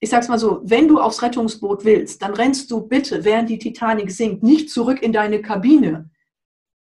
ich 0.00 0.10
sag's 0.10 0.28
mal 0.28 0.38
so, 0.38 0.60
wenn 0.62 0.88
du 0.88 1.00
aufs 1.00 1.22
Rettungsboot 1.22 1.84
willst, 1.84 2.22
dann 2.22 2.34
rennst 2.34 2.70
du 2.70 2.82
bitte, 2.82 3.24
während 3.24 3.50
die 3.50 3.58
Titanic 3.58 4.10
sinkt, 4.10 4.42
nicht 4.42 4.70
zurück 4.70 5.02
in 5.02 5.12
deine 5.12 5.42
Kabine, 5.42 6.10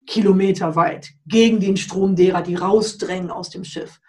kilometerweit, 0.07 1.11
gegen 1.27 1.61
den 1.61 1.77
Strom 1.77 2.17
derer, 2.17 2.43
die 2.43 2.57
rausdrängen 2.57 3.31
aus 3.31 3.51
dem 3.51 3.65
Schiff, 3.65 4.01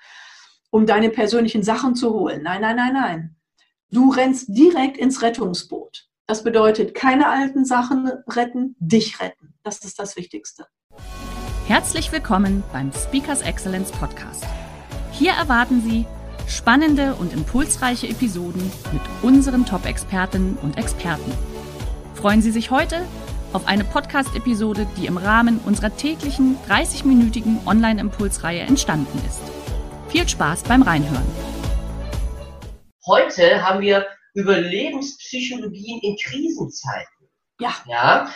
um 0.72 0.86
deine 0.86 1.10
persönlichen 1.10 1.64
Sachen 1.64 1.96
zu 1.96 2.14
holen. 2.14 2.42
Nein, 2.44 2.62
nein, 2.62 2.76
nein, 2.76 2.94
nein. 2.94 3.36
Du 3.92 4.10
rennst 4.10 4.50
direkt 4.50 4.98
ins 4.98 5.22
Rettungsboot. 5.22 6.08
Das 6.28 6.44
bedeutet, 6.44 6.96
keine 6.96 7.30
alten 7.30 7.66
Sachen 7.66 8.12
retten, 8.28 8.76
dich 8.80 9.22
retten. 9.22 9.54
Das 9.62 9.86
ist 9.86 10.00
das 10.00 10.16
Wichtigste. 10.18 10.66
Herzlich 11.68 12.12
willkommen 12.12 12.64
beim 12.74 12.92
Speakers 12.92 13.42
Excellence 13.42 13.92
Podcast. 13.92 14.44
Hier 15.12 15.32
erwarten 15.32 15.82
Sie 15.82 16.08
Spannende 16.48 17.16
und 17.16 17.34
impulsreiche 17.34 18.08
Episoden 18.08 18.72
mit 18.94 19.02
unseren 19.24 19.66
Top-Expertinnen 19.66 20.58
und 20.62 20.78
Experten. 20.78 21.32
Freuen 22.14 22.42
Sie 22.42 22.52
sich 22.52 22.70
heute 22.70 23.02
auf 23.52 23.68
eine 23.68 23.84
Podcast-Episode, 23.84 24.88
die 24.98 25.08
im 25.08 25.18
Rahmen 25.18 25.60
unserer 25.66 25.96
täglichen 25.96 26.58
30-minütigen 26.70 27.66
Online-Impulsreihe 27.66 28.62
entstanden 28.62 29.20
ist. 29.26 29.42
Viel 30.10 30.28
Spaß 30.28 30.64
beim 30.64 30.84
Reinhören. 30.84 31.26
Heute 33.08 33.64
haben 33.64 33.82
wir 33.82 34.06
Überlebenspsychologien 34.36 36.00
in 36.02 36.16
Krisenzeiten. 36.18 37.30
Ja. 37.60 37.74
Ja, 37.88 38.30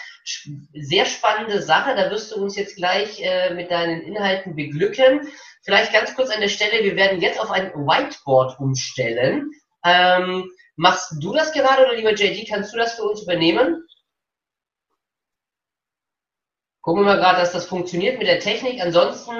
sehr 0.74 1.06
spannende 1.06 1.62
Sache. 1.62 1.96
Da 1.96 2.10
wirst 2.10 2.32
du 2.32 2.42
uns 2.42 2.56
jetzt 2.56 2.76
gleich 2.76 3.22
äh, 3.22 3.54
mit 3.54 3.70
deinen 3.70 4.02
Inhalten 4.02 4.56
beglücken. 4.56 5.28
Vielleicht 5.70 5.94
ganz 5.94 6.16
kurz 6.16 6.32
an 6.32 6.42
der 6.42 6.48
Stelle, 6.48 6.84
wir 6.84 6.96
werden 6.96 7.22
jetzt 7.22 7.40
auf 7.40 7.52
ein 7.52 7.72
Whiteboard 7.76 8.60
umstellen. 8.60 9.52
Ähm, 9.86 10.50
machst 10.76 11.14
du 11.22 11.32
das 11.32 11.54
gerade 11.54 11.84
oder 11.84 11.94
lieber 11.94 12.12
JD, 12.12 12.50
kannst 12.50 12.74
du 12.74 12.78
das 12.80 12.96
für 12.96 13.04
uns 13.04 13.22
übernehmen? 13.22 13.86
Gucken 16.82 17.04
wir 17.04 17.14
mal 17.14 17.20
gerade, 17.20 17.40
dass 17.40 17.52
das 17.52 17.68
funktioniert 17.68 18.18
mit 18.18 18.28
der 18.28 18.40
Technik. 18.40 18.82
Ansonsten, 18.82 19.32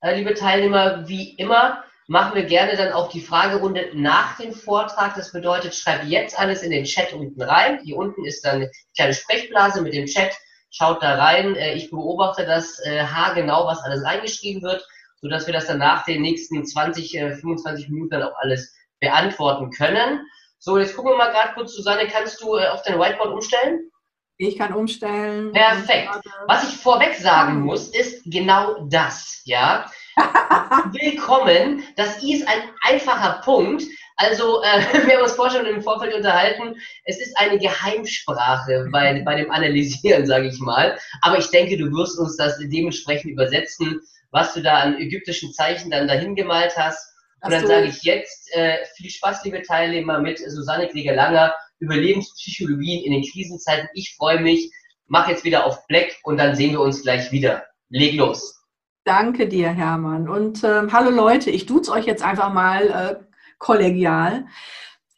äh, 0.00 0.16
liebe 0.16 0.32
Teilnehmer, 0.32 1.06
wie 1.08 1.34
immer, 1.34 1.84
machen 2.06 2.36
wir 2.36 2.44
gerne 2.44 2.74
dann 2.78 2.94
auch 2.94 3.10
die 3.10 3.20
Fragerunde 3.20 3.90
nach 3.92 4.38
dem 4.38 4.54
Vortrag. 4.54 5.14
Das 5.14 5.30
bedeutet, 5.32 5.74
schreib 5.74 6.04
jetzt 6.04 6.38
alles 6.38 6.62
in 6.62 6.70
den 6.70 6.84
Chat 6.84 7.12
unten 7.12 7.42
rein. 7.42 7.80
Hier 7.84 7.98
unten 7.98 8.24
ist 8.24 8.46
dann 8.46 8.54
eine 8.54 8.70
kleine 8.96 9.12
Sprechblase 9.12 9.82
mit 9.82 9.92
dem 9.92 10.06
Chat. 10.06 10.34
Schaut 10.70 11.02
da 11.02 11.16
rein. 11.16 11.54
Äh, 11.54 11.74
ich 11.74 11.90
beobachte 11.90 12.46
das 12.46 12.78
äh, 12.86 13.02
haargenau, 13.02 13.66
was 13.66 13.84
alles 13.84 14.04
eingeschrieben 14.04 14.62
wird 14.62 14.82
sodass 15.26 15.46
wir 15.46 15.54
das 15.54 15.66
dann 15.66 15.78
nach 15.78 16.04
den 16.04 16.22
nächsten 16.22 16.64
20, 16.64 17.10
25 17.10 17.86
äh, 17.86 17.90
Minuten 17.90 18.10
dann 18.10 18.22
auch 18.22 18.36
alles 18.38 18.72
beantworten 19.00 19.70
können. 19.70 20.20
So, 20.58 20.78
jetzt 20.78 20.94
gucken 20.94 21.12
wir 21.12 21.16
mal 21.16 21.32
gerade 21.32 21.54
kurz, 21.54 21.74
Susanne, 21.74 22.06
kannst 22.06 22.40
du 22.40 22.56
äh, 22.56 22.68
auf 22.68 22.82
dein 22.82 22.98
Whiteboard 22.98 23.32
umstellen? 23.32 23.90
Ich 24.38 24.56
kann 24.56 24.72
umstellen. 24.72 25.52
Perfekt. 25.52 26.10
Was 26.46 26.68
ich 26.68 26.76
vorweg 26.76 27.14
sagen 27.14 27.62
muss, 27.62 27.88
ist 27.88 28.22
genau 28.26 28.86
das, 28.88 29.42
ja. 29.46 29.90
Willkommen. 30.92 31.82
Das 31.96 32.22
I 32.22 32.34
ist 32.34 32.48
ein 32.48 32.70
einfacher 32.82 33.40
Punkt. 33.42 33.82
Also, 34.16 34.62
äh, 34.62 34.80
wir 35.06 35.16
haben 35.16 35.22
uns 35.22 35.32
vorher 35.32 35.58
schon 35.58 35.66
im 35.66 35.82
Vorfeld 35.82 36.14
unterhalten. 36.14 36.76
Es 37.04 37.20
ist 37.20 37.36
eine 37.36 37.58
Geheimsprache 37.58 38.88
bei, 38.92 39.22
bei 39.24 39.34
dem 39.34 39.50
Analysieren, 39.50 40.24
sage 40.24 40.46
ich 40.48 40.60
mal. 40.60 40.96
Aber 41.22 41.38
ich 41.38 41.50
denke, 41.50 41.76
du 41.76 41.90
wirst 41.90 42.18
uns 42.18 42.36
das 42.36 42.58
dementsprechend 42.58 43.32
übersetzen 43.32 44.00
was 44.30 44.54
du 44.54 44.62
da 44.62 44.78
an 44.80 44.98
ägyptischen 44.98 45.52
Zeichen 45.52 45.90
dann 45.90 46.08
dahin 46.08 46.34
gemalt 46.34 46.76
hast. 46.76 47.12
Und 47.42 47.52
dann 47.52 47.66
sage 47.66 47.86
ich 47.86 48.02
jetzt 48.02 48.50
äh, 48.54 48.78
viel 48.96 49.10
Spaß, 49.10 49.44
liebe 49.44 49.62
Teilnehmer, 49.62 50.20
mit 50.20 50.38
Susanne 50.38 50.88
Krieger-Langer, 50.88 51.54
Überlebenspsychologien 51.78 53.04
in 53.04 53.12
den 53.12 53.22
Krisenzeiten. 53.22 53.88
Ich 53.94 54.14
freue 54.16 54.40
mich, 54.40 54.70
mach 55.06 55.28
jetzt 55.28 55.44
wieder 55.44 55.64
auf 55.64 55.86
Black 55.86 56.16
und 56.24 56.38
dann 56.38 56.54
sehen 56.54 56.72
wir 56.72 56.80
uns 56.80 57.02
gleich 57.02 57.30
wieder. 57.30 57.64
Leg 57.88 58.14
los. 58.14 58.64
Danke 59.04 59.46
dir, 59.46 59.68
Hermann. 59.70 60.28
Und 60.28 60.64
ähm, 60.64 60.92
hallo 60.92 61.10
Leute, 61.10 61.50
ich 61.50 61.66
duze 61.66 61.92
euch 61.92 62.06
jetzt 62.06 62.24
einfach 62.24 62.52
mal 62.52 62.88
äh, 62.88 63.24
kollegial. 63.58 64.46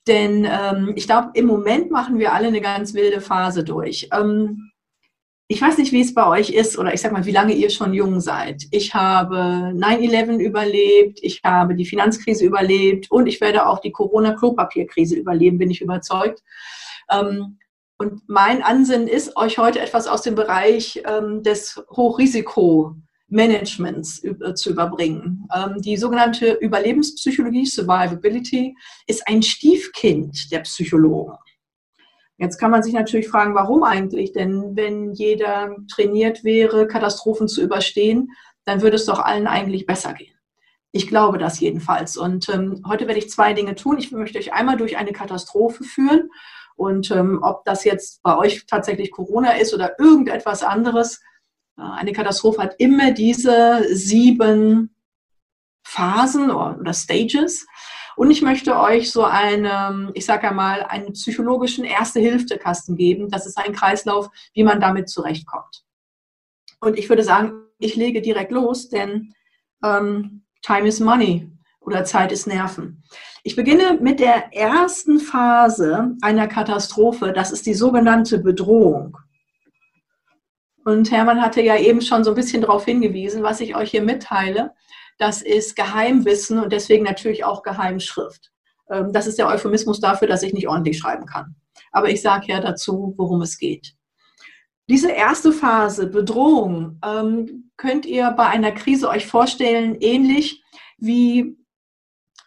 Denn 0.07 0.45
ähm, 0.45 0.93
ich 0.97 1.07
glaube, 1.07 1.31
im 1.35 1.47
Moment 1.47 1.91
machen 1.91 2.19
wir 2.19 2.33
alle 2.33 2.49
eine 2.49 2.61
ganz 2.61 2.95
wilde 2.95 3.21
Phase 3.21 3.65
durch. 3.65 4.09
Ähm, 4.13 4.68
ich 5.51 5.63
weiß 5.63 5.79
nicht, 5.79 5.93
wie 5.93 6.03
es 6.03 6.13
bei 6.13 6.27
euch 6.27 6.51
ist 6.51 6.77
oder 6.79 6.93
ich 6.93 7.01
sag 7.01 7.11
mal, 7.11 7.25
wie 7.25 7.33
lange 7.33 7.55
ihr 7.55 7.71
schon 7.71 7.95
jung 7.95 8.21
seid. 8.21 8.65
Ich 8.71 8.93
habe 8.93 9.73
9-11 9.75 10.41
überlebt, 10.41 11.21
ich 11.23 11.41
habe 11.43 11.75
die 11.75 11.87
Finanzkrise 11.87 12.45
überlebt 12.45 13.11
und 13.11 13.27
ich 13.27 13.41
werde 13.41 13.67
auch 13.67 13.79
die 13.79 13.91
Corona-Klopapierkrise 13.91 15.17
überleben, 15.17 15.57
bin 15.57 15.71
ich 15.71 15.81
überzeugt. 15.81 16.43
Ähm, 17.11 17.57
und 17.97 18.29
mein 18.29 18.63
Ansinnen 18.63 19.09
ist, 19.09 19.39
euch 19.39 19.57
heute 19.57 19.81
etwas 19.81 20.07
aus 20.07 20.21
dem 20.21 20.35
Bereich 20.35 21.03
ähm, 21.07 21.43
des 21.43 21.83
Hochrisiko-Managements 21.97 24.21
zu 24.55 24.71
überbringen. 24.71 25.49
Ähm, 25.57 25.81
die 25.81 25.97
sogenannte 25.97 26.59
Überlebenspsychologie, 26.61 27.65
Survivability, 27.65 28.77
ist 29.07 29.27
ein 29.27 29.43
Stiefkind 29.43 30.53
der 30.53 30.59
Psychologen. 30.61 31.39
Jetzt 32.39 32.59
kann 32.59 32.71
man 32.71 32.85
sich 32.85 32.95
natürlich 32.95 33.29
fragen, 33.29 33.55
warum 33.55 33.83
eigentlich? 33.83 34.33
Denn 34.33 34.77
wenn 34.77 35.13
jeder 35.13 35.77
trainiert 35.91 36.45
wäre, 36.45 36.87
Katastrophen 36.87 37.49
zu 37.49 37.61
überstehen, 37.61 38.31
dann 38.65 38.81
würde 38.81 38.97
es 38.97 39.07
doch 39.07 39.19
allen 39.19 39.49
eigentlich 39.49 39.87
besser 39.87 40.15
gehen. 40.15 40.35
Ich 40.93 41.09
glaube 41.09 41.39
das 41.39 41.61
jedenfalls. 41.61 42.17
Und 42.17 42.49
ähm, 42.49 42.83
heute 42.87 43.07
werde 43.07 43.19
ich 43.19 43.29
zwei 43.29 43.53
Dinge 43.53 43.75
tun. 43.75 43.99
Ich 43.99 44.13
möchte 44.13 44.39
euch 44.39 44.53
einmal 44.53 44.77
durch 44.77 44.97
eine 44.97 45.13
Katastrophe 45.13 45.85
führen. 45.85 46.31
Und 46.77 47.11
ähm, 47.11 47.41
ob 47.43 47.65
das 47.65 47.85
jetzt 47.85 48.23
bei 48.23 48.39
euch 48.39 48.65
tatsächlich 48.67 49.11
Corona 49.11 49.53
ist 49.53 49.75
oder 49.75 49.99
irgendetwas 49.99 50.63
anderes, 50.63 51.21
äh, 51.77 51.83
eine 51.83 52.13
Katastrophe 52.13 52.63
hat 52.63 52.77
immer 52.79 53.11
diese 53.11 53.85
sieben 53.91 54.95
Phasen 55.83 56.51
oder, 56.51 56.79
oder 56.79 56.95
Stages. 56.95 57.67
Und 58.19 58.33
ich 58.33 58.43
möchte 58.43 58.77
euch 58.77 59.13
so 59.13 59.23
eine, 59.23 60.11
ich 60.13 60.27
sage 60.27 60.49
einmal, 60.49 60.83
einen 60.83 61.13
psychologischen 61.13 61.85
Erste-Hilfe-Kasten 61.85 62.97
geben. 62.97 63.31
Das 63.31 63.47
ist 63.47 63.57
ein 63.57 63.73
Kreislauf, 63.73 64.29
wie 64.55 64.65
man 64.65 64.81
damit 64.81 65.09
zurechtkommt. 65.09 65.85
Und 66.81 66.99
ich 66.99 67.09
würde 67.09 67.23
sagen, 67.23 67.53
ich 67.79 67.95
lege 67.95 68.21
direkt 68.21 68.51
los, 68.51 68.89
denn 68.89 69.35
ähm, 69.85 70.43
Time 70.63 70.89
is 70.89 70.99
Money 70.99 71.49
oder 71.81 72.05
Zeit 72.05 72.33
ist 72.33 72.49
Nerven. 72.49 73.05
Ich 73.45 73.55
beginne 73.55 73.99
mit 74.01 74.19
der 74.19 74.53
ersten 74.53 75.21
Phase 75.21 76.17
einer 76.21 76.49
Katastrophe. 76.49 77.33
Das 77.33 77.53
ist 77.53 77.67
die 77.67 77.75
sogenannte 77.75 78.41
Bedrohung. 78.41 79.17
Und 80.85 81.13
Hermann 81.13 81.41
hatte 81.41 81.63
ja 81.63 81.77
eben 81.77 82.01
schon 82.01 82.25
so 82.25 82.31
ein 82.33 82.37
bisschen 82.37 82.63
darauf 82.63 82.85
hingewiesen, 82.85 83.45
was 83.45 83.61
ich 83.61 83.77
euch 83.77 83.93
hier 83.93 84.03
mitteile 84.03 84.73
das 85.19 85.43
ist 85.43 85.77
Geheimwissen 85.77 86.59
und 86.59 86.73
deswegen 86.73 87.05
natürlich 87.05 87.45
auch 87.45 87.63
Geheimschrift. 87.63 88.51
Ähm, 88.91 89.13
das 89.13 89.27
ist 89.27 89.39
der 89.39 89.49
Euphemismus 89.49 90.01
dafür, 90.01 90.29
dass 90.29 90.43
ich 90.43 90.53
nicht 90.53 90.69
ordentlich 90.69 90.99
schreiben 90.99 91.27
kann. 91.27 91.57
Aber 91.93 92.09
ich 92.09 92.23
sage 92.23 92.47
ja 92.49 92.61
dazu, 92.61 93.15
worum 93.17 93.43
es 93.43 93.59
geht. 93.59 93.95
Diese 94.89 95.11
erste 95.11 95.53
Phase, 95.53 96.07
Bedrohung, 96.07 96.99
ähm, 97.05 97.71
könnt 97.77 98.07
ihr 98.07 98.31
bei 98.31 98.47
einer 98.47 98.73
Krise 98.73 99.09
euch 99.09 99.27
vorstellen, 99.27 99.97
ähnlich 100.01 100.63
wie 100.97 101.57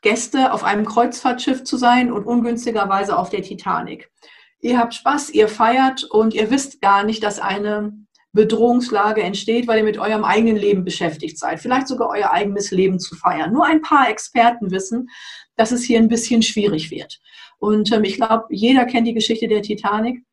Gäste 0.02 0.52
auf 0.52 0.64
einem 0.64 0.86
Kreuzfahrtschiff 0.86 1.64
zu 1.64 1.78
sein 1.78 2.12
und 2.12 2.26
ungünstigerweise 2.26 3.18
auf 3.18 3.30
der 3.30 3.44
Titanic. 3.44 4.12
Ihr 4.60 4.80
habt 4.80 4.96
Spaß, 4.96 5.30
ihr 5.32 5.48
feiert 5.48 6.04
und 6.04 6.34
ihr 6.34 6.50
wisst 6.50 6.82
gar 6.82 7.04
nicht, 7.04 7.24
dass 7.24 7.40
eine 7.40 7.94
Bedrohungslage 8.34 9.22
entsteht, 9.22 9.68
weil 9.68 9.80
ihr 9.80 9.84
mit 9.84 9.98
eurem 9.98 10.24
eigenen 10.24 10.56
Leben 10.56 10.86
beschäftigt 10.86 11.38
seid. 11.38 11.60
Vielleicht 11.60 11.88
sogar 11.88 12.10
euer 12.10 12.32
eigenes 12.32 12.72
Leben 12.72 13.00
zu 13.00 13.16
feiern. 13.16 13.52
Nur 13.52 13.66
ein 13.66 13.82
paar 13.82 14.10
Experten 14.10 14.72
wissen, 14.72 15.10
dass 15.58 15.72
es 15.72 15.84
hier 15.84 16.00
ein 16.00 16.08
bisschen 16.08 16.42
schwierig 16.42 16.92
wird. 16.92 17.20
Und 17.60 17.92
ähm, 17.92 18.04
ich 18.04 18.16
glaube, 18.16 18.46
jeder 18.50 18.86
kennt 18.86 19.08
die 19.08 19.14
Geschichte 19.14 19.48
der 19.48 19.62
Titanic. 19.62 20.24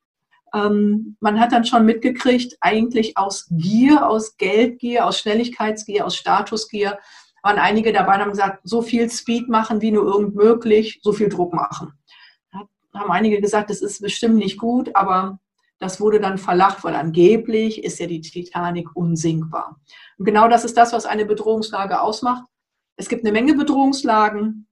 Ähm, 0.55 1.17
man 1.21 1.41
hat 1.41 1.53
dann 1.53 1.65
schon 1.65 1.85
mitgekriegt, 1.85 2.57
eigentlich 2.61 3.17
aus 3.17 3.49
Gier, 3.51 4.09
aus 4.09 4.37
Geldgier, 4.37 5.05
aus 5.05 5.19
Schnelligkeitsgier, 5.19 6.07
aus 6.07 6.17
Statusgier, 6.17 6.99
waren 7.43 7.59
einige 7.59 7.93
dabei 7.93 8.15
und 8.15 8.21
haben 8.21 8.31
gesagt, 8.31 8.61
so 8.65 8.81
viel 8.81 9.11
Speed 9.11 9.49
machen, 9.49 9.81
wie 9.81 9.91
nur 9.91 10.05
irgend 10.05 10.35
möglich, 10.35 11.01
so 11.03 11.13
viel 11.13 11.29
Druck 11.29 11.53
machen. 11.53 11.93
Da 12.53 13.01
haben 13.01 13.11
einige 13.11 13.41
gesagt, 13.41 13.71
das 13.71 13.83
ist 13.83 14.01
bestimmt 14.01 14.37
nicht 14.37 14.59
gut, 14.59 14.95
aber 14.95 15.39
das 15.79 16.01
wurde 16.01 16.21
dann 16.21 16.39
verlacht, 16.39 16.83
weil 16.85 16.95
angeblich 16.95 17.85
ist 17.85 17.99
ja 18.01 18.07
die 18.07 18.21
Titanic 18.21 18.95
unsinkbar. 18.97 19.81
Und 20.19 20.25
genau 20.25 20.49
das 20.49 20.65
ist 20.65 20.77
das, 20.77 20.93
was 20.93 21.07
eine 21.07 21.25
Bedrohungslage 21.25 22.01
ausmacht. 22.01 22.45
Es 22.97 23.09
gibt 23.09 23.25
eine 23.25 23.33
Menge 23.33 23.55
Bedrohungslagen. 23.55 24.67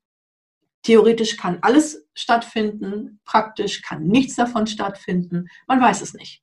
Theoretisch 0.82 1.36
kann 1.36 1.58
alles 1.62 2.06
stattfinden, 2.14 3.20
praktisch 3.24 3.82
kann 3.82 4.04
nichts 4.04 4.36
davon 4.36 4.66
stattfinden. 4.66 5.48
Man 5.66 5.80
weiß 5.80 6.00
es 6.02 6.14
nicht. 6.14 6.42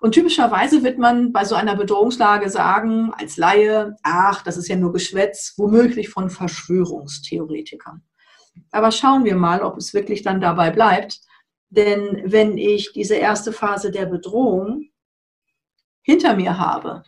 Und 0.00 0.12
typischerweise 0.12 0.84
wird 0.84 0.98
man 0.98 1.32
bei 1.32 1.44
so 1.44 1.54
einer 1.54 1.74
Bedrohungslage 1.74 2.48
sagen, 2.50 3.12
als 3.14 3.36
Laie, 3.36 3.96
ach, 4.02 4.42
das 4.42 4.56
ist 4.56 4.68
ja 4.68 4.76
nur 4.76 4.92
Geschwätz, 4.92 5.54
womöglich 5.56 6.08
von 6.08 6.30
Verschwörungstheoretikern. 6.30 8.02
Aber 8.70 8.92
schauen 8.92 9.24
wir 9.24 9.36
mal, 9.36 9.62
ob 9.62 9.76
es 9.76 9.94
wirklich 9.94 10.22
dann 10.22 10.40
dabei 10.40 10.70
bleibt. 10.70 11.20
Denn 11.70 12.22
wenn 12.24 12.56
ich 12.56 12.92
diese 12.92 13.16
erste 13.16 13.52
Phase 13.52 13.90
der 13.90 14.06
Bedrohung 14.06 14.88
hinter 16.02 16.34
mir 16.34 16.58
habe, 16.58 17.02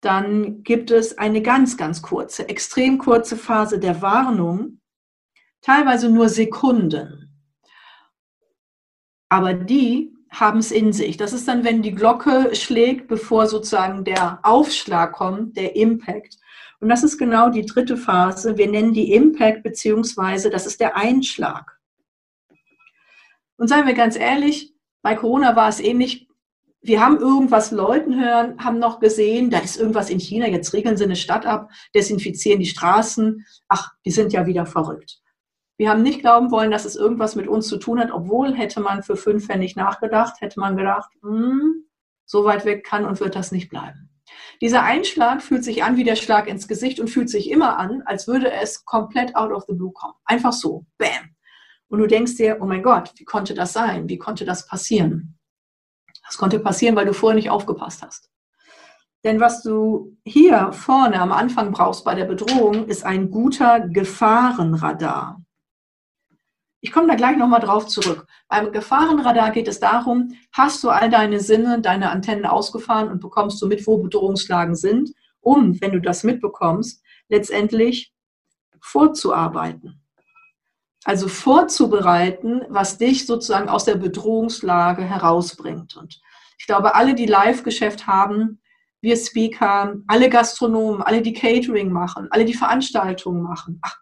dann 0.00 0.62
gibt 0.62 0.90
es 0.90 1.18
eine 1.18 1.42
ganz, 1.42 1.76
ganz 1.76 2.02
kurze, 2.02 2.48
extrem 2.48 2.98
kurze 2.98 3.36
Phase 3.36 3.78
der 3.78 4.02
Warnung, 4.02 4.80
teilweise 5.60 6.08
nur 6.08 6.28
Sekunden. 6.28 7.24
Aber 9.28 9.54
die 9.54 10.14
haben 10.30 10.58
es 10.58 10.70
in 10.70 10.92
sich. 10.92 11.16
Das 11.16 11.32
ist 11.32 11.48
dann, 11.48 11.64
wenn 11.64 11.82
die 11.82 11.94
Glocke 11.94 12.54
schlägt, 12.54 13.08
bevor 13.08 13.46
sozusagen 13.46 14.04
der 14.04 14.40
Aufschlag 14.42 15.12
kommt, 15.12 15.56
der 15.56 15.74
Impact. 15.74 16.36
Und 16.80 16.88
das 16.88 17.02
ist 17.02 17.18
genau 17.18 17.50
die 17.50 17.66
dritte 17.66 17.96
Phase. 17.96 18.56
Wir 18.56 18.68
nennen 18.68 18.92
die 18.92 19.12
Impact, 19.12 19.62
beziehungsweise 19.62 20.50
das 20.50 20.66
ist 20.66 20.80
der 20.80 20.96
Einschlag. 20.96 21.77
Und 23.58 23.68
seien 23.68 23.86
wir 23.86 23.94
ganz 23.94 24.16
ehrlich, 24.16 24.74
bei 25.02 25.14
Corona 25.14 25.54
war 25.56 25.68
es 25.68 25.80
ähnlich. 25.80 26.28
Wir 26.80 27.04
haben 27.04 27.18
irgendwas 27.18 27.72
Leuten 27.72 28.18
hören, 28.18 28.64
haben 28.64 28.78
noch 28.78 29.00
gesehen, 29.00 29.50
da 29.50 29.58
ist 29.58 29.76
irgendwas 29.76 30.10
in 30.10 30.20
China, 30.20 30.46
jetzt 30.46 30.72
regeln 30.72 30.96
sie 30.96 31.04
eine 31.04 31.16
Stadt 31.16 31.44
ab, 31.44 31.70
desinfizieren 31.94 32.60
die 32.60 32.66
Straßen. 32.66 33.44
Ach, 33.68 33.90
die 34.04 34.12
sind 34.12 34.32
ja 34.32 34.46
wieder 34.46 34.64
verrückt. 34.64 35.20
Wir 35.76 35.90
haben 35.90 36.02
nicht 36.02 36.20
glauben 36.20 36.50
wollen, 36.50 36.70
dass 36.70 36.84
es 36.84 36.96
irgendwas 36.96 37.36
mit 37.36 37.48
uns 37.48 37.68
zu 37.68 37.78
tun 37.78 38.00
hat, 38.00 38.10
obwohl 38.12 38.54
hätte 38.54 38.80
man 38.80 39.02
für 39.02 39.16
fünf 39.16 39.46
Pfennig 39.46 39.76
nachgedacht, 39.76 40.40
hätte 40.40 40.60
man 40.60 40.76
gedacht, 40.76 41.10
hm, 41.22 41.84
so 42.26 42.44
weit 42.44 42.64
weg 42.64 42.84
kann 42.84 43.04
und 43.04 43.20
wird 43.20 43.34
das 43.34 43.52
nicht 43.52 43.68
bleiben. 43.68 44.10
Dieser 44.60 44.82
Einschlag 44.82 45.42
fühlt 45.42 45.64
sich 45.64 45.82
an 45.84 45.96
wie 45.96 46.04
der 46.04 46.16
Schlag 46.16 46.48
ins 46.48 46.68
Gesicht 46.68 47.00
und 47.00 47.08
fühlt 47.08 47.30
sich 47.30 47.50
immer 47.50 47.78
an, 47.78 48.02
als 48.06 48.26
würde 48.26 48.50
es 48.52 48.84
komplett 48.84 49.34
out 49.36 49.52
of 49.52 49.64
the 49.66 49.74
blue 49.74 49.92
kommen. 49.92 50.14
Einfach 50.24 50.52
so, 50.52 50.84
bam. 50.98 51.34
Und 51.88 52.00
du 52.00 52.06
denkst 52.06 52.36
dir, 52.36 52.58
oh 52.60 52.66
mein 52.66 52.82
Gott, 52.82 53.12
wie 53.16 53.24
konnte 53.24 53.54
das 53.54 53.72
sein? 53.72 54.08
Wie 54.08 54.18
konnte 54.18 54.44
das 54.44 54.66
passieren? 54.66 55.38
Das 56.26 56.36
konnte 56.36 56.58
passieren, 56.58 56.96
weil 56.96 57.06
du 57.06 57.14
vorher 57.14 57.36
nicht 57.36 57.50
aufgepasst 57.50 58.02
hast. 58.02 58.30
Denn 59.24 59.40
was 59.40 59.62
du 59.62 60.16
hier 60.24 60.72
vorne 60.72 61.20
am 61.20 61.32
Anfang 61.32 61.72
brauchst 61.72 62.04
bei 62.04 62.14
der 62.14 62.26
Bedrohung, 62.26 62.86
ist 62.86 63.04
ein 63.04 63.30
guter 63.30 63.80
Gefahrenradar. 63.80 65.42
Ich 66.80 66.92
komme 66.92 67.08
da 67.08 67.16
gleich 67.16 67.36
nochmal 67.36 67.60
drauf 67.60 67.88
zurück. 67.88 68.26
Beim 68.48 68.70
Gefahrenradar 68.70 69.50
geht 69.50 69.66
es 69.66 69.80
darum, 69.80 70.36
hast 70.52 70.84
du 70.84 70.90
all 70.90 71.10
deine 71.10 71.40
Sinne, 71.40 71.80
deine 71.80 72.10
Antennen 72.10 72.46
ausgefahren 72.46 73.10
und 73.10 73.20
bekommst 73.20 73.60
du 73.60 73.66
mit, 73.66 73.84
wo 73.86 73.98
Bedrohungslagen 73.98 74.76
sind, 74.76 75.10
um, 75.40 75.80
wenn 75.80 75.92
du 75.92 76.00
das 76.00 76.22
mitbekommst, 76.22 77.02
letztendlich 77.28 78.12
vorzuarbeiten. 78.80 80.00
Also 81.08 81.26
vorzubereiten, 81.26 82.66
was 82.68 82.98
dich 82.98 83.24
sozusagen 83.24 83.70
aus 83.70 83.86
der 83.86 83.94
Bedrohungslage 83.94 85.02
herausbringt. 85.02 85.96
Und 85.96 86.20
ich 86.58 86.66
glaube, 86.66 86.94
alle, 86.94 87.14
die 87.14 87.24
Live-Geschäft 87.24 88.06
haben, 88.06 88.60
wir 89.00 89.16
Speaker, 89.16 89.96
alle 90.06 90.28
Gastronomen, 90.28 91.00
alle, 91.00 91.22
die 91.22 91.32
Catering 91.32 91.90
machen, 91.90 92.28
alle, 92.30 92.44
die 92.44 92.52
Veranstaltungen 92.52 93.40
machen, 93.40 93.78
ach, 93.80 93.96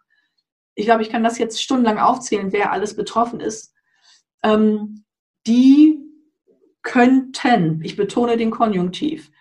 ich 0.75 0.83
glaube, 0.83 1.01
ich 1.01 1.09
kann 1.09 1.23
das 1.23 1.37
jetzt 1.37 1.63
stundenlang 1.63 1.97
aufzählen, 1.97 2.51
wer 2.51 2.73
alles 2.73 2.93
betroffen 2.93 3.39
ist, 3.39 3.73
ähm, 4.43 5.05
die 5.47 6.01
könnten, 6.81 7.79
ich 7.83 7.95
betone 7.95 8.35
den 8.35 8.51
Konjunktiv, 8.51 9.31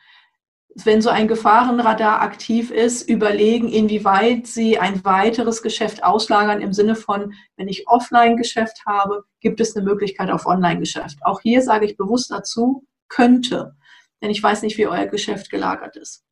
wenn 0.84 1.00
so 1.00 1.08
ein 1.08 1.28
Gefahrenradar 1.28 2.20
aktiv 2.20 2.70
ist, 2.70 3.08
überlegen, 3.08 3.68
inwieweit 3.68 4.46
sie 4.46 4.78
ein 4.78 5.04
weiteres 5.04 5.62
Geschäft 5.62 6.04
auslagern 6.04 6.60
im 6.60 6.72
Sinne 6.72 6.96
von, 6.96 7.32
wenn 7.56 7.68
ich 7.68 7.88
Offline-Geschäft 7.88 8.84
habe, 8.84 9.24
gibt 9.40 9.60
es 9.60 9.74
eine 9.74 9.84
Möglichkeit 9.84 10.30
auf 10.30 10.46
Online-Geschäft. 10.46 11.18
Auch 11.22 11.40
hier 11.40 11.62
sage 11.62 11.86
ich 11.86 11.96
bewusst 11.96 12.30
dazu, 12.30 12.84
könnte, 13.08 13.74
denn 14.20 14.30
ich 14.30 14.42
weiß 14.42 14.62
nicht, 14.62 14.76
wie 14.76 14.86
euer 14.86 15.06
Geschäft 15.06 15.50
gelagert 15.50 15.96
ist. 15.96 16.24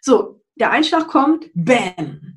So, 0.00 0.42
der 0.56 0.70
Einschlag 0.70 1.06
kommt, 1.06 1.50
bam, 1.54 2.34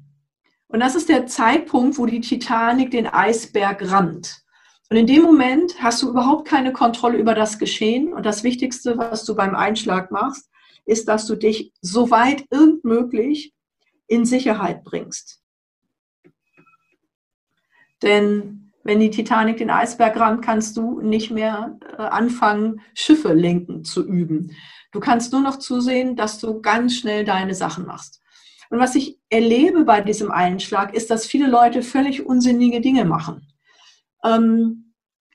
und 0.68 0.81
das 0.81 0.95
ist 0.95 1.09
der 1.09 1.27
Zeitpunkt, 1.27 1.97
wo 1.97 2.06
die 2.06 2.21
Titanic 2.21 2.91
den 2.91 3.07
Eisberg 3.07 3.89
rammt. 3.89 4.41
Und 4.89 4.97
in 4.97 5.07
dem 5.07 5.24
Moment 5.24 5.81
hast 5.81 6.01
du 6.01 6.09
überhaupt 6.09 6.47
keine 6.47 6.74
Kontrolle 6.74 7.18
über 7.18 7.33
das 7.33 7.57
Geschehen. 7.57 8.13
Und 8.13 8.25
das 8.25 8.44
Wichtigste, 8.44 8.97
was 8.97 9.25
du 9.25 9.35
beim 9.35 9.56
Einschlag 9.56 10.12
machst, 10.12 10.50
ist, 10.88 11.07
dass 11.07 11.28
du 11.28 11.36
dich 11.36 11.74
so 11.81 12.10
weit 12.10 12.45
irgend 12.50 12.84
möglich 12.84 13.54
in 14.07 14.25
Sicherheit 14.25 14.84
bringst. 14.84 15.42
Denn 18.01 18.72
wenn 18.84 19.00
die 19.00 19.10
Titanic 19.10 19.57
den 19.57 19.69
Eisberg 19.69 20.18
rammt, 20.18 20.45
kannst 20.45 20.78
du 20.78 21.01
nicht 21.01 21.30
mehr 21.30 21.78
äh, 21.98 22.01
anfangen, 22.04 22.81
Schiffe 22.94 23.34
lenken 23.34 23.84
zu 23.84 24.07
üben. 24.07 24.56
Du 24.94 25.01
kannst 25.01 25.34
nur 25.34 25.42
noch 25.42 25.60
zusehen, 25.60 26.16
dass 26.16 26.39
du 26.39 26.62
ganz 26.62 26.95
schnell 26.95 27.25
deine 27.25 27.54
Sachen 27.54 27.86
machst. 27.86 28.22
Und 28.69 28.80
was 28.80 28.95
ich 28.95 29.19
erlebe 29.30 29.84
bei 29.84 30.01
diesem 30.01 30.31
Einschlag, 30.31 30.94
ist, 30.94 31.10
dass 31.10 31.25
viele 31.25 31.48
Leute 31.48 31.81
völlig 31.81 32.25
unsinnige 32.25 32.80
Dinge 32.80 33.04
machen. 33.04 33.48
Ähm, 34.24 34.87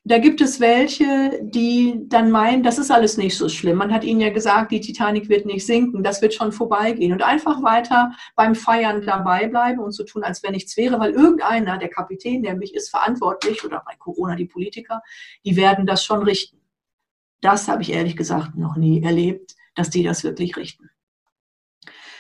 da 0.04 0.18
gibt 0.18 0.40
es 0.40 0.58
welche, 0.58 1.38
die 1.42 2.00
dann 2.08 2.32
meinen, 2.32 2.64
das 2.64 2.78
ist 2.78 2.90
alles 2.90 3.16
nicht 3.16 3.36
so 3.36 3.48
schlimm. 3.48 3.78
Man 3.78 3.92
hat 3.92 4.02
ihnen 4.02 4.20
ja 4.20 4.30
gesagt, 4.30 4.72
die 4.72 4.80
Titanic 4.80 5.28
wird 5.28 5.46
nicht 5.46 5.64
sinken, 5.64 6.02
das 6.02 6.20
wird 6.20 6.34
schon 6.34 6.50
vorbeigehen. 6.50 7.12
Und 7.12 7.22
einfach 7.22 7.62
weiter 7.62 8.12
beim 8.34 8.56
Feiern 8.56 9.06
dabei 9.06 9.46
bleiben 9.46 9.78
und 9.78 9.92
so 9.92 10.02
tun, 10.02 10.24
als 10.24 10.42
wenn 10.42 10.52
nichts 10.52 10.76
wäre, 10.76 10.98
weil 10.98 11.12
irgendeiner, 11.12 11.78
der 11.78 11.88
Kapitän, 11.88 12.42
der 12.42 12.56
mich 12.56 12.74
ist 12.74 12.90
verantwortlich, 12.90 13.64
oder 13.64 13.82
bei 13.86 13.94
Corona 13.96 14.34
die 14.34 14.46
Politiker, 14.46 15.02
die 15.44 15.56
werden 15.56 15.86
das 15.86 16.04
schon 16.04 16.24
richten. 16.24 16.60
Das 17.40 17.68
habe 17.68 17.82
ich 17.82 17.92
ehrlich 17.92 18.16
gesagt 18.16 18.56
noch 18.56 18.76
nie 18.76 19.04
erlebt, 19.04 19.54
dass 19.76 19.88
die 19.88 20.02
das 20.02 20.24
wirklich 20.24 20.56
richten. 20.56 20.90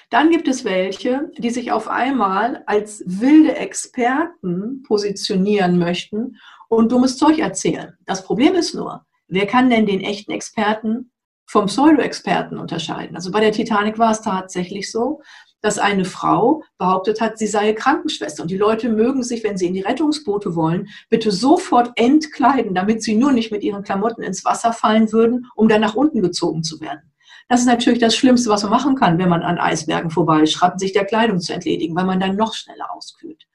Dann 0.08 0.30
gibt 0.30 0.46
es 0.46 0.64
welche, 0.64 1.32
die 1.38 1.50
sich 1.50 1.72
auf 1.72 1.88
einmal 1.88 2.62
als 2.66 3.02
wilde 3.06 3.56
Experten 3.56 4.82
positionieren 4.82 5.78
möchten 5.78 6.36
und 6.76 6.90
dummes 6.90 7.18
Zeug 7.18 7.38
erzählen. 7.38 7.98
Das 8.06 8.24
Problem 8.24 8.54
ist 8.54 8.74
nur, 8.74 9.04
wer 9.28 9.46
kann 9.46 9.68
denn 9.68 9.84
den 9.84 10.00
echten 10.00 10.32
Experten 10.32 11.10
vom 11.44 11.66
Pseudo-Experten 11.66 12.56
unterscheiden? 12.56 13.14
Also 13.14 13.30
bei 13.30 13.40
der 13.40 13.52
Titanic 13.52 13.98
war 13.98 14.12
es 14.12 14.22
tatsächlich 14.22 14.90
so, 14.90 15.20
dass 15.60 15.78
eine 15.78 16.06
Frau 16.06 16.62
behauptet 16.78 17.20
hat, 17.20 17.36
sie 17.36 17.46
sei 17.46 17.74
Krankenschwester. 17.74 18.42
Und 18.42 18.50
die 18.50 18.56
Leute 18.56 18.88
mögen 18.88 19.22
sich, 19.22 19.44
wenn 19.44 19.58
sie 19.58 19.66
in 19.66 19.74
die 19.74 19.82
Rettungsboote 19.82 20.56
wollen, 20.56 20.88
bitte 21.10 21.30
sofort 21.30 21.92
entkleiden, 21.96 22.74
damit 22.74 23.02
sie 23.02 23.16
nur 23.16 23.32
nicht 23.32 23.52
mit 23.52 23.62
ihren 23.62 23.84
Klamotten 23.84 24.22
ins 24.22 24.44
Wasser 24.46 24.72
fallen 24.72 25.12
würden, 25.12 25.46
um 25.54 25.68
dann 25.68 25.82
nach 25.82 25.94
unten 25.94 26.22
gezogen 26.22 26.62
zu 26.64 26.80
werden. 26.80 27.12
Das 27.50 27.60
ist 27.60 27.66
natürlich 27.66 28.00
das 28.00 28.16
Schlimmste, 28.16 28.48
was 28.48 28.62
man 28.62 28.72
machen 28.72 28.96
kann, 28.96 29.18
wenn 29.18 29.28
man 29.28 29.42
an 29.42 29.58
Eisbergen 29.58 30.10
vorbeischreibt, 30.10 30.80
sich 30.80 30.94
der 30.94 31.04
Kleidung 31.04 31.38
zu 31.38 31.52
entledigen, 31.52 31.94
weil 31.94 32.06
man 32.06 32.18
dann 32.18 32.34
noch 32.34 32.54
schneller 32.54 32.90
auskühlt. 32.96 33.46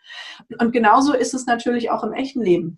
Und 0.60 0.72
genauso 0.72 1.14
ist 1.14 1.34
es 1.34 1.48
natürlich 1.48 1.90
auch 1.90 2.04
im 2.04 2.14
echten 2.14 2.42
Leben. 2.42 2.78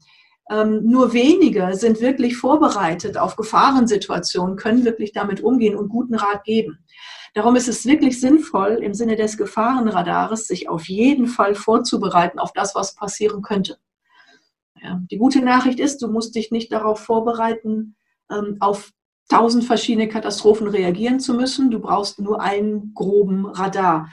Ähm, 0.50 0.82
nur 0.84 1.13
wenige 1.13 1.75
sind 1.75 2.01
wirklich 2.01 2.38
vorbereitet 2.38 3.18
auf 3.18 3.36
Gefahrensituationen, 3.36 4.56
können 4.56 4.84
wirklich 4.84 5.12
damit 5.12 5.41
umgehen 5.41 5.75
und 5.75 5.89
guten 5.89 6.15
Rat 6.15 6.44
geben. 6.44 6.84
Darum 7.36 7.56
ist 7.56 7.68
es 7.68 7.86
wirklich 7.86 8.20
sinnvoll, 8.20 8.79
im 8.82 8.96
Sinne 8.96 9.15
des 9.15 9.38
Gefahrenradares 9.38 10.48
sich 10.48 10.68
auf 10.68 10.89
jeden 10.89 11.27
Fall 11.27 11.53
vorzubereiten 11.53 12.39
auf 12.39 12.51
das, 12.53 12.74
was 12.74 12.96
passieren 12.96 13.44
könnte. 13.44 13.77
Ja, 14.82 15.00
die 15.12 15.18
gute 15.18 15.41
Nachricht 15.41 15.79
ist, 15.79 16.01
du 16.01 16.08
musst 16.08 16.36
dich 16.36 16.51
nicht 16.51 16.72
darauf 16.72 17.00
vorbereiten, 17.00 17.96
ähm, 18.32 18.58
auf 18.60 18.91
tausend 19.29 19.65
verschiedene 19.65 20.08
Katastrophen 20.08 20.68
reagieren 20.68 21.20
zu 21.20 21.34
müssen. 21.34 21.70
Du 21.70 21.79
brauchst 21.79 22.20
nur 22.20 22.41
einen 22.41 22.94
groben 22.96 23.46
Radar, 23.46 24.10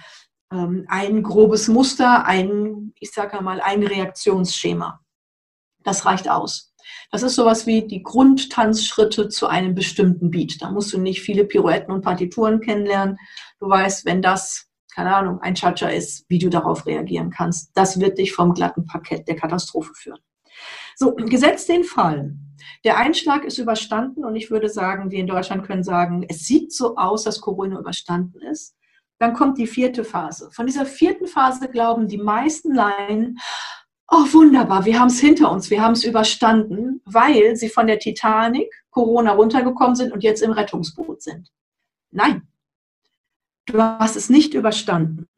ähm, 0.52 0.84
ein 0.88 1.22
grobes 1.22 1.68
Muster, 1.68 2.26
ein, 2.26 2.92
ich 3.00 3.12
sage 3.12 3.42
mal, 3.42 3.60
ein 3.60 3.82
Reaktionsschema. 3.82 5.00
Das 5.86 6.04
reicht 6.04 6.28
aus. 6.28 6.74
Das 7.12 7.22
ist 7.22 7.36
sowas 7.36 7.66
wie 7.66 7.86
die 7.86 8.02
Grundtanzschritte 8.02 9.28
zu 9.28 9.46
einem 9.46 9.74
bestimmten 9.74 10.30
Beat. 10.30 10.60
Da 10.60 10.70
musst 10.70 10.92
du 10.92 10.98
nicht 10.98 11.20
viele 11.20 11.44
Pirouetten 11.44 11.92
und 11.92 12.02
Partituren 12.02 12.60
kennenlernen. 12.60 13.18
Du 13.60 13.68
weißt, 13.68 14.04
wenn 14.04 14.20
das 14.20 14.66
keine 14.96 15.14
Ahnung, 15.14 15.40
ein 15.42 15.54
Chacha 15.54 15.88
ist, 15.88 16.24
wie 16.30 16.38
du 16.38 16.48
darauf 16.48 16.86
reagieren 16.86 17.30
kannst. 17.30 17.70
Das 17.74 18.00
wird 18.00 18.16
dich 18.16 18.32
vom 18.32 18.54
glatten 18.54 18.86
Parkett 18.86 19.28
der 19.28 19.36
Katastrophe 19.36 19.92
führen. 19.94 20.20
So, 20.96 21.14
gesetzt 21.14 21.68
den 21.68 21.84
Fall. 21.84 22.34
Der 22.82 22.96
Einschlag 22.96 23.44
ist 23.44 23.58
überstanden 23.58 24.24
und 24.24 24.36
ich 24.36 24.50
würde 24.50 24.70
sagen, 24.70 25.10
wir 25.10 25.18
in 25.18 25.26
Deutschland 25.26 25.66
können 25.66 25.84
sagen, 25.84 26.24
es 26.30 26.46
sieht 26.46 26.72
so 26.72 26.96
aus, 26.96 27.24
dass 27.24 27.42
Corona 27.42 27.78
überstanden 27.78 28.40
ist. 28.40 28.74
Dann 29.18 29.34
kommt 29.34 29.58
die 29.58 29.66
vierte 29.66 30.02
Phase. 30.02 30.50
Von 30.52 30.64
dieser 30.64 30.86
vierten 30.86 31.26
Phase 31.26 31.68
glauben 31.68 32.08
die 32.08 32.16
meisten 32.16 32.74
Laien, 32.74 33.38
oh 34.10 34.24
wunderbar, 34.32 34.84
wir 34.84 34.98
haben 34.98 35.08
es 35.08 35.20
hinter 35.20 35.50
uns, 35.50 35.70
wir 35.70 35.82
haben 35.82 35.92
es 35.92 36.04
überstanden, 36.04 37.00
weil 37.04 37.56
sie 37.56 37.68
von 37.68 37.86
der 37.86 37.98
Titanic, 37.98 38.72
Corona 38.90 39.32
runtergekommen 39.32 39.96
sind 39.96 40.12
und 40.12 40.22
jetzt 40.22 40.42
im 40.42 40.52
Rettungsboot 40.52 41.22
sind. 41.22 41.52
Nein, 42.10 42.48
du 43.66 43.80
hast 43.80 44.16
es 44.16 44.30
nicht 44.30 44.54
überstanden. 44.54 45.28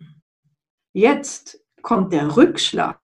Jetzt 0.93 1.61
kommt 1.83 2.13
der 2.13 2.37
Rückschlag. 2.37 3.01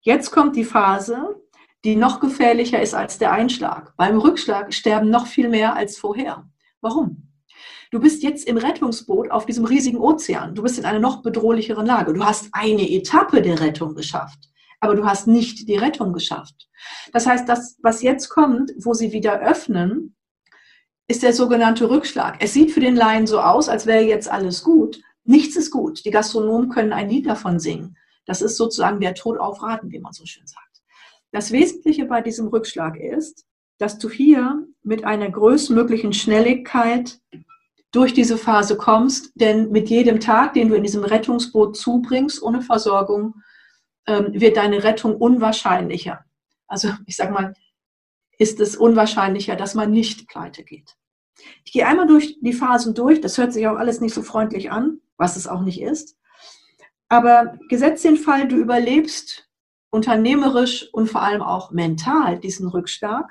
Jetzt 0.00 0.30
kommt 0.30 0.54
die 0.56 0.64
Phase, 0.64 1.40
die 1.84 1.96
noch 1.96 2.20
gefährlicher 2.20 2.80
ist 2.80 2.94
als 2.94 3.18
der 3.18 3.32
Einschlag. 3.32 3.94
Beim 3.96 4.18
Rückschlag 4.18 4.72
sterben 4.72 5.10
noch 5.10 5.26
viel 5.26 5.48
mehr 5.48 5.74
als 5.74 5.98
vorher. 5.98 6.48
Warum? 6.80 7.33
Du 7.94 8.00
bist 8.00 8.24
jetzt 8.24 8.48
im 8.48 8.56
Rettungsboot 8.56 9.30
auf 9.30 9.46
diesem 9.46 9.66
riesigen 9.66 9.98
Ozean. 9.98 10.56
Du 10.56 10.64
bist 10.64 10.80
in 10.80 10.84
einer 10.84 10.98
noch 10.98 11.22
bedrohlicheren 11.22 11.86
Lage. 11.86 12.12
Du 12.12 12.24
hast 12.24 12.48
eine 12.50 12.90
Etappe 12.90 13.40
der 13.40 13.60
Rettung 13.60 13.94
geschafft, 13.94 14.50
aber 14.80 14.96
du 14.96 15.06
hast 15.06 15.28
nicht 15.28 15.68
die 15.68 15.76
Rettung 15.76 16.12
geschafft. 16.12 16.68
Das 17.12 17.24
heißt, 17.24 17.48
das, 17.48 17.78
was 17.84 18.02
jetzt 18.02 18.30
kommt, 18.30 18.72
wo 18.82 18.94
sie 18.94 19.12
wieder 19.12 19.38
öffnen, 19.38 20.16
ist 21.06 21.22
der 21.22 21.32
sogenannte 21.32 21.88
Rückschlag. 21.88 22.38
Es 22.40 22.52
sieht 22.52 22.72
für 22.72 22.80
den 22.80 22.96
Laien 22.96 23.28
so 23.28 23.38
aus, 23.38 23.68
als 23.68 23.86
wäre 23.86 24.02
jetzt 24.02 24.28
alles 24.28 24.64
gut. 24.64 25.00
Nichts 25.22 25.54
ist 25.54 25.70
gut. 25.70 26.04
Die 26.04 26.10
Gastronomen 26.10 26.70
können 26.70 26.92
ein 26.92 27.08
Lied 27.08 27.28
davon 27.28 27.60
singen. 27.60 27.96
Das 28.26 28.42
ist 28.42 28.56
sozusagen 28.56 28.98
der 28.98 29.14
Tod 29.14 29.38
auf 29.38 29.62
Raten, 29.62 29.92
wie 29.92 30.00
man 30.00 30.12
so 30.12 30.26
schön 30.26 30.48
sagt. 30.48 30.82
Das 31.30 31.52
Wesentliche 31.52 32.06
bei 32.06 32.22
diesem 32.22 32.48
Rückschlag 32.48 32.96
ist, 32.96 33.46
dass 33.78 33.98
du 33.98 34.10
hier 34.10 34.66
mit 34.82 35.04
einer 35.04 35.30
größtmöglichen 35.30 36.12
Schnelligkeit 36.12 37.20
durch 37.94 38.12
diese 38.12 38.36
Phase 38.36 38.76
kommst, 38.76 39.30
denn 39.36 39.70
mit 39.70 39.88
jedem 39.88 40.18
Tag, 40.18 40.54
den 40.54 40.68
du 40.68 40.74
in 40.74 40.82
diesem 40.82 41.04
Rettungsboot 41.04 41.76
zubringst, 41.76 42.42
ohne 42.42 42.60
Versorgung, 42.60 43.34
ähm, 44.06 44.32
wird 44.32 44.56
deine 44.56 44.82
Rettung 44.82 45.16
unwahrscheinlicher. 45.16 46.24
Also 46.66 46.90
ich 47.06 47.14
sage 47.14 47.32
mal, 47.32 47.54
ist 48.36 48.58
es 48.58 48.76
unwahrscheinlicher, 48.76 49.54
dass 49.54 49.76
man 49.76 49.92
nicht 49.92 50.26
pleite 50.26 50.64
geht. 50.64 50.96
Ich 51.64 51.72
gehe 51.72 51.86
einmal 51.86 52.08
durch 52.08 52.36
die 52.40 52.52
Phasen 52.52 52.94
durch. 52.94 53.20
Das 53.20 53.38
hört 53.38 53.52
sich 53.52 53.68
auch 53.68 53.76
alles 53.76 54.00
nicht 54.00 54.14
so 54.14 54.22
freundlich 54.22 54.72
an, 54.72 55.00
was 55.16 55.36
es 55.36 55.46
auch 55.46 55.62
nicht 55.62 55.80
ist. 55.80 56.16
Aber 57.08 57.56
gesetzt 57.68 58.04
den 58.04 58.16
Fall, 58.16 58.48
du 58.48 58.56
überlebst 58.56 59.48
unternehmerisch 59.90 60.88
und 60.92 61.08
vor 61.08 61.22
allem 61.22 61.42
auch 61.42 61.70
mental 61.70 62.40
diesen 62.40 62.66
Rückschlag, 62.66 63.30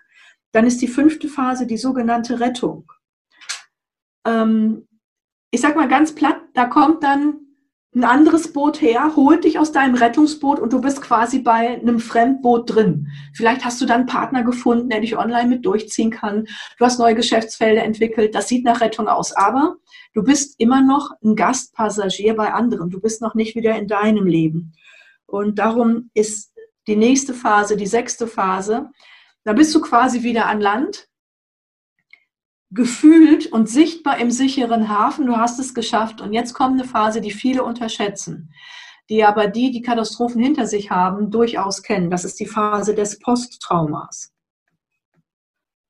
dann 0.54 0.66
ist 0.66 0.82
die 0.82 0.88
fünfte 0.88 1.28
Phase 1.28 1.68
die 1.68 1.78
sogenannte 1.78 2.40
Rettung 2.40 2.90
ähm, 4.26 4.88
ich 5.52 5.62
sag 5.62 5.76
mal 5.76 5.88
ganz 5.88 6.16
platt, 6.16 6.38
da 6.54 6.66
kommt 6.66 7.04
dann 7.04 7.40
ein 7.96 8.04
anderes 8.04 8.52
Boot 8.54 8.82
her, 8.82 9.16
holt 9.16 9.44
dich 9.44 9.60
aus 9.60 9.72
deinem 9.72 9.94
Rettungsboot 9.94 10.60
und 10.60 10.74
du 10.74 10.82
bist 10.82 11.02
quasi 11.02 11.40
bei 11.40 11.80
einem 11.80 12.00
Fremdboot 12.00 12.74
drin. 12.74 13.08
Vielleicht 13.36 13.64
hast 13.64 13.80
du 13.80 13.86
dann 13.86 14.02
einen 14.02 14.06
Partner 14.08 14.44
gefunden, 14.44 14.90
der 14.90 15.02
dich 15.02 15.16
online 15.16 15.48
mit 15.48 15.66
durchziehen 15.66 16.10
kann. 16.10 16.48
Du 16.80 16.86
hast 16.86 16.98
neue 16.98 17.14
Geschäftsfelder 17.14 17.84
entwickelt. 17.84 18.34
Das 18.34 18.48
sieht 18.48 18.66
nach 18.66 18.82
Rettung 18.82 19.08
aus. 19.08 19.32
Aber 19.36 19.76
du 20.14 20.24
bist 20.24 20.60
immer 20.60 20.82
noch 20.82 21.12
ein 21.24 21.36
Gastpassagier 21.36 22.36
bei 22.36 22.52
anderen. 22.52 22.90
Du 22.90 23.00
bist 23.00 23.22
noch 23.22 23.36
nicht 23.36 23.56
wieder 23.56 23.78
in 23.78 23.88
deinem 23.88 24.26
Leben. 24.26 24.74
Und 25.28 25.60
darum 25.60 26.10
ist 26.16 26.52
die 26.88 26.96
nächste 26.96 27.34
Phase, 27.34 27.78
die 27.78 27.88
sechste 27.88 28.28
Phase, 28.28 28.90
da 29.44 29.54
bist 29.54 29.74
du 29.76 29.82
quasi 29.82 30.24
wieder 30.24 30.48
an 30.48 30.62
Land 30.62 31.08
gefühlt 32.74 33.48
und 33.48 33.70
sichtbar 33.70 34.18
im 34.18 34.32
sicheren 34.32 34.90
Hafen, 34.90 35.26
du 35.26 35.38
hast 35.38 35.60
es 35.60 35.74
geschafft. 35.74 36.22
Und 36.22 36.34
jetzt 36.34 36.54
kommt 36.54 36.80
eine 36.80 36.88
Phase, 36.88 37.22
die 37.22 37.32
viele 37.32 37.64
unterschätzen, 37.64 38.52
die 39.10 39.24
aber 39.24 39.48
die, 39.48 39.72
die 39.72 39.82
Katastrophen 39.82 40.42
hinter 40.42 40.66
sich 40.66 40.90
haben, 40.90 41.30
durchaus 41.30 41.84
kennen. 41.84 42.10
Das 42.10 42.26
ist 42.26 42.40
die 42.40 42.48
Phase 42.48 42.96
des 42.96 43.20
Posttraumas. 43.20 44.34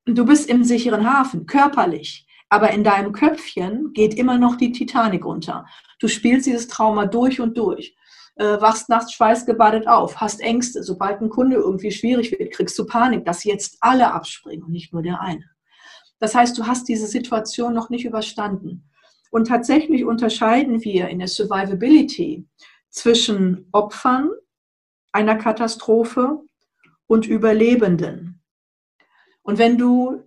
Du 0.05 0.25
bist 0.25 0.49
im 0.49 0.63
sicheren 0.63 1.11
Hafen, 1.11 1.45
körperlich, 1.45 2.27
aber 2.49 2.71
in 2.71 2.83
deinem 2.83 3.13
Köpfchen 3.13 3.93
geht 3.93 4.15
immer 4.15 4.37
noch 4.37 4.57
die 4.57 4.73
Titanic 4.73 5.25
unter. 5.25 5.65
Du 5.99 6.07
spielst 6.09 6.45
dieses 6.45 6.67
Trauma 6.67 7.05
durch 7.05 7.39
und 7.39 7.57
durch. 7.57 7.95
Äh, 8.35 8.59
wachst 8.59 8.89
nachts 8.89 9.13
schweißgebadet 9.13 9.87
auf, 9.87 10.19
hast 10.19 10.41
Ängste. 10.41 10.83
Sobald 10.83 11.21
ein 11.21 11.29
Kunde 11.29 11.57
irgendwie 11.57 11.91
schwierig 11.91 12.31
wird, 12.31 12.51
kriegst 12.51 12.77
du 12.77 12.85
Panik, 12.85 13.25
dass 13.25 13.43
jetzt 13.43 13.77
alle 13.79 14.11
abspringen 14.11 14.65
und 14.65 14.71
nicht 14.71 14.91
nur 14.91 15.03
der 15.03 15.21
eine. 15.21 15.52
Das 16.20 16.36
heißt, 16.36 16.58
du 16.58 16.65
hast 16.67 16.88
diese 16.88 17.08
Situation 17.08 17.74
noch 17.74 17.89
nicht 17.89 18.05
überstanden. 18.05 18.89
Und 19.32 19.48
tatsächlich 19.48 20.05
unterscheiden 20.05 20.84
wir 20.84 21.10
in 21.10 21.20
der 21.20 21.27
Survivability 21.27 22.48
zwischen 22.89 23.67
Opfern 23.72 24.29
einer 25.12 25.36
Katastrophe 25.36 26.41
und 27.08 27.25
Überlebenden. 27.27 28.41
Und 29.41 29.58
wenn 29.58 29.77
du 29.77 30.24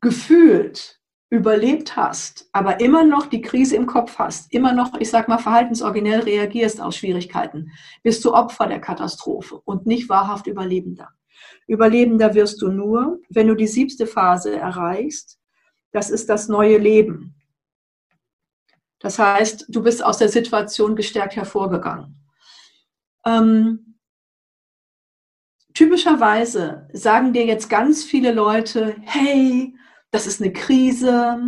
gefühlt 0.00 1.00
überlebt 1.30 1.96
hast, 1.96 2.48
aber 2.52 2.80
immer 2.80 3.04
noch 3.04 3.26
die 3.26 3.40
Krise 3.40 3.76
im 3.76 3.86
Kopf 3.86 4.18
hast, 4.18 4.52
immer 4.52 4.72
noch, 4.72 4.94
ich 5.00 5.10
sag 5.10 5.28
mal, 5.28 5.38
verhaltensoriginell 5.38 6.20
reagierst 6.20 6.80
auf 6.80 6.94
Schwierigkeiten, 6.94 7.72
bist 8.02 8.24
du 8.24 8.32
Opfer 8.32 8.66
der 8.66 8.80
Katastrophe 8.80 9.60
und 9.64 9.86
nicht 9.86 10.08
wahrhaft 10.08 10.46
Überlebender. 10.46 11.08
Überlebender 11.66 12.34
wirst 12.34 12.60
du 12.62 12.68
nur, 12.68 13.20
wenn 13.30 13.48
du 13.48 13.54
die 13.54 13.66
siebte 13.66 14.06
Phase 14.06 14.54
erreichst. 14.56 15.38
Das 15.92 16.10
ist 16.10 16.28
das 16.28 16.48
neue 16.48 16.78
Leben. 16.78 17.34
Das 18.98 19.18
heißt, 19.18 19.66
du 19.68 19.82
bist 19.82 20.04
aus 20.04 20.18
der 20.18 20.28
Situation 20.28 20.96
gestärkt 20.96 21.36
hervorgegangen. 21.36 22.16
Ähm, 23.26 23.98
typischerweise 25.74 26.88
sagen 26.92 27.32
dir 27.32 27.44
jetzt 27.44 27.68
ganz 27.68 28.04
viele 28.04 28.32
Leute, 28.32 28.96
hey, 29.02 29.74
das 30.10 30.26
ist 30.26 30.40
eine 30.40 30.52
Krise 30.52 31.38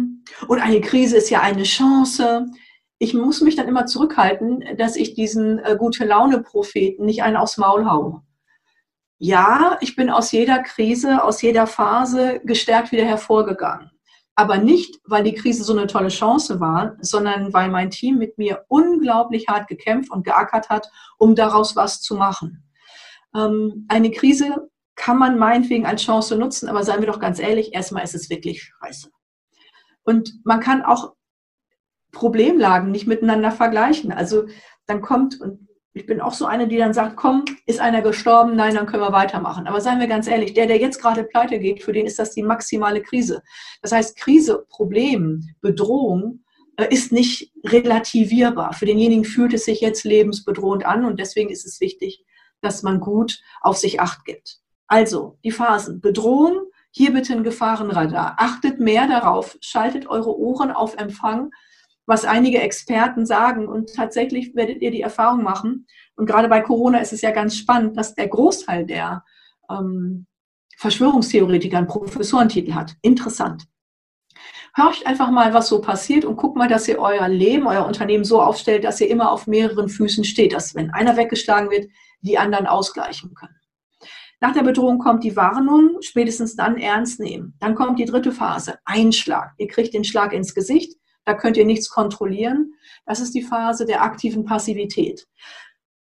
und 0.49 0.61
eine 0.61 0.81
Krise 0.81 1.17
ist 1.17 1.31
ja 1.31 1.41
eine 1.41 1.62
Chance. 1.62 2.47
Ich 2.99 3.15
muss 3.15 3.41
mich 3.41 3.57
dann 3.57 3.69
immer 3.69 3.87
zurückhalten, 3.87 4.76
dass 4.76 4.97
ich 4.97 5.15
diesen 5.15 5.59
äh, 5.59 5.76
gute 5.79 6.05
Laune 6.05 6.43
Propheten 6.43 7.05
nicht 7.05 7.23
einen 7.23 7.37
aufs 7.37 7.59
Maul 7.59 7.87
haue 7.87 8.25
ja, 9.18 9.78
ich 9.80 9.96
bin 9.96 10.11
aus 10.11 10.32
jeder 10.32 10.62
Krise, 10.62 11.23
aus 11.23 11.40
jeder 11.42 11.66
Phase 11.66 12.40
gestärkt 12.44 12.92
wieder 12.92 13.04
hervorgegangen. 13.04 13.90
Aber 14.35 14.58
nicht, 14.58 15.00
weil 15.04 15.25
die 15.25 15.35
Krise 15.35 15.64
so 15.64 15.73
eine 15.73 15.87
tolle 15.87 16.08
Chance 16.08 16.61
war, 16.61 16.96
sondern 17.00 17.54
weil 17.54 17.70
mein 17.70 17.90
Team 17.90 18.18
mit 18.18 18.37
mir 18.37 18.66
unglaublich 18.68 19.49
hart 19.49 19.66
gekämpft 19.66 20.11
und 20.11 20.25
geackert 20.25 20.68
hat, 20.68 20.90
um 21.16 21.35
daraus 21.35 21.75
was 21.75 22.02
zu 22.02 22.16
machen. 22.16 22.62
Ähm, 23.35 23.87
eine 23.88 24.11
Krise 24.11 24.70
kann 24.94 25.18
man 25.18 25.38
meinetwegen 25.38 25.87
als 25.87 26.02
Chance 26.02 26.37
nutzen, 26.37 26.68
aber 26.68 26.85
seien 26.85 27.00
wir 27.00 27.06
doch 27.06 27.20
ganz 27.20 27.38
ehrlich, 27.38 27.73
erstmal 27.73 28.04
ist 28.04 28.14
es 28.14 28.28
wirklich 28.28 28.62
scheiße. 28.62 29.11
Und 30.02 30.35
man 30.44 30.61
kann 30.61 30.82
auch 30.82 31.14
Problemlagen 32.12 32.90
nicht 32.90 33.06
miteinander 33.06 33.50
vergleichen. 33.50 34.12
Also 34.12 34.46
dann 34.87 35.00
kommt, 35.00 35.40
und 35.40 35.68
ich 35.97 36.05
bin 36.05 36.21
auch 36.21 36.35
so 36.35 36.45
eine, 36.45 36.69
die 36.69 36.76
dann 36.76 36.93
sagt, 36.93 37.17
komm, 37.17 37.47
ist 37.65 37.81
einer 37.81 38.03
gestorben, 38.03 38.55
nein, 38.55 38.75
dann 38.75 38.85
können 38.85 39.03
wir 39.03 39.12
weitermachen. 39.12 39.67
Aber 39.67 39.81
seien 39.81 39.99
wir 39.99 40.07
ganz 40.07 40.26
ehrlich, 40.29 40.53
der, 40.53 40.67
der 40.67 40.76
jetzt 40.76 41.00
gerade 41.00 41.25
pleite 41.25 41.59
geht, 41.59 41.83
für 41.83 41.95
den 41.95 42.05
ist 42.05 42.19
das 42.19 42.33
die 42.33 42.43
maximale 42.43 43.00
Krise. 43.00 43.43
Das 43.81 43.93
heißt, 43.93 44.15
Krise, 44.19 44.67
Problem, 44.69 45.49
Bedrohung 45.62 46.45
äh, 46.76 46.87
ist 46.93 47.12
nicht 47.12 47.50
relativierbar. 47.65 48.75
Für 48.75 48.85
denjenigen 48.85 49.25
fühlt 49.25 49.55
es 49.55 49.65
sich 49.65 49.81
jetzt 49.81 50.05
lebensbedrohend 50.05 50.85
an 50.85 51.07
und 51.07 51.19
deswegen 51.19 51.49
ist 51.49 51.65
es 51.65 51.81
wichtig, 51.81 52.23
dass 52.61 52.83
man 52.83 53.00
gut 53.00 53.41
auf 53.62 53.79
sich 53.79 53.99
acht 53.99 54.26
gibt. 54.26 54.59
Also, 54.88 55.38
die 55.45 55.50
Phasen. 55.50 56.03
Bedrohung, 56.03 56.61
hier 56.91 57.15
bitte 57.15 57.33
ein 57.33 57.43
Gefahrenradar. 57.43 58.35
Achtet 58.37 58.81
mehr 58.81 59.09
darauf, 59.09 59.57
schaltet 59.62 60.07
eure 60.09 60.38
Ohren 60.38 60.73
auf 60.73 60.99
Empfang, 60.99 61.53
was 62.07 62.25
einige 62.25 62.61
Experten 62.61 63.27
sagen. 63.27 63.69
Und 63.69 63.95
tatsächlich 63.95 64.55
werdet 64.55 64.81
ihr 64.81 64.91
die 64.91 65.03
Erfahrung 65.03 65.43
machen. 65.43 65.87
Und 66.17 66.27
gerade 66.27 66.49
bei 66.49 66.61
Corona 66.61 66.99
ist 66.99 67.13
es 67.13 67.21
ja 67.21 67.31
ganz 67.31 67.57
spannend, 67.57 67.97
dass 67.97 68.15
der 68.15 68.29
Großteil 68.29 68.87
der 68.87 69.25
ähm, 69.71 70.27
Verschwörungstheoretiker 70.79 71.79
einen 71.79 71.87
Professorentitel 71.87 72.75
hat. 72.75 72.95
Interessant. 73.03 73.67
Hört 74.75 75.07
einfach 75.07 75.31
mal, 75.31 75.55
was 75.55 75.69
so 75.69 75.81
passiert 75.81 76.27
und 76.27 76.37
guckt 76.37 76.57
mal, 76.57 76.69
dass 76.69 76.87
ihr 76.87 76.99
euer 76.99 77.29
Leben, 77.29 77.67
euer 77.67 77.87
Unternehmen 77.87 78.25
so 78.25 78.43
aufstellt, 78.43 78.85
dass 78.85 79.01
ihr 79.01 79.09
immer 79.09 79.33
auf 79.33 79.47
mehreren 79.47 79.89
Füßen 79.89 80.25
steht, 80.25 80.53
dass 80.53 80.75
wenn 80.75 80.91
einer 80.91 81.17
weggeschlagen 81.17 81.71
wird, 81.71 81.89
die 82.21 82.37
anderen 82.37 82.67
ausgleichen 82.67 83.35
können. 83.35 83.57
Nach 84.41 84.53
der 84.53 84.63
Bedrohung 84.63 84.99
kommt 84.99 85.25
die 85.25 85.35
Warnung, 85.35 85.97
spätestens 86.03 86.57
dann 86.57 86.77
ernst 86.77 87.21
nehmen. 87.21 87.55
Dann 87.59 87.75
kommt 87.75 87.99
die 87.99 88.05
dritte 88.05 88.33
Phase, 88.33 88.79
Einschlag. 88.85 89.55
Ihr 89.57 89.69
kriegt 89.69 89.95
den 89.95 90.05
Schlag 90.05 90.35
ins 90.35 90.55
Gesicht, 90.55 90.99
Da 91.26 91.35
könnt 91.35 91.56
ihr 91.56 91.66
nichts 91.66 91.90
kontrollieren. 91.90 92.75
Das 93.04 93.21
ist 93.21 93.35
die 93.35 93.42
Phase 93.42 93.85
der 93.85 94.02
aktiven 94.02 94.45
Passivität. 94.45 95.26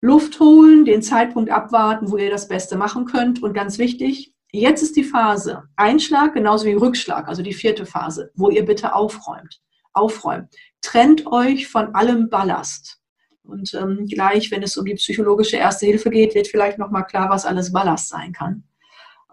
Luft 0.02 0.38
holen, 0.38 0.84
den 0.84 1.02
Zeitpunkt 1.02 1.50
abwarten, 1.50 2.10
wo 2.12 2.18
ihr 2.18 2.30
das 2.30 2.48
Beste 2.48 2.76
machen 2.76 3.06
könnt. 3.06 3.42
Und 3.42 3.54
ganz 3.54 3.78
wichtig, 3.78 4.34
jetzt 4.52 4.82
ist 4.82 4.94
die 4.94 5.04
Phase 5.04 5.64
Einschlag 5.74 6.34
genauso 6.34 6.66
wie 6.66 6.74
Rückschlag, 6.74 7.28
also 7.28 7.42
die 7.42 7.54
vierte 7.54 7.86
Phase, 7.86 8.30
wo 8.34 8.50
ihr 8.50 8.64
bitte 8.64 8.94
aufräumt. 8.94 9.60
Aufräumt. 9.94 10.54
Trennt 10.82 11.26
euch 11.26 11.66
von 11.66 11.94
allem 11.94 12.28
Ballast. 12.28 12.98
Und 13.42 13.72
ähm, 13.72 14.06
gleich, 14.06 14.50
wenn 14.50 14.62
es 14.62 14.76
um 14.76 14.84
die 14.84 14.94
psychologische 14.94 15.56
Erste 15.56 15.86
Hilfe 15.86 16.10
geht, 16.10 16.34
wird 16.34 16.48
vielleicht 16.48 16.76
nochmal 16.76 17.06
klar, 17.06 17.30
was 17.30 17.46
alles 17.46 17.72
Ballast 17.72 18.10
sein 18.10 18.32
kann. 18.32 18.64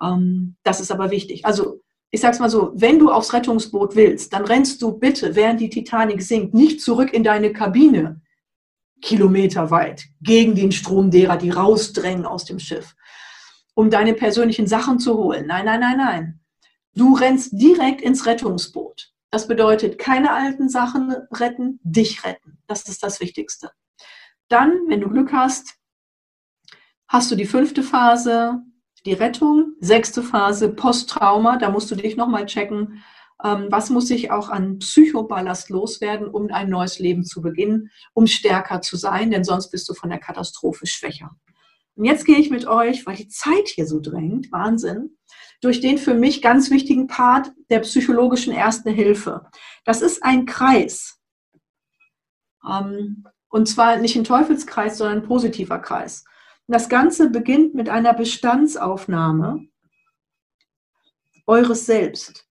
Ähm, 0.01 0.55
das 0.63 0.79
ist 0.79 0.91
aber 0.91 1.11
wichtig. 1.11 1.45
Also 1.45 1.81
ich 2.13 2.21
sage 2.21 2.35
es 2.35 2.39
mal 2.39 2.49
so, 2.49 2.71
wenn 2.75 2.99
du 2.99 3.09
aufs 3.09 3.33
Rettungsboot 3.33 3.95
willst, 3.95 4.33
dann 4.33 4.45
rennst 4.45 4.83
du 4.83 4.91
bitte, 4.91 5.35
während 5.35 5.59
die 5.59 5.69
Titanic 5.69 6.21
sinkt, 6.21 6.53
nicht 6.53 6.79
zurück 6.79 7.11
in 7.11 7.23
deine 7.23 7.51
Kabine, 7.51 8.21
kilometerweit, 9.01 10.05
gegen 10.21 10.53
den 10.53 10.71
Strom 10.71 11.09
derer, 11.09 11.37
die 11.37 11.49
rausdrängen 11.49 12.27
aus 12.27 12.45
dem 12.45 12.59
Schiff, 12.59 12.95
um 13.73 13.89
deine 13.89 14.13
persönlichen 14.13 14.67
Sachen 14.67 14.99
zu 14.99 15.17
holen. 15.17 15.47
Nein, 15.47 15.65
nein, 15.65 15.79
nein, 15.79 15.97
nein. 15.97 16.39
Du 16.93 17.15
rennst 17.15 17.59
direkt 17.59 17.99
ins 17.99 18.27
Rettungsboot. 18.27 19.11
Das 19.31 19.47
bedeutet, 19.47 19.97
keine 19.97 20.33
alten 20.33 20.69
Sachen 20.69 21.15
retten, 21.31 21.79
dich 21.81 22.23
retten. 22.23 22.59
Das 22.67 22.87
ist 22.87 23.01
das 23.01 23.21
Wichtigste. 23.21 23.71
Dann, 24.49 24.81
wenn 24.87 25.01
du 25.01 25.09
Glück 25.09 25.33
hast, 25.33 25.79
hast 27.07 27.31
du 27.31 27.35
die 27.35 27.47
fünfte 27.47 27.81
Phase, 27.81 28.61
die 29.05 29.13
Rettung. 29.13 29.73
Sechste 29.79 30.23
Phase, 30.23 30.69
Posttrauma. 30.69 31.57
Da 31.57 31.69
musst 31.69 31.91
du 31.91 31.95
dich 31.95 32.15
nochmal 32.15 32.45
checken, 32.45 33.03
ähm, 33.43 33.67
was 33.69 33.89
muss 33.89 34.09
ich 34.09 34.31
auch 34.31 34.49
an 34.49 34.79
Psychoballast 34.79 35.69
loswerden, 35.69 36.27
um 36.27 36.49
ein 36.51 36.69
neues 36.69 36.99
Leben 36.99 37.23
zu 37.25 37.41
beginnen, 37.41 37.91
um 38.13 38.25
stärker 38.27 38.81
zu 38.81 38.95
sein, 38.95 39.31
denn 39.31 39.43
sonst 39.43 39.69
bist 39.69 39.87
du 39.89 39.93
von 39.93 40.09
der 40.09 40.19
Katastrophe 40.19 40.87
schwächer. 40.87 41.31
Und 41.95 42.05
jetzt 42.05 42.25
gehe 42.25 42.37
ich 42.37 42.49
mit 42.49 42.65
euch, 42.65 43.05
weil 43.05 43.17
die 43.17 43.27
Zeit 43.27 43.67
hier 43.67 43.85
so 43.85 43.99
drängt, 43.99 44.51
Wahnsinn, 44.51 45.17
durch 45.61 45.79
den 45.79 45.97
für 45.97 46.13
mich 46.13 46.41
ganz 46.41 46.71
wichtigen 46.71 47.07
Part 47.07 47.51
der 47.69 47.79
psychologischen 47.79 48.53
Ersten 48.53 48.89
Hilfe. 48.89 49.45
Das 49.85 50.01
ist 50.01 50.23
ein 50.23 50.45
Kreis. 50.45 51.19
Ähm, 52.67 53.25
und 53.49 53.67
zwar 53.67 53.97
nicht 53.97 54.15
ein 54.15 54.23
Teufelskreis, 54.23 54.97
sondern 54.97 55.19
ein 55.19 55.27
positiver 55.27 55.79
Kreis. 55.79 56.23
Das 56.67 56.87
Ganze 56.87 57.29
beginnt 57.29 57.75
mit 57.75 57.89
einer 57.89 58.13
Bestandsaufnahme 58.13 59.67
eures 61.45 61.85
Selbst. 61.85 62.47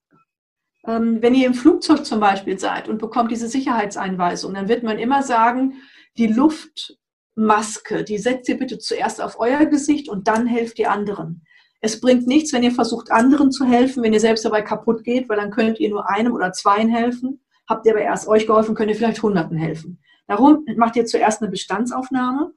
Ähm, 0.86 1.22
wenn 1.22 1.34
ihr 1.34 1.46
im 1.46 1.54
Flugzeug 1.54 2.04
zum 2.04 2.20
Beispiel 2.20 2.58
seid 2.58 2.88
und 2.88 2.98
bekommt 2.98 3.30
diese 3.30 3.48
Sicherheitseinweisung, 3.48 4.52
dann 4.52 4.68
wird 4.68 4.82
man 4.82 4.98
immer 4.98 5.22
sagen, 5.22 5.74
die 6.18 6.26
Luftmaske, 6.26 8.04
die 8.04 8.18
setzt 8.18 8.48
ihr 8.50 8.58
bitte 8.58 8.78
zuerst 8.78 9.22
auf 9.22 9.38
euer 9.38 9.64
Gesicht 9.64 10.08
und 10.10 10.28
dann 10.28 10.46
helft 10.46 10.78
ihr 10.78 10.90
anderen. 10.90 11.46
Es 11.80 12.00
bringt 12.00 12.26
nichts, 12.26 12.52
wenn 12.52 12.62
ihr 12.62 12.72
versucht, 12.72 13.10
anderen 13.10 13.50
zu 13.50 13.64
helfen, 13.64 14.02
wenn 14.02 14.12
ihr 14.12 14.20
selbst 14.20 14.44
dabei 14.44 14.62
kaputt 14.62 15.04
geht, 15.04 15.28
weil 15.28 15.38
dann 15.38 15.50
könnt 15.50 15.80
ihr 15.80 15.88
nur 15.88 16.08
einem 16.08 16.32
oder 16.32 16.52
zweien 16.52 16.88
helfen. 16.88 17.40
Habt 17.68 17.86
ihr 17.86 17.92
aber 17.92 18.02
erst 18.02 18.28
euch 18.28 18.46
geholfen, 18.46 18.74
könnt 18.74 18.90
ihr 18.90 18.96
vielleicht 18.96 19.22
Hunderten 19.22 19.56
helfen. 19.56 20.00
Darum 20.26 20.64
macht 20.76 20.96
ihr 20.96 21.06
zuerst 21.06 21.40
eine 21.40 21.50
Bestandsaufnahme 21.50 22.52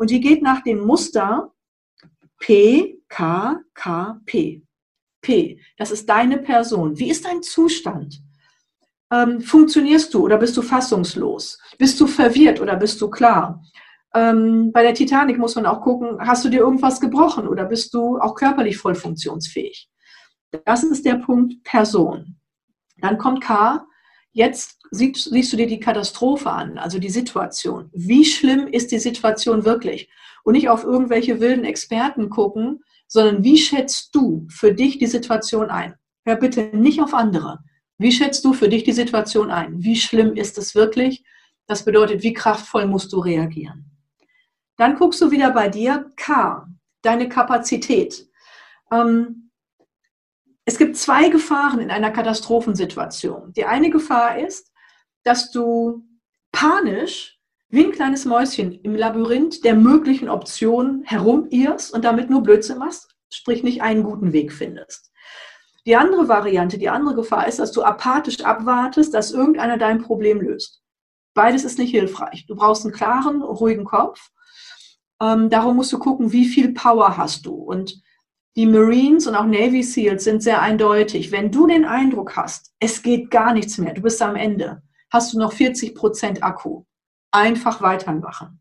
und 0.00 0.08
die 0.08 0.20
geht 0.20 0.42
nach 0.42 0.62
dem 0.62 0.80
Muster 0.80 1.52
P, 2.38 3.02
K, 3.10 3.60
K, 3.74 4.18
P. 4.24 4.62
P, 5.20 5.60
das 5.76 5.90
ist 5.90 6.08
deine 6.08 6.38
Person. 6.38 6.98
Wie 6.98 7.10
ist 7.10 7.26
dein 7.26 7.42
Zustand? 7.42 8.22
Ähm, 9.12 9.42
funktionierst 9.42 10.14
du 10.14 10.24
oder 10.24 10.38
bist 10.38 10.56
du 10.56 10.62
fassungslos? 10.62 11.58
Bist 11.76 12.00
du 12.00 12.06
verwirrt 12.06 12.62
oder 12.62 12.76
bist 12.76 12.98
du 13.02 13.10
klar? 13.10 13.62
Ähm, 14.14 14.72
bei 14.72 14.82
der 14.82 14.94
Titanic 14.94 15.38
muss 15.38 15.56
man 15.56 15.66
auch 15.66 15.82
gucken, 15.82 16.16
hast 16.18 16.46
du 16.46 16.48
dir 16.48 16.60
irgendwas 16.60 16.98
gebrochen 16.98 17.46
oder 17.46 17.66
bist 17.66 17.92
du 17.92 18.18
auch 18.18 18.34
körperlich 18.34 18.78
voll 18.78 18.94
funktionsfähig? 18.94 19.90
Das 20.64 20.82
ist 20.82 21.04
der 21.04 21.16
Punkt 21.16 21.62
Person. 21.62 22.40
Dann 23.02 23.18
kommt 23.18 23.42
K, 23.42 23.84
Jetzt 24.32 24.79
siehst, 24.90 25.30
siehst, 25.30 25.52
du 25.52 25.56
dir 25.56 25.66
die 25.66 25.80
Katastrophe 25.80 26.50
an, 26.50 26.78
also 26.78 26.98
die 26.98 27.10
Situation. 27.10 27.90
Wie 27.92 28.24
schlimm 28.24 28.66
ist 28.66 28.92
die 28.92 28.98
Situation 28.98 29.64
wirklich? 29.64 30.10
Und 30.44 30.54
nicht 30.54 30.68
auf 30.68 30.84
irgendwelche 30.84 31.40
wilden 31.40 31.64
Experten 31.64 32.30
gucken, 32.30 32.82
sondern 33.06 33.44
wie 33.44 33.58
schätzt 33.58 34.14
du 34.14 34.46
für 34.48 34.72
dich 34.72 34.98
die 34.98 35.06
Situation 35.06 35.70
ein? 35.70 35.94
Hör 36.24 36.36
bitte 36.36 36.70
nicht 36.72 37.00
auf 37.00 37.14
andere. 37.14 37.60
Wie 37.98 38.12
schätzt 38.12 38.44
du 38.44 38.52
für 38.52 38.68
dich 38.68 38.84
die 38.84 38.92
Situation 38.92 39.50
ein? 39.50 39.82
Wie 39.82 39.96
schlimm 39.96 40.34
ist 40.34 40.56
es 40.58 40.74
wirklich? 40.74 41.24
Das 41.66 41.84
bedeutet, 41.84 42.22
wie 42.22 42.32
kraftvoll 42.32 42.86
musst 42.86 43.12
du 43.12 43.18
reagieren? 43.18 43.90
Dann 44.76 44.96
guckst 44.96 45.20
du 45.20 45.30
wieder 45.30 45.50
bei 45.50 45.68
dir, 45.68 46.10
K, 46.16 46.66
deine 47.02 47.28
Kapazität. 47.28 48.26
Ähm, 48.90 49.50
es 50.64 50.78
gibt 50.78 50.96
zwei 50.96 51.28
Gefahren 51.28 51.80
in 51.80 51.90
einer 51.90 52.10
Katastrophensituation. 52.10 53.52
Die 53.52 53.64
eine 53.64 53.90
Gefahr 53.90 54.38
ist, 54.38 54.69
dass 55.24 55.50
du 55.50 56.04
panisch 56.52 57.38
wie 57.68 57.84
ein 57.84 57.92
kleines 57.92 58.24
Mäuschen 58.24 58.72
im 58.82 58.96
Labyrinth 58.96 59.64
der 59.64 59.74
möglichen 59.74 60.28
Optionen 60.28 61.02
herumirrst 61.04 61.94
und 61.94 62.04
damit 62.04 62.28
nur 62.28 62.42
Blödsinn 62.42 62.78
machst, 62.78 63.14
sprich 63.32 63.62
nicht 63.62 63.82
einen 63.82 64.02
guten 64.02 64.32
Weg 64.32 64.52
findest. 64.52 65.10
Die 65.86 65.96
andere 65.96 66.28
Variante, 66.28 66.78
die 66.78 66.88
andere 66.88 67.14
Gefahr 67.14 67.46
ist, 67.46 67.58
dass 67.58 67.72
du 67.72 67.82
apathisch 67.82 68.40
abwartest, 68.42 69.14
dass 69.14 69.32
irgendeiner 69.32 69.78
dein 69.78 70.02
Problem 70.02 70.40
löst. 70.40 70.82
Beides 71.34 71.64
ist 71.64 71.78
nicht 71.78 71.92
hilfreich. 71.92 72.44
Du 72.46 72.56
brauchst 72.56 72.84
einen 72.84 72.92
klaren, 72.92 73.40
ruhigen 73.40 73.84
Kopf. 73.84 74.30
Ähm, 75.22 75.48
darum 75.48 75.76
musst 75.76 75.92
du 75.92 75.98
gucken, 75.98 76.32
wie 76.32 76.44
viel 76.44 76.74
Power 76.74 77.16
hast 77.16 77.46
du. 77.46 77.54
Und 77.54 78.02
die 78.56 78.66
Marines 78.66 79.26
und 79.26 79.36
auch 79.36 79.46
Navy 79.46 79.82
SEALs 79.82 80.24
sind 80.24 80.42
sehr 80.42 80.60
eindeutig. 80.60 81.30
Wenn 81.30 81.52
du 81.52 81.66
den 81.66 81.84
Eindruck 81.84 82.36
hast, 82.36 82.72
es 82.80 83.02
geht 83.02 83.30
gar 83.30 83.54
nichts 83.54 83.78
mehr, 83.78 83.94
du 83.94 84.02
bist 84.02 84.20
am 84.20 84.34
Ende, 84.34 84.82
hast 85.10 85.32
du 85.32 85.38
noch 85.38 85.52
40 85.52 85.94
Prozent 85.94 86.42
Akku. 86.42 86.84
Einfach 87.32 87.80
weitermachen. 87.82 88.60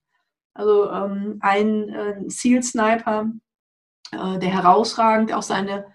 Also 0.53 0.91
ähm, 0.91 1.37
ein 1.41 1.89
äh, 1.89 2.23
SEAL-Sniper, 2.27 3.31
äh, 4.11 4.39
der 4.39 4.49
herausragend 4.49 5.33
auch 5.33 5.43
seine 5.43 5.85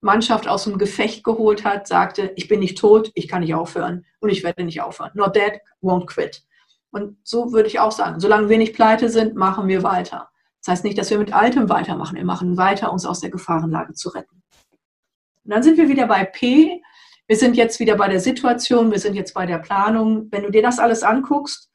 Mannschaft 0.00 0.48
aus 0.48 0.64
dem 0.64 0.78
Gefecht 0.78 1.22
geholt 1.22 1.64
hat, 1.64 1.86
sagte, 1.86 2.32
ich 2.34 2.48
bin 2.48 2.60
nicht 2.60 2.76
tot, 2.76 3.12
ich 3.14 3.28
kann 3.28 3.40
nicht 3.40 3.54
aufhören 3.54 4.04
und 4.20 4.30
ich 4.30 4.42
werde 4.42 4.64
nicht 4.64 4.80
aufhören. 4.80 5.12
Not 5.14 5.36
dead, 5.36 5.60
won't 5.80 6.06
quit. 6.06 6.44
Und 6.90 7.16
so 7.22 7.52
würde 7.52 7.68
ich 7.68 7.78
auch 7.78 7.92
sagen, 7.92 8.20
solange 8.20 8.48
wir 8.48 8.58
nicht 8.58 8.74
pleite 8.74 9.08
sind, 9.08 9.36
machen 9.36 9.68
wir 9.68 9.82
weiter. 9.82 10.28
Das 10.60 10.72
heißt 10.72 10.84
nicht, 10.84 10.98
dass 10.98 11.10
wir 11.10 11.18
mit 11.18 11.32
Altem 11.32 11.68
weitermachen. 11.68 12.16
Wir 12.16 12.24
machen 12.24 12.56
weiter, 12.56 12.92
uns 12.92 13.06
aus 13.06 13.20
der 13.20 13.30
Gefahrenlage 13.30 13.94
zu 13.94 14.10
retten. 14.10 14.42
Und 15.44 15.50
dann 15.50 15.62
sind 15.62 15.76
wir 15.76 15.88
wieder 15.88 16.06
bei 16.06 16.24
P. 16.24 16.82
Wir 17.28 17.36
sind 17.36 17.56
jetzt 17.56 17.80
wieder 17.80 17.96
bei 17.96 18.08
der 18.08 18.20
Situation, 18.20 18.90
wir 18.90 18.98
sind 18.98 19.14
jetzt 19.14 19.34
bei 19.34 19.46
der 19.46 19.58
Planung. 19.58 20.28
Wenn 20.30 20.42
du 20.42 20.50
dir 20.50 20.62
das 20.62 20.78
alles 20.78 21.02
anguckst, 21.02 21.70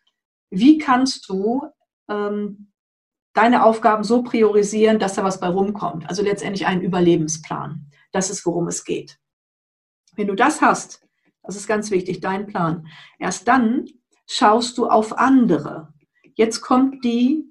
wie 0.49 0.77
kannst 0.77 1.27
du 1.29 1.63
ähm, 2.09 2.71
deine 3.33 3.63
Aufgaben 3.63 4.03
so 4.03 4.23
priorisieren, 4.23 4.99
dass 4.99 5.15
da 5.15 5.23
was 5.23 5.39
bei 5.39 5.47
rumkommt? 5.47 6.07
Also 6.09 6.21
letztendlich 6.21 6.65
einen 6.65 6.81
Überlebensplan. 6.81 7.91
Das 8.11 8.29
ist, 8.29 8.45
worum 8.45 8.67
es 8.67 8.83
geht. 8.83 9.19
Wenn 10.15 10.27
du 10.27 10.35
das 10.35 10.61
hast, 10.61 11.01
das 11.43 11.55
ist 11.55 11.67
ganz 11.67 11.91
wichtig, 11.91 12.19
dein 12.19 12.47
Plan, 12.47 12.87
erst 13.19 13.47
dann 13.47 13.85
schaust 14.25 14.77
du 14.77 14.87
auf 14.87 15.17
andere. 15.17 15.93
Jetzt 16.35 16.61
kommt 16.61 17.03
die 17.03 17.45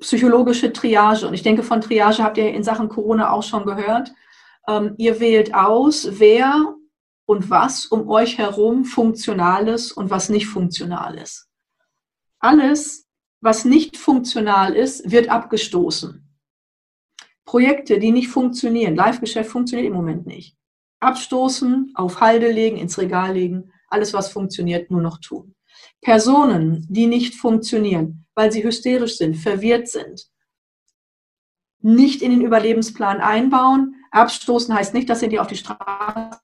psychologische 0.00 0.72
Triage. 0.72 1.26
Und 1.26 1.34
ich 1.34 1.42
denke, 1.42 1.62
von 1.62 1.80
Triage 1.80 2.22
habt 2.22 2.38
ihr 2.38 2.52
in 2.52 2.62
Sachen 2.62 2.88
Corona 2.88 3.30
auch 3.30 3.42
schon 3.42 3.64
gehört. 3.64 4.12
Ähm, 4.68 4.94
ihr 4.98 5.18
wählt 5.18 5.54
aus, 5.54 6.20
wer 6.20 6.74
und 7.26 7.50
was 7.50 7.86
um 7.86 8.08
euch 8.08 8.38
herum 8.38 8.84
funktional 8.84 9.68
ist 9.68 9.92
und 9.92 10.10
was 10.10 10.28
nicht 10.28 10.46
funktional 10.46 11.18
ist. 11.18 11.48
Alles, 12.38 13.08
was 13.40 13.64
nicht 13.64 13.96
funktional 13.96 14.74
ist, 14.74 15.10
wird 15.10 15.28
abgestoßen. 15.28 16.24
Projekte, 17.44 17.98
die 17.98 18.12
nicht 18.12 18.28
funktionieren, 18.28 18.94
Live-Geschäft 18.94 19.50
funktioniert 19.50 19.88
im 19.88 19.94
Moment 19.96 20.26
nicht. 20.26 20.56
Abstoßen, 21.00 21.92
auf 21.94 22.20
Halde 22.20 22.50
legen, 22.50 22.76
ins 22.76 22.98
Regal 22.98 23.34
legen, 23.34 23.72
alles, 23.88 24.12
was 24.12 24.30
funktioniert, 24.30 24.90
nur 24.90 25.00
noch 25.00 25.18
tun. 25.18 25.54
Personen, 26.02 26.86
die 26.90 27.06
nicht 27.06 27.34
funktionieren, 27.34 28.26
weil 28.34 28.52
sie 28.52 28.64
hysterisch 28.64 29.16
sind, 29.16 29.36
verwirrt 29.36 29.88
sind, 29.88 30.28
nicht 31.80 32.22
in 32.22 32.30
den 32.30 32.42
Überlebensplan 32.42 33.20
einbauen. 33.20 33.94
Abstoßen 34.10 34.74
heißt 34.74 34.94
nicht, 34.94 35.08
dass 35.08 35.22
ihr 35.22 35.28
die 35.28 35.40
auf 35.40 35.46
die 35.46 35.56
Straße 35.56 36.38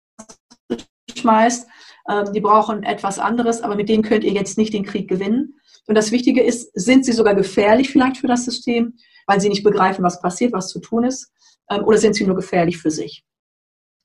schmeißt. 1.16 1.68
Ähm, 2.10 2.32
die 2.32 2.40
brauchen 2.40 2.82
etwas 2.82 3.18
anderes, 3.18 3.62
aber 3.62 3.76
mit 3.76 3.88
denen 3.88 4.02
könnt 4.02 4.24
ihr 4.24 4.32
jetzt 4.32 4.58
nicht 4.58 4.74
den 4.74 4.84
Krieg 4.84 5.08
gewinnen. 5.08 5.54
Und 5.86 5.94
das 5.96 6.12
Wichtige 6.12 6.42
ist, 6.42 6.70
sind 6.74 7.04
sie 7.04 7.12
sogar 7.12 7.34
gefährlich 7.34 7.90
vielleicht 7.90 8.18
für 8.18 8.26
das 8.26 8.44
System, 8.44 8.94
weil 9.26 9.40
sie 9.40 9.48
nicht 9.48 9.64
begreifen, 9.64 10.04
was 10.04 10.20
passiert, 10.20 10.52
was 10.52 10.68
zu 10.68 10.80
tun 10.80 11.04
ist, 11.04 11.32
ähm, 11.70 11.84
oder 11.84 11.98
sind 11.98 12.14
sie 12.14 12.26
nur 12.26 12.36
gefährlich 12.36 12.78
für 12.78 12.90
sich? 12.90 13.24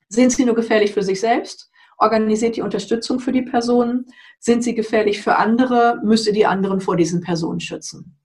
Sind 0.09 0.31
sie 0.31 0.45
nur 0.45 0.55
gefährlich 0.55 0.93
für 0.93 1.03
sich 1.03 1.19
selbst 1.19 1.69
organisiert 1.99 2.55
die 2.55 2.61
Unterstützung 2.61 3.19
für 3.19 3.31
die 3.31 3.43
Personen. 3.43 4.05
Sind 4.39 4.63
sie 4.63 4.73
gefährlich 4.73 5.21
für 5.21 5.35
andere, 5.35 5.99
müsst 6.03 6.25
ihr 6.27 6.33
die 6.33 6.45
anderen 6.45 6.79
vor 6.79 6.95
diesen 6.95 7.21
Personen 7.21 7.59
schützen. 7.59 8.17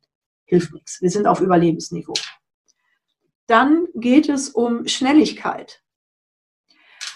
Hilft 0.46 0.72
nichts. 0.72 1.02
Wir 1.02 1.10
sind 1.10 1.26
auf 1.26 1.40
Überlebensniveau. 1.40 2.14
Dann 3.46 3.86
geht 3.94 4.28
es 4.28 4.48
um 4.48 4.86
Schnelligkeit. 4.86 5.82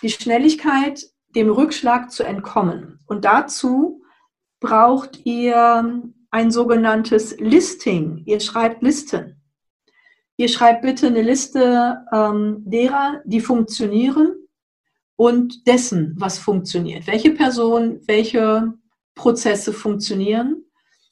Die 0.03 0.11
Schnelligkeit, 0.11 1.05
dem 1.35 1.51
Rückschlag 1.51 2.11
zu 2.11 2.23
entkommen. 2.23 3.01
Und 3.07 3.25
dazu 3.25 4.03
braucht 4.61 5.25
ihr 5.25 6.03
ein 6.31 6.51
sogenanntes 6.51 7.39
Listing. 7.39 8.23
Ihr 8.27 8.41
schreibt 8.41 8.83
Listen. 8.83 9.43
Ihr 10.37 10.49
schreibt 10.49 10.83
bitte 10.83 11.09
eine 11.09 11.23
Liste 11.23 12.05
ähm, 12.13 12.63
derer, 12.65 13.23
die 13.25 13.41
funktionieren 13.41 14.37
und 15.17 15.67
dessen, 15.67 16.15
was 16.17 16.39
funktioniert. 16.39 17.07
Welche 17.09 17.33
Personen, 17.33 18.01
welche 18.07 18.73
Prozesse 19.17 19.73
funktionieren. 19.73 20.65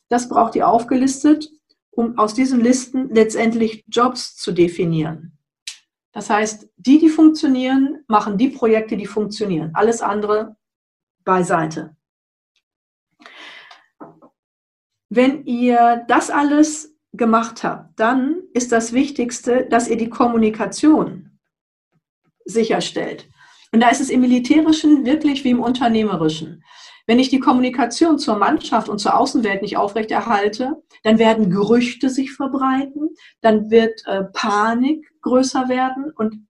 Das 0.09 0.29
braucht 0.29 0.55
ihr 0.55 0.69
aufgelistet, 0.69 1.51
um 1.97 2.19
aus 2.19 2.35
diesen 2.35 2.61
Listen 2.61 3.09
letztendlich 3.09 3.85
Jobs 3.89 4.37
zu 4.37 4.53
definieren. 4.53 5.39
Das 6.13 6.31
heißt, 6.31 6.69
die, 6.77 6.99
die 6.99 7.09
funktionieren, 7.09 8.05
machen 8.07 8.39
die 8.39 8.49
Projekte, 8.49 8.97
die 8.97 9.07
funktionieren. 9.07 9.71
Alles 9.75 10.03
andere 10.03 10.57
beiseite. 11.25 11.97
Wenn 15.09 15.45
ihr 15.47 16.05
das 16.09 16.31
alles 16.31 16.95
gemacht 17.13 17.65
habt, 17.65 17.99
dann 17.99 18.43
ist 18.53 18.73
das 18.73 18.93
Wichtigste, 18.93 19.67
dass 19.67 19.89
ihr 19.89 19.97
die 19.97 20.11
Kommunikation 20.11 21.39
sicherstellt. 22.45 23.29
Und 23.73 23.81
da 23.81 23.89
ist 23.89 24.01
es 24.01 24.11
im 24.11 24.21
Militärischen 24.21 25.05
wirklich 25.07 25.45
wie 25.45 25.51
im 25.51 25.61
Unternehmerischen. 25.61 26.63
Wenn 27.07 27.21
ich 27.21 27.29
die 27.29 27.41
Kommunikation 27.41 28.19
zur 28.19 28.37
Mannschaft 28.37 28.89
und 28.89 28.99
zur 28.99 29.17
Außenwelt 29.17 29.63
nicht 29.63 29.77
aufrechterhalte, 29.77 30.83
dann 31.05 31.19
werden 31.19 31.51
Gerüchte 31.51 32.11
sich 32.11 32.33
verbreiten, 32.33 33.11
dann 33.41 33.71
wird 33.71 34.05
äh, 34.07 34.25
Panik 34.33 35.09
größer 35.23 35.69
werden 35.69 36.11
und 36.17 36.47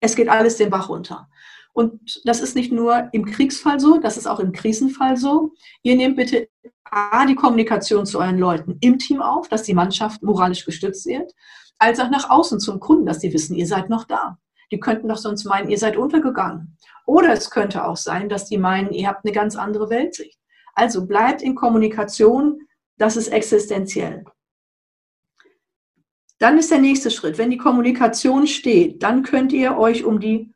es 0.00 0.14
geht 0.14 0.28
alles 0.28 0.56
den 0.56 0.70
Bach 0.70 0.90
runter. 0.90 1.28
Und 1.72 2.22
das 2.24 2.40
ist 2.40 2.56
nicht 2.56 2.72
nur 2.72 3.08
im 3.12 3.26
Kriegsfall 3.26 3.80
so, 3.80 3.98
das 3.98 4.16
ist 4.16 4.26
auch 4.26 4.40
im 4.40 4.52
Krisenfall 4.52 5.16
so. 5.16 5.52
Ihr 5.82 5.96
nehmt 5.96 6.16
bitte 6.16 6.48
A, 6.84 7.26
die 7.26 7.34
Kommunikation 7.34 8.06
zu 8.06 8.18
euren 8.18 8.38
Leuten 8.38 8.78
im 8.80 8.98
Team 8.98 9.20
auf, 9.20 9.48
dass 9.48 9.62
die 9.62 9.74
Mannschaft 9.74 10.22
moralisch 10.22 10.64
gestützt 10.64 11.06
wird, 11.06 11.32
als 11.78 12.00
auch 12.00 12.10
nach 12.10 12.30
außen 12.30 12.60
zum 12.60 12.80
Kunden, 12.80 13.06
dass 13.06 13.20
sie 13.20 13.32
wissen, 13.32 13.54
ihr 13.54 13.66
seid 13.66 13.90
noch 13.90 14.04
da. 14.04 14.38
Die 14.70 14.80
könnten 14.80 15.08
doch 15.08 15.18
sonst 15.18 15.44
meinen, 15.44 15.68
ihr 15.68 15.78
seid 15.78 15.96
untergegangen. 15.96 16.76
Oder 17.06 17.32
es 17.32 17.50
könnte 17.50 17.86
auch 17.86 17.96
sein, 17.96 18.28
dass 18.28 18.46
die 18.46 18.58
meinen, 18.58 18.92
ihr 18.92 19.08
habt 19.08 19.24
eine 19.24 19.32
ganz 19.32 19.56
andere 19.56 19.88
Weltsicht. 19.88 20.38
Also 20.74 21.06
bleibt 21.06 21.40
in 21.40 21.54
Kommunikation, 21.54 22.60
das 22.98 23.16
ist 23.16 23.28
existenziell. 23.28 24.24
Dann 26.38 26.58
ist 26.58 26.70
der 26.70 26.80
nächste 26.80 27.10
Schritt, 27.10 27.38
wenn 27.38 27.50
die 27.50 27.56
Kommunikation 27.56 28.46
steht, 28.46 29.02
dann 29.02 29.22
könnt 29.22 29.52
ihr 29.52 29.78
euch 29.78 30.04
um 30.04 30.20
die 30.20 30.52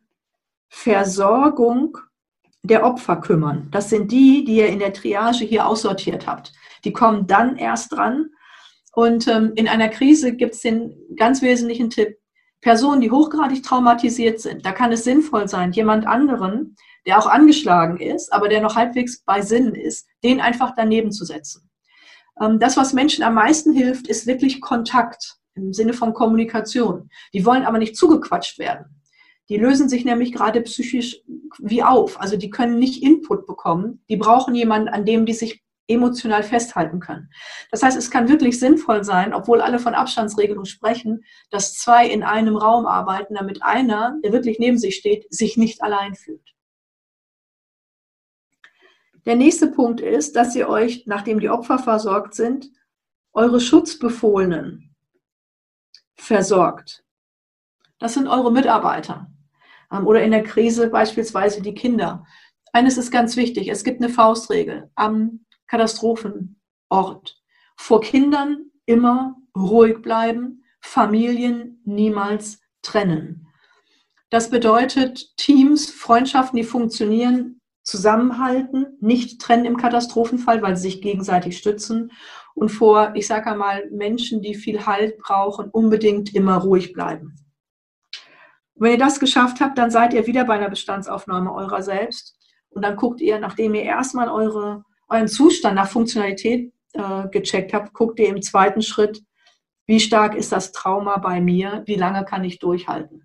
Versorgung 0.69 1.97
der 2.63 2.85
Opfer 2.85 3.17
kümmern. 3.17 3.69
Das 3.71 3.89
sind 3.89 4.13
die, 4.13 4.45
die 4.45 4.57
ihr 4.57 4.69
in 4.69 4.79
der 4.79 4.93
Triage 4.93 5.45
hier 5.45 5.67
aussortiert 5.67 6.27
habt. 6.27 6.53
Die 6.85 6.93
kommen 6.93 7.27
dann 7.27 7.57
erst 7.57 7.93
dran. 7.93 8.27
Und 8.93 9.27
ähm, 9.29 9.53
in 9.55 9.69
einer 9.69 9.89
Krise 9.89 10.37
gibt 10.37 10.55
es 10.55 10.61
den 10.61 10.95
ganz 11.17 11.41
wesentlichen 11.41 11.89
Tipp. 11.89 12.20
Personen, 12.61 13.01
die 13.01 13.11
hochgradig 13.11 13.63
traumatisiert 13.63 14.41
sind, 14.41 14.67
da 14.67 14.73
kann 14.73 14.93
es 14.93 15.05
sinnvoll 15.05 15.49
sein, 15.49 15.73
jemand 15.73 16.07
anderen, 16.07 16.77
der 17.07 17.19
auch 17.19 17.27
angeschlagen 17.27 17.99
ist, 17.99 18.33
aber 18.33 18.49
der 18.49 18.61
noch 18.61 18.77
halbwegs 18.77 19.23
bei 19.23 19.41
Sinnen 19.41 19.75
ist, 19.75 20.07
den 20.23 20.41
einfach 20.41 20.75
daneben 20.77 21.13
zu 21.13 21.25
setzen. 21.25 21.71
Ähm, 22.41 22.59
das, 22.59 22.77
was 22.77 22.93
Menschen 22.93 23.25
am 23.25 23.35
meisten 23.35 23.73
hilft, 23.73 24.07
ist 24.09 24.27
wirklich 24.27 24.61
Kontakt 24.61 25.37
im 25.55 25.73
Sinne 25.73 25.93
von 25.93 26.15
Kommunikation. 26.15 27.11
Die 27.33 27.45
wollen 27.45 27.65
aber 27.65 27.79
nicht 27.79 27.97
zugequatscht 27.97 28.59
werden. 28.59 29.01
Die 29.49 29.57
lösen 29.57 29.89
sich 29.89 30.05
nämlich 30.05 30.33
gerade 30.33 30.61
psychisch 30.61 31.23
wie 31.59 31.83
auf. 31.83 32.21
Also 32.21 32.37
die 32.37 32.51
können 32.51 32.79
nicht 32.79 33.03
Input 33.03 33.47
bekommen. 33.47 34.05
Die 34.09 34.17
brauchen 34.17 34.55
jemanden, 34.55 34.89
an 34.89 35.05
dem 35.05 35.27
die 35.27 35.33
sich 35.33 35.65
emotional 35.91 36.43
festhalten 36.43 37.01
können. 37.01 37.31
Das 37.71 37.83
heißt, 37.83 37.97
es 37.97 38.11
kann 38.11 38.29
wirklich 38.29 38.59
sinnvoll 38.59 39.05
sein, 39.05 39.35
obwohl 39.35 39.61
alle 39.61 39.79
von 39.79 39.95
Abstandsregelung 39.95 40.65
sprechen, 40.65 41.25
dass 41.51 41.75
zwei 41.75 42.07
in 42.07 42.23
einem 42.23 42.57
Raum 42.57 42.87
arbeiten, 42.87 43.35
damit 43.35 43.63
einer, 43.63 44.19
der 44.23 44.33
wirklich 44.33 44.59
neben 44.59 44.79
sich 44.79 44.97
steht, 44.97 45.27
sich 45.33 45.57
nicht 45.57 45.83
allein 45.83 46.15
fühlt. 46.15 46.55
Der 49.27 49.37
nächste 49.37 49.67
Punkt 49.67 50.01
ist, 50.01 50.35
dass 50.37 50.57
ihr 50.57 50.69
euch, 50.69 51.05
nachdem 51.07 51.41
die 51.41 51.51
Opfer 51.51 51.79
versorgt 51.79 52.35
sind, 52.35 52.71
eure 53.33 53.61
Schutzbefohlenen 53.61 54.95
versorgt. 56.17 57.05
Das 57.99 58.15
sind 58.15 58.29
eure 58.29 58.51
Mitarbeiter. 58.51 59.31
Ähm, 59.93 60.07
oder 60.07 60.23
in 60.23 60.31
der 60.31 60.43
Krise 60.43 60.89
beispielsweise 60.89 61.63
die 61.63 61.75
Kinder. 61.75 62.25
Eines 62.73 62.97
ist 62.97 63.11
ganz 63.11 63.37
wichtig, 63.37 63.69
es 63.69 63.85
gibt 63.85 64.03
eine 64.03 64.13
Faustregel 64.13 64.91
am 64.95 65.45
Katastrophenort. 65.71 67.41
Vor 67.77 68.01
Kindern 68.01 68.71
immer 68.87 69.37
ruhig 69.57 70.03
bleiben, 70.03 70.65
Familien 70.81 71.81
niemals 71.85 72.61
trennen. 72.83 73.47
Das 74.31 74.51
bedeutet 74.51 75.37
Teams, 75.37 75.91
Freundschaften, 75.91 76.57
die 76.57 76.65
funktionieren, 76.65 77.61
zusammenhalten, 77.83 78.97
nicht 79.01 79.41
trennen 79.41 79.65
im 79.65 79.77
Katastrophenfall, 79.77 80.61
weil 80.63 80.77
sie 80.77 80.83
sich 80.83 81.03
gegenseitig 81.03 81.59
stützen 81.59 82.13
und 82.55 82.69
vor, 82.71 83.13
ich 83.15 83.27
sage 83.27 83.51
einmal, 83.51 83.89
Menschen, 83.91 84.43
die 84.43 84.55
viel 84.55 84.87
Halt 84.87 85.19
brauchen, 85.19 85.71
unbedingt 85.71 86.35
immer 86.35 86.57
ruhig 86.57 86.93
bleiben. 86.93 87.37
Und 88.75 88.87
wenn 88.87 88.93
ihr 88.93 88.99
das 88.99 89.21
geschafft 89.21 89.61
habt, 89.61 89.79
dann 89.79 89.91
seid 89.91 90.15
ihr 90.15 90.27
wieder 90.27 90.45
bei 90.45 90.55
einer 90.55 90.69
Bestandsaufnahme 90.69 91.53
eurer 91.53 91.83
selbst. 91.83 92.37
Und 92.71 92.83
dann 92.83 92.97
guckt 92.97 93.21
ihr, 93.21 93.39
nachdem 93.39 93.75
ihr 93.75 93.83
erstmal 93.83 94.29
eure, 94.29 94.85
euren 95.11 95.29
Zustand 95.29 95.75
nach 95.75 95.91
Funktionalität 95.91 96.73
äh, 96.93 97.29
gecheckt 97.29 97.75
habt, 97.75 97.93
guckt 97.93 98.19
ihr 98.19 98.29
im 98.29 98.43
zweiten 98.43 98.83
Schritt, 98.83 99.23
wie 99.87 100.01
stark 100.01 100.35
ist 100.37 100.53
das 100.53 100.73
Trauma 100.73 101.19
bei 101.19 101.41
mir, 101.41 101.83
wie 101.87 101.97
lange 101.97 102.25
kann 102.25 102.45
ich 102.45 102.59
durchhalten. 102.59 103.25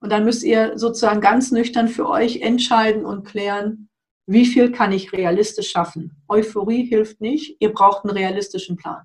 Und 0.00 0.10
dann 0.10 0.24
müsst 0.24 0.42
ihr 0.42 0.76
sozusagen 0.76 1.20
ganz 1.20 1.52
nüchtern 1.52 1.86
für 1.86 2.08
euch 2.08 2.40
entscheiden 2.40 3.04
und 3.04 3.24
klären, 3.24 3.88
wie 4.26 4.46
viel 4.46 4.72
kann 4.72 4.92
ich 4.92 5.12
realistisch 5.12 5.70
schaffen. 5.70 6.22
Euphorie 6.28 6.84
hilft 6.84 7.20
nicht, 7.20 7.56
ihr 7.60 7.72
braucht 7.72 8.04
einen 8.04 8.16
realistischen 8.16 8.76
Plan. 8.76 9.02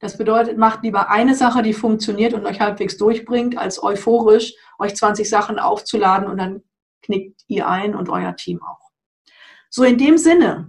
Das 0.00 0.18
bedeutet, 0.18 0.58
macht 0.58 0.82
lieber 0.82 1.10
eine 1.10 1.34
Sache, 1.34 1.62
die 1.62 1.72
funktioniert 1.72 2.34
und 2.34 2.46
euch 2.46 2.60
halbwegs 2.60 2.96
durchbringt, 2.96 3.56
als 3.56 3.82
euphorisch 3.82 4.54
euch 4.78 4.94
20 4.94 5.28
Sachen 5.28 5.58
aufzuladen 5.58 6.28
und 6.28 6.38
dann 6.38 6.62
knickt 7.02 7.42
ihr 7.46 7.68
ein 7.68 7.94
und 7.94 8.08
euer 8.08 8.36
Team 8.36 8.60
auch. 8.62 8.90
So 9.70 9.84
in 9.84 9.98
dem 9.98 10.18
Sinne 10.18 10.68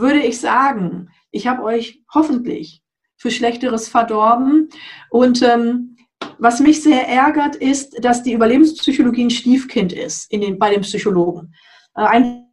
würde 0.00 0.20
ich 0.20 0.40
sagen, 0.40 1.10
ich 1.30 1.46
habe 1.46 1.62
euch 1.62 2.02
hoffentlich 2.12 2.82
für 3.16 3.30
Schlechteres 3.30 3.88
verdorben. 3.88 4.68
Und 5.10 5.42
ähm, 5.42 5.96
was 6.38 6.60
mich 6.60 6.82
sehr 6.82 7.06
ärgert, 7.06 7.56
ist, 7.56 8.02
dass 8.04 8.22
die 8.22 8.32
Überlebenspsychologie 8.32 9.24
ein 9.24 9.30
Stiefkind 9.30 9.92
ist 9.92 10.30
in 10.32 10.40
den, 10.40 10.58
bei 10.58 10.70
den 10.70 10.80
Psychologen. 10.80 11.54
Äh, 11.94 12.02
ein 12.02 12.46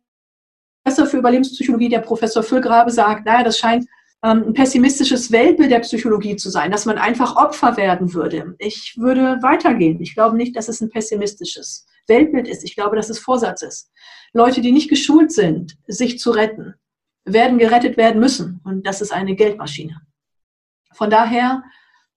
Professor 0.84 1.06
für 1.06 1.18
Überlebenspsychologie, 1.18 1.90
der 1.90 2.00
Professor 2.00 2.44
Füllgrabe, 2.44 2.92
sagt, 2.92 3.26
naja, 3.26 3.44
das 3.44 3.58
scheint 3.58 3.86
ähm, 4.24 4.44
ein 4.48 4.54
pessimistisches 4.54 5.32
Weltbild 5.32 5.72
der 5.72 5.80
Psychologie 5.80 6.36
zu 6.36 6.50
sein, 6.50 6.72
dass 6.72 6.86
man 6.86 6.98
einfach 6.98 7.36
Opfer 7.36 7.78
werden 7.78 8.14
würde. 8.14 8.56
Ich 8.60 8.96
würde 8.98 9.38
weitergehen. 9.42 10.02
Ich 10.02 10.16
glaube 10.16 10.38
nicht, 10.38 10.56
dass 10.56 10.70
es 10.70 10.82
ein 10.82 10.90
pessimistisches 10.90 11.86
Weltbild 12.08 12.48
ist. 12.48 12.64
Ich 12.64 12.76
glaube, 12.76 12.96
dass 12.96 13.10
es 13.10 13.20
Vorsatz 13.20 13.62
ist. 13.62 13.92
Leute, 14.34 14.62
die 14.62 14.72
nicht 14.72 14.90
geschult 14.90 15.32
sind, 15.32 15.78
sich 15.88 16.20
zu 16.20 16.32
retten, 16.32 16.76
werden 17.28 17.58
gerettet 17.58 17.98
werden 17.98 18.20
müssen. 18.20 18.62
Und 18.64 18.88
das 18.88 19.02
ist 19.02 19.12
eine 19.12 19.36
Geldmaschine. 19.36 20.02
Von 20.94 21.10
daher, 21.10 21.64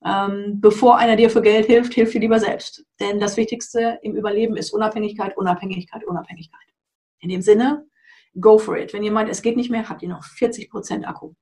ähm, 0.04 0.60
bevor 0.60 0.96
einer 0.96 1.16
dir 1.16 1.28
für 1.28 1.42
Geld 1.42 1.66
hilft, 1.66 1.94
hilf 1.94 2.12
dir 2.12 2.20
lieber 2.20 2.40
selbst. 2.40 2.84
Denn 2.98 3.20
das 3.20 3.36
Wichtigste 3.36 3.98
im 4.02 4.14
Überleben 4.14 4.56
ist 4.56 4.72
Unabhängigkeit, 4.72 5.36
Unabhängigkeit, 5.36 6.04
Unabhängigkeit. 6.04 6.60
In 7.20 7.28
dem 7.28 7.42
Sinne, 7.42 7.86
go 8.40 8.58
for 8.58 8.78
it. 8.78 8.92
Wenn 8.94 9.12
meint, 9.12 9.28
es 9.28 9.42
geht 9.42 9.56
nicht 9.56 9.70
mehr, 9.70 9.88
habt 9.88 10.02
ihr 10.02 10.08
noch 10.08 10.24
40 10.24 10.70
Prozent 10.70 11.06
Akku. 11.06 11.34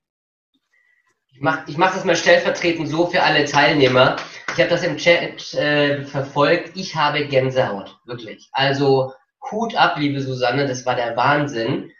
Ich 1.31 1.39
mache 1.41 1.63
ich 1.67 1.77
mach 1.77 1.93
das 1.93 2.03
mal 2.03 2.17
stellvertretend 2.17 2.89
so 2.89 3.07
für 3.07 3.23
alle 3.23 3.45
Teilnehmer. 3.45 4.17
Ich 4.51 4.59
habe 4.59 4.69
das 4.69 4.83
im 4.83 4.97
Chat 4.97 5.53
äh, 5.53 6.03
verfolgt. 6.03 6.71
Ich 6.75 6.95
habe 6.95 7.25
Gänsehaut, 7.27 7.97
wirklich. 8.05 8.49
Also 8.51 9.13
Hut 9.49 9.75
ab, 9.75 9.95
liebe 9.97 10.19
Susanne, 10.19 10.67
das 10.67 10.85
war 10.85 10.95
der 10.95 11.15
Wahnsinn. 11.15 11.91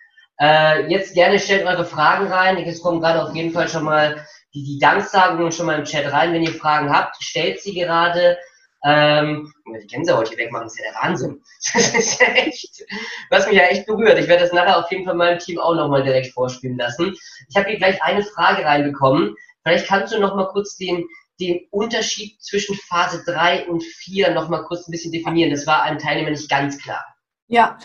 Äh, 0.41 0.87
jetzt 0.89 1.13
gerne 1.13 1.39
stellt 1.39 1.65
eure 1.65 1.85
Fragen 1.85 2.27
rein. 2.27 2.57
Es 2.57 2.81
kommen 2.81 3.01
gerade 3.01 3.23
auf 3.23 3.35
jeden 3.35 3.51
Fall 3.51 3.67
schon 3.67 3.83
mal 3.83 4.25
die, 4.53 4.63
die 4.63 4.79
Danksagungen 4.79 5.51
schon 5.51 5.65
mal 5.65 5.77
im 5.77 5.85
Chat 5.85 6.11
rein. 6.11 6.33
Wenn 6.33 6.43
ihr 6.43 6.53
Fragen 6.53 6.91
habt, 6.91 7.21
stellt 7.21 7.61
sie 7.61 7.73
gerade. 7.73 8.37
Ähm, 8.85 9.51
die 9.65 9.87
Gänsehaut 9.87 10.29
hier 10.29 10.37
wegmachen, 10.37 10.67
ist 10.67 10.79
ja 10.79 10.85
der 10.91 11.01
Wahnsinn. 11.01 11.41
Das 11.73 11.93
ist 11.93 12.21
ja 12.21 12.27
echt, 12.27 12.85
was 13.29 13.45
mich 13.45 13.57
ja 13.57 13.63
echt 13.63 13.85
berührt. 13.85 14.17
Ich 14.17 14.29
werde 14.29 14.43
das 14.43 14.53
nachher 14.53 14.77
auf 14.77 14.89
jeden 14.89 15.03
Fall 15.03 15.15
meinem 15.15 15.37
Team 15.37 15.59
auch 15.59 15.75
nochmal 15.75 16.03
direkt 16.03 16.31
vorspielen 16.33 16.77
lassen. 16.77 17.13
Ich 17.49 17.57
habe 17.57 17.69
hier 17.69 17.77
gleich 17.77 18.01
eine 18.01 18.23
Frage 18.23 18.63
reinbekommen. 18.63 19.35
Vielleicht 19.63 19.87
kannst 19.87 20.13
du 20.13 20.19
nochmal 20.19 20.47
kurz 20.47 20.77
den, 20.77 21.05
den 21.41 21.67
Unterschied 21.71 22.41
zwischen 22.41 22.75
Phase 22.87 23.21
3 23.25 23.67
und 23.67 23.83
4 23.83 24.31
nochmal 24.31 24.63
kurz 24.63 24.87
ein 24.87 24.91
bisschen 24.91 25.11
definieren. 25.11 25.51
Das 25.51 25.67
war 25.67 25.83
einem 25.83 25.99
Teilnehmer 25.99 26.29
nicht 26.29 26.49
ganz 26.49 26.81
klar. 26.81 27.05
Ja, 27.47 27.77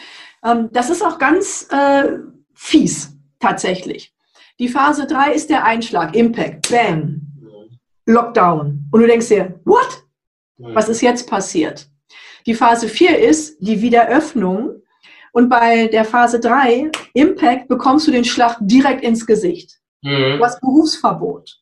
ähm, 0.44 0.68
das 0.72 0.90
ist 0.90 1.02
auch 1.02 1.18
ganz 1.18 1.66
äh, 1.72 2.18
fies 2.54 3.16
tatsächlich. 3.40 4.14
Die 4.58 4.68
Phase 4.68 5.06
3 5.06 5.32
ist 5.32 5.50
der 5.50 5.64
Einschlag, 5.64 6.14
Impact, 6.14 6.70
Bam, 6.70 7.20
Lockdown. 8.06 8.88
Und 8.90 9.00
du 9.00 9.06
denkst 9.06 9.28
dir, 9.28 9.60
what? 9.64 10.04
Was 10.56 10.88
ist 10.88 11.00
jetzt 11.00 11.28
passiert? 11.28 11.88
Die 12.46 12.54
Phase 12.54 12.88
4 12.88 13.18
ist 13.18 13.56
die 13.60 13.80
Wiederöffnung. 13.82 14.82
Und 15.32 15.48
bei 15.48 15.88
der 15.88 16.04
Phase 16.04 16.38
3, 16.38 16.92
Impact, 17.14 17.68
bekommst 17.68 18.06
du 18.06 18.12
den 18.12 18.24
Schlag 18.24 18.56
direkt 18.60 19.02
ins 19.02 19.26
Gesicht. 19.26 19.80
Mhm. 20.02 20.38
Du 20.38 20.44
hast 20.44 20.60
Berufsverbot. 20.60 21.60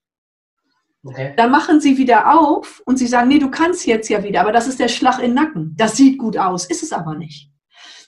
Okay. 1.04 1.32
Dann 1.36 1.50
machen 1.50 1.80
sie 1.80 1.98
wieder 1.98 2.38
auf 2.38 2.82
und 2.84 2.98
sie 2.98 3.06
sagen, 3.06 3.28
nee, 3.28 3.38
du 3.38 3.50
kannst 3.50 3.86
jetzt 3.86 4.08
ja 4.08 4.22
wieder, 4.22 4.40
aber 4.40 4.52
das 4.52 4.68
ist 4.68 4.78
der 4.78 4.88
Schlag 4.88 5.18
in 5.18 5.30
den 5.30 5.34
Nacken. 5.34 5.74
Das 5.76 5.96
sieht 5.96 6.18
gut 6.18 6.36
aus, 6.36 6.66
ist 6.66 6.82
es 6.82 6.92
aber 6.92 7.14
nicht. 7.14 7.50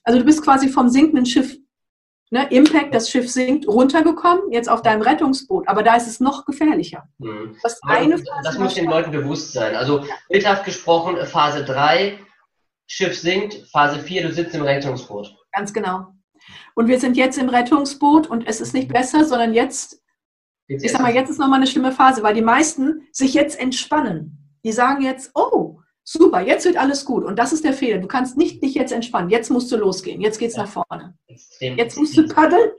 Also 0.04 0.18
du 0.18 0.24
bist 0.24 0.42
quasi 0.42 0.68
vom 0.68 0.88
sinkenden 0.88 1.26
Schiff, 1.26 1.56
ne, 2.30 2.46
Impact, 2.50 2.94
das 2.94 3.10
Schiff 3.10 3.30
sinkt, 3.30 3.66
runtergekommen, 3.66 4.50
jetzt 4.50 4.68
auf 4.68 4.82
deinem 4.82 5.02
Rettungsboot, 5.02 5.68
aber 5.68 5.82
da 5.82 5.96
ist 5.96 6.06
es 6.06 6.20
noch 6.20 6.44
gefährlicher. 6.44 7.08
Mhm. 7.18 7.56
Das, 7.62 7.80
eine 7.82 8.22
das 8.42 8.58
muss 8.58 8.74
den 8.74 8.90
Leuten 8.90 9.10
bewusst 9.10 9.52
sein. 9.52 9.74
Also 9.74 10.04
bildhaft 10.28 10.64
gesprochen, 10.64 11.16
Phase 11.26 11.64
3, 11.64 12.18
Schiff 12.86 13.18
sinkt, 13.18 13.66
Phase 13.70 13.98
4, 14.00 14.28
du 14.28 14.32
sitzt 14.32 14.54
im 14.54 14.62
Rettungsboot. 14.62 15.34
Ganz 15.52 15.72
genau. 15.72 16.08
Und 16.74 16.88
wir 16.88 17.00
sind 17.00 17.16
jetzt 17.16 17.38
im 17.38 17.48
Rettungsboot 17.48 18.26
und 18.26 18.46
es 18.46 18.60
ist 18.60 18.74
nicht 18.74 18.88
besser, 18.88 19.24
sondern 19.24 19.54
jetzt, 19.54 20.02
jetzt 20.68 20.84
ich 20.84 20.92
sag 20.92 21.00
mal, 21.00 21.14
jetzt 21.14 21.30
ist 21.30 21.38
nochmal 21.38 21.58
eine 21.58 21.66
schlimme 21.66 21.92
Phase, 21.92 22.22
weil 22.22 22.34
die 22.34 22.42
meisten 22.42 23.06
sich 23.12 23.34
jetzt 23.34 23.58
entspannen. 23.58 24.56
Die 24.64 24.72
sagen 24.72 25.02
jetzt, 25.02 25.30
oh, 25.34 25.80
Super, 26.04 26.40
jetzt 26.40 26.66
wird 26.66 26.76
alles 26.76 27.04
gut. 27.04 27.24
Und 27.24 27.38
das 27.38 27.52
ist 27.52 27.64
der 27.64 27.72
Fehler. 27.72 27.98
Du 27.98 28.06
kannst 28.06 28.36
nicht 28.36 28.62
dich 28.62 28.74
jetzt 28.74 28.92
entspannen. 28.92 29.30
Jetzt 29.30 29.50
musst 29.50 29.72
du 29.72 29.76
losgehen. 29.76 30.20
Jetzt 30.20 30.38
geht's 30.38 30.56
ja. 30.56 30.62
nach 30.62 30.70
vorne. 30.70 31.16
Extrem. 31.26 31.78
Jetzt 31.78 31.96
musst 31.96 32.16
du 32.16 32.28
paddeln. 32.28 32.70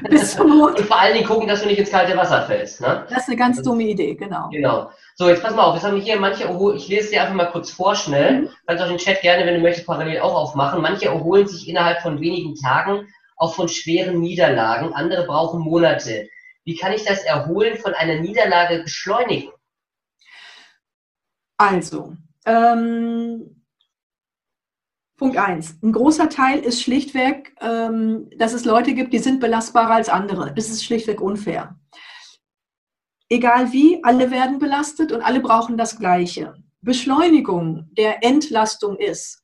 Bis 0.10 0.36
zum 0.36 0.58
Mond. 0.58 0.78
Und 0.78 0.86
vor 0.86 0.98
allen 0.98 1.14
Dingen 1.14 1.26
gucken, 1.26 1.48
dass 1.48 1.62
du 1.62 1.66
nicht 1.66 1.78
ins 1.78 1.90
kalte 1.90 2.16
Wasser 2.16 2.42
fällst. 2.42 2.80
Ne? 2.80 3.06
Das 3.08 3.22
ist 3.22 3.28
eine 3.28 3.36
ganz 3.36 3.62
dumme 3.62 3.84
Idee, 3.84 4.14
genau. 4.14 4.48
Genau. 4.50 4.90
So, 5.16 5.28
jetzt 5.28 5.42
pass 5.42 5.54
mal 5.54 5.64
auf. 5.64 5.74
Jetzt 5.74 5.84
haben 5.84 5.94
wir 5.94 6.02
hier 6.02 6.18
manche, 6.18 6.44
ich 6.76 6.88
lese 6.88 7.10
dir 7.10 7.22
einfach 7.22 7.34
mal 7.34 7.50
kurz 7.50 7.70
vor 7.70 7.94
schnell. 7.94 8.42
Mhm. 8.42 8.50
Kannst 8.66 8.82
auch 8.82 8.88
den 8.88 8.98
Chat 8.98 9.20
gerne, 9.22 9.46
wenn 9.46 9.54
du 9.54 9.60
möchtest, 9.60 9.86
parallel 9.86 10.20
auch 10.20 10.34
aufmachen. 10.34 10.82
Manche 10.82 11.06
erholen 11.06 11.46
sich 11.46 11.68
innerhalb 11.68 12.00
von 12.02 12.20
wenigen 12.20 12.54
Tagen 12.54 13.06
auch 13.36 13.54
von 13.54 13.68
schweren 13.68 14.20
Niederlagen. 14.20 14.92
Andere 14.94 15.26
brauchen 15.26 15.60
Monate. 15.60 16.28
Wie 16.64 16.76
kann 16.76 16.92
ich 16.92 17.04
das 17.04 17.22
Erholen 17.24 17.76
von 17.78 17.94
einer 17.94 18.20
Niederlage 18.20 18.82
beschleunigen? 18.82 19.50
Also, 21.58 22.16
ähm, 22.44 23.64
Punkt 25.16 25.36
1. 25.36 25.78
Ein 25.82 25.92
großer 25.92 26.28
Teil 26.28 26.58
ist 26.58 26.82
schlichtweg, 26.82 27.54
ähm, 27.60 28.28
dass 28.36 28.52
es 28.52 28.64
Leute 28.64 28.94
gibt, 28.94 29.12
die 29.12 29.18
sind 29.18 29.40
belastbarer 29.40 29.94
als 29.94 30.08
andere. 30.08 30.52
Das 30.54 30.68
ist 30.68 30.84
schlichtweg 30.84 31.20
unfair. 31.20 31.76
Egal 33.28 33.72
wie, 33.72 34.02
alle 34.02 34.30
werden 34.30 34.58
belastet 34.58 35.12
und 35.12 35.22
alle 35.22 35.40
brauchen 35.40 35.76
das 35.76 35.98
Gleiche. 35.98 36.54
Beschleunigung 36.82 37.88
der 37.96 38.22
Entlastung 38.22 38.96
ist, 38.98 39.42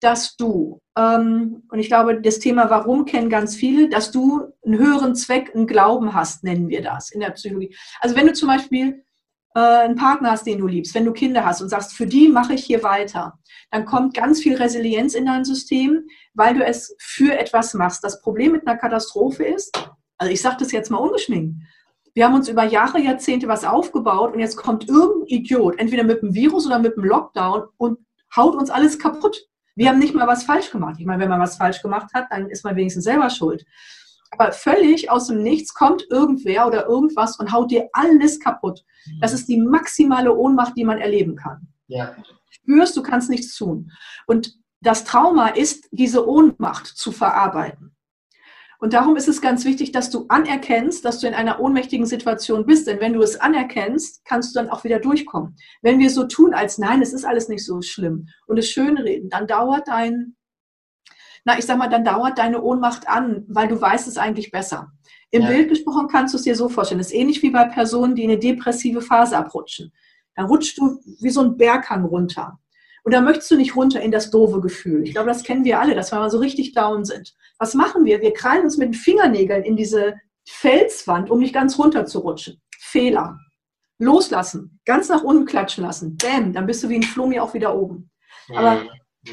dass 0.00 0.36
du, 0.36 0.80
ähm, 0.96 1.62
und 1.70 1.78
ich 1.78 1.88
glaube, 1.88 2.20
das 2.20 2.38
Thema 2.38 2.70
Warum 2.70 3.04
kennen 3.04 3.28
ganz 3.28 3.54
viele, 3.54 3.88
dass 3.88 4.10
du 4.10 4.52
einen 4.64 4.78
höheren 4.78 5.14
Zweck, 5.14 5.54
einen 5.54 5.66
Glauben 5.66 6.14
hast, 6.14 6.42
nennen 6.42 6.68
wir 6.68 6.82
das 6.82 7.10
in 7.10 7.20
der 7.20 7.30
Psychologie. 7.30 7.76
Also 8.00 8.16
wenn 8.16 8.26
du 8.26 8.32
zum 8.32 8.48
Beispiel 8.48 9.04
äh, 9.54 9.60
einen 9.60 9.96
Partner 9.96 10.32
hast, 10.32 10.46
den 10.46 10.58
du 10.58 10.66
liebst, 10.66 10.94
wenn 10.94 11.04
du 11.04 11.12
Kinder 11.12 11.44
hast 11.44 11.60
und 11.60 11.68
sagst, 11.68 11.94
für 11.94 12.06
die 12.06 12.28
mache 12.28 12.54
ich 12.54 12.64
hier 12.64 12.82
weiter, 12.82 13.38
dann 13.70 13.84
kommt 13.84 14.14
ganz 14.14 14.40
viel 14.40 14.56
Resilienz 14.56 15.14
in 15.14 15.26
dein 15.26 15.44
System, 15.44 16.06
weil 16.34 16.54
du 16.54 16.64
es 16.64 16.94
für 16.98 17.38
etwas 17.38 17.74
machst. 17.74 18.04
Das 18.04 18.20
Problem 18.20 18.52
mit 18.52 18.66
einer 18.66 18.76
Katastrophe 18.76 19.44
ist, 19.44 19.76
also 20.18 20.32
ich 20.32 20.40
sage 20.40 20.56
das 20.60 20.72
jetzt 20.72 20.90
mal 20.90 20.98
ungeschminkt, 20.98 21.56
wir 22.14 22.26
haben 22.26 22.34
uns 22.34 22.48
über 22.48 22.64
Jahre, 22.64 23.00
Jahrzehnte 23.00 23.48
was 23.48 23.64
aufgebaut 23.64 24.34
und 24.34 24.40
jetzt 24.40 24.56
kommt 24.56 24.88
irgendein 24.88 25.28
Idiot, 25.28 25.78
entweder 25.78 26.04
mit 26.04 26.22
dem 26.22 26.34
Virus 26.34 26.66
oder 26.66 26.78
mit 26.78 26.96
dem 26.96 27.04
Lockdown 27.04 27.64
und 27.78 27.98
haut 28.36 28.54
uns 28.54 28.70
alles 28.70 28.98
kaputt. 28.98 29.46
Wir 29.74 29.88
haben 29.88 29.98
nicht 29.98 30.14
mal 30.14 30.26
was 30.26 30.44
falsch 30.44 30.70
gemacht. 30.70 30.96
Ich 30.98 31.06
meine, 31.06 31.22
wenn 31.22 31.30
man 31.30 31.40
was 31.40 31.56
falsch 31.56 31.80
gemacht 31.80 32.12
hat, 32.12 32.26
dann 32.30 32.50
ist 32.50 32.64
man 32.64 32.76
wenigstens 32.76 33.04
selber 33.04 33.30
schuld. 33.30 33.64
Aber 34.32 34.52
völlig 34.52 35.10
aus 35.10 35.28
dem 35.28 35.42
Nichts 35.42 35.74
kommt 35.74 36.06
irgendwer 36.10 36.66
oder 36.66 36.86
irgendwas 36.86 37.38
und 37.38 37.52
haut 37.52 37.70
dir 37.70 37.88
alles 37.92 38.40
kaputt. 38.40 38.84
Das 39.20 39.32
ist 39.32 39.48
die 39.48 39.58
maximale 39.58 40.34
Ohnmacht, 40.34 40.76
die 40.76 40.84
man 40.84 40.98
erleben 40.98 41.36
kann. 41.36 41.68
Ja. 41.86 42.16
Spürst, 42.48 42.96
du 42.96 43.02
kannst 43.02 43.28
nichts 43.28 43.54
tun. 43.54 43.90
Und 44.26 44.58
das 44.80 45.04
Trauma 45.04 45.48
ist, 45.48 45.88
diese 45.90 46.26
Ohnmacht 46.26 46.86
zu 46.86 47.12
verarbeiten. 47.12 47.94
Und 48.78 48.94
darum 48.94 49.14
ist 49.14 49.28
es 49.28 49.40
ganz 49.40 49.64
wichtig, 49.64 49.92
dass 49.92 50.10
du 50.10 50.24
anerkennst, 50.28 51.04
dass 51.04 51.20
du 51.20 51.28
in 51.28 51.34
einer 51.34 51.60
ohnmächtigen 51.60 52.04
Situation 52.04 52.66
bist. 52.66 52.88
Denn 52.88 52.98
wenn 52.98 53.12
du 53.12 53.22
es 53.22 53.38
anerkennst, 53.38 54.24
kannst 54.24 54.56
du 54.56 54.58
dann 54.58 54.70
auch 54.70 54.82
wieder 54.82 54.98
durchkommen. 54.98 55.56
Wenn 55.82 56.00
wir 56.00 56.10
so 56.10 56.24
tun, 56.24 56.52
als 56.52 56.78
nein, 56.78 57.00
es 57.00 57.12
ist 57.12 57.24
alles 57.24 57.48
nicht 57.48 57.64
so 57.64 57.80
schlimm 57.80 58.26
und 58.48 58.58
es 58.58 58.68
schönreden, 58.68 59.30
dann 59.30 59.46
dauert 59.46 59.86
dein 59.86 60.34
na, 61.44 61.58
ich 61.58 61.64
sag 61.64 61.78
mal, 61.78 61.88
dann 61.88 62.04
dauert 62.04 62.38
deine 62.38 62.62
Ohnmacht 62.62 63.08
an, 63.08 63.44
weil 63.48 63.68
du 63.68 63.80
weißt 63.80 64.06
es 64.06 64.16
eigentlich 64.16 64.50
besser. 64.50 64.92
Im 65.30 65.42
ja. 65.42 65.48
Bild 65.48 65.70
gesprochen 65.70 66.08
kannst 66.08 66.34
du 66.34 66.38
es 66.38 66.44
dir 66.44 66.54
so 66.54 66.68
vorstellen. 66.68 66.98
Das 66.98 67.08
ist 67.08 67.14
ähnlich 67.14 67.42
wie 67.42 67.50
bei 67.50 67.64
Personen, 67.64 68.14
die 68.14 68.24
in 68.24 68.30
eine 68.30 68.38
depressive 68.38 69.00
Phase 69.00 69.36
abrutschen. 69.36 69.92
Dann 70.36 70.46
rutschst 70.46 70.78
du 70.78 71.00
wie 71.20 71.30
so 71.30 71.40
ein 71.40 71.56
Berghang 71.56 72.04
runter. 72.04 72.58
Und 73.04 73.12
da 73.12 73.20
möchtest 73.20 73.50
du 73.50 73.56
nicht 73.56 73.74
runter 73.74 74.00
in 74.00 74.12
das 74.12 74.30
doofe 74.30 74.60
Gefühl. 74.60 75.02
Ich 75.02 75.12
glaube, 75.12 75.28
das 75.28 75.42
kennen 75.42 75.64
wir 75.64 75.80
alle, 75.80 75.94
dass 75.94 76.12
wir 76.12 76.18
mal 76.18 76.30
so 76.30 76.38
richtig 76.38 76.72
down 76.72 77.04
sind. 77.04 77.34
Was 77.58 77.74
machen 77.74 78.04
wir? 78.04 78.20
Wir 78.20 78.32
krallen 78.32 78.62
uns 78.62 78.76
mit 78.76 78.88
den 78.88 78.94
Fingernägeln 78.94 79.64
in 79.64 79.76
diese 79.76 80.14
Felswand, 80.46 81.30
um 81.30 81.40
nicht 81.40 81.54
ganz 81.54 81.78
runter 81.78 82.06
zu 82.06 82.20
rutschen. 82.20 82.60
Fehler. 82.78 83.38
Loslassen. 83.98 84.80
Ganz 84.84 85.08
nach 85.08 85.24
unten 85.24 85.46
klatschen 85.46 85.84
lassen. 85.84 86.16
Bäm, 86.16 86.52
dann 86.52 86.66
bist 86.66 86.84
du 86.84 86.88
wie 86.88 86.96
ein 86.96 87.02
Flummi 87.02 87.40
auch 87.40 87.54
wieder 87.54 87.74
oben. 87.74 88.10
Aber 88.54 88.82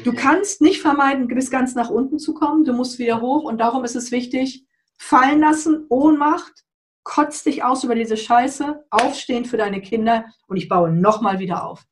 Du 0.04 0.12
kannst 0.12 0.60
nicht 0.60 0.80
vermeiden, 0.80 1.26
bis 1.26 1.50
ganz 1.50 1.74
nach 1.74 1.90
unten 1.90 2.18
zu 2.18 2.32
kommen. 2.32 2.64
Du 2.64 2.72
musst 2.72 2.98
wieder 2.98 3.20
hoch 3.20 3.42
und 3.42 3.58
darum 3.58 3.84
ist 3.84 3.96
es 3.96 4.12
wichtig, 4.12 4.64
fallen 4.98 5.40
lassen, 5.40 5.86
Ohnmacht, 5.88 6.64
kotz 7.02 7.42
dich 7.42 7.64
aus 7.64 7.82
über 7.82 7.94
diese 7.94 8.16
Scheiße, 8.16 8.84
aufstehen 8.90 9.44
für 9.44 9.56
deine 9.56 9.80
Kinder 9.80 10.26
und 10.46 10.56
ich 10.56 10.68
baue 10.68 10.90
nochmal 10.90 11.40
wieder 11.40 11.64
auf. 11.66 11.84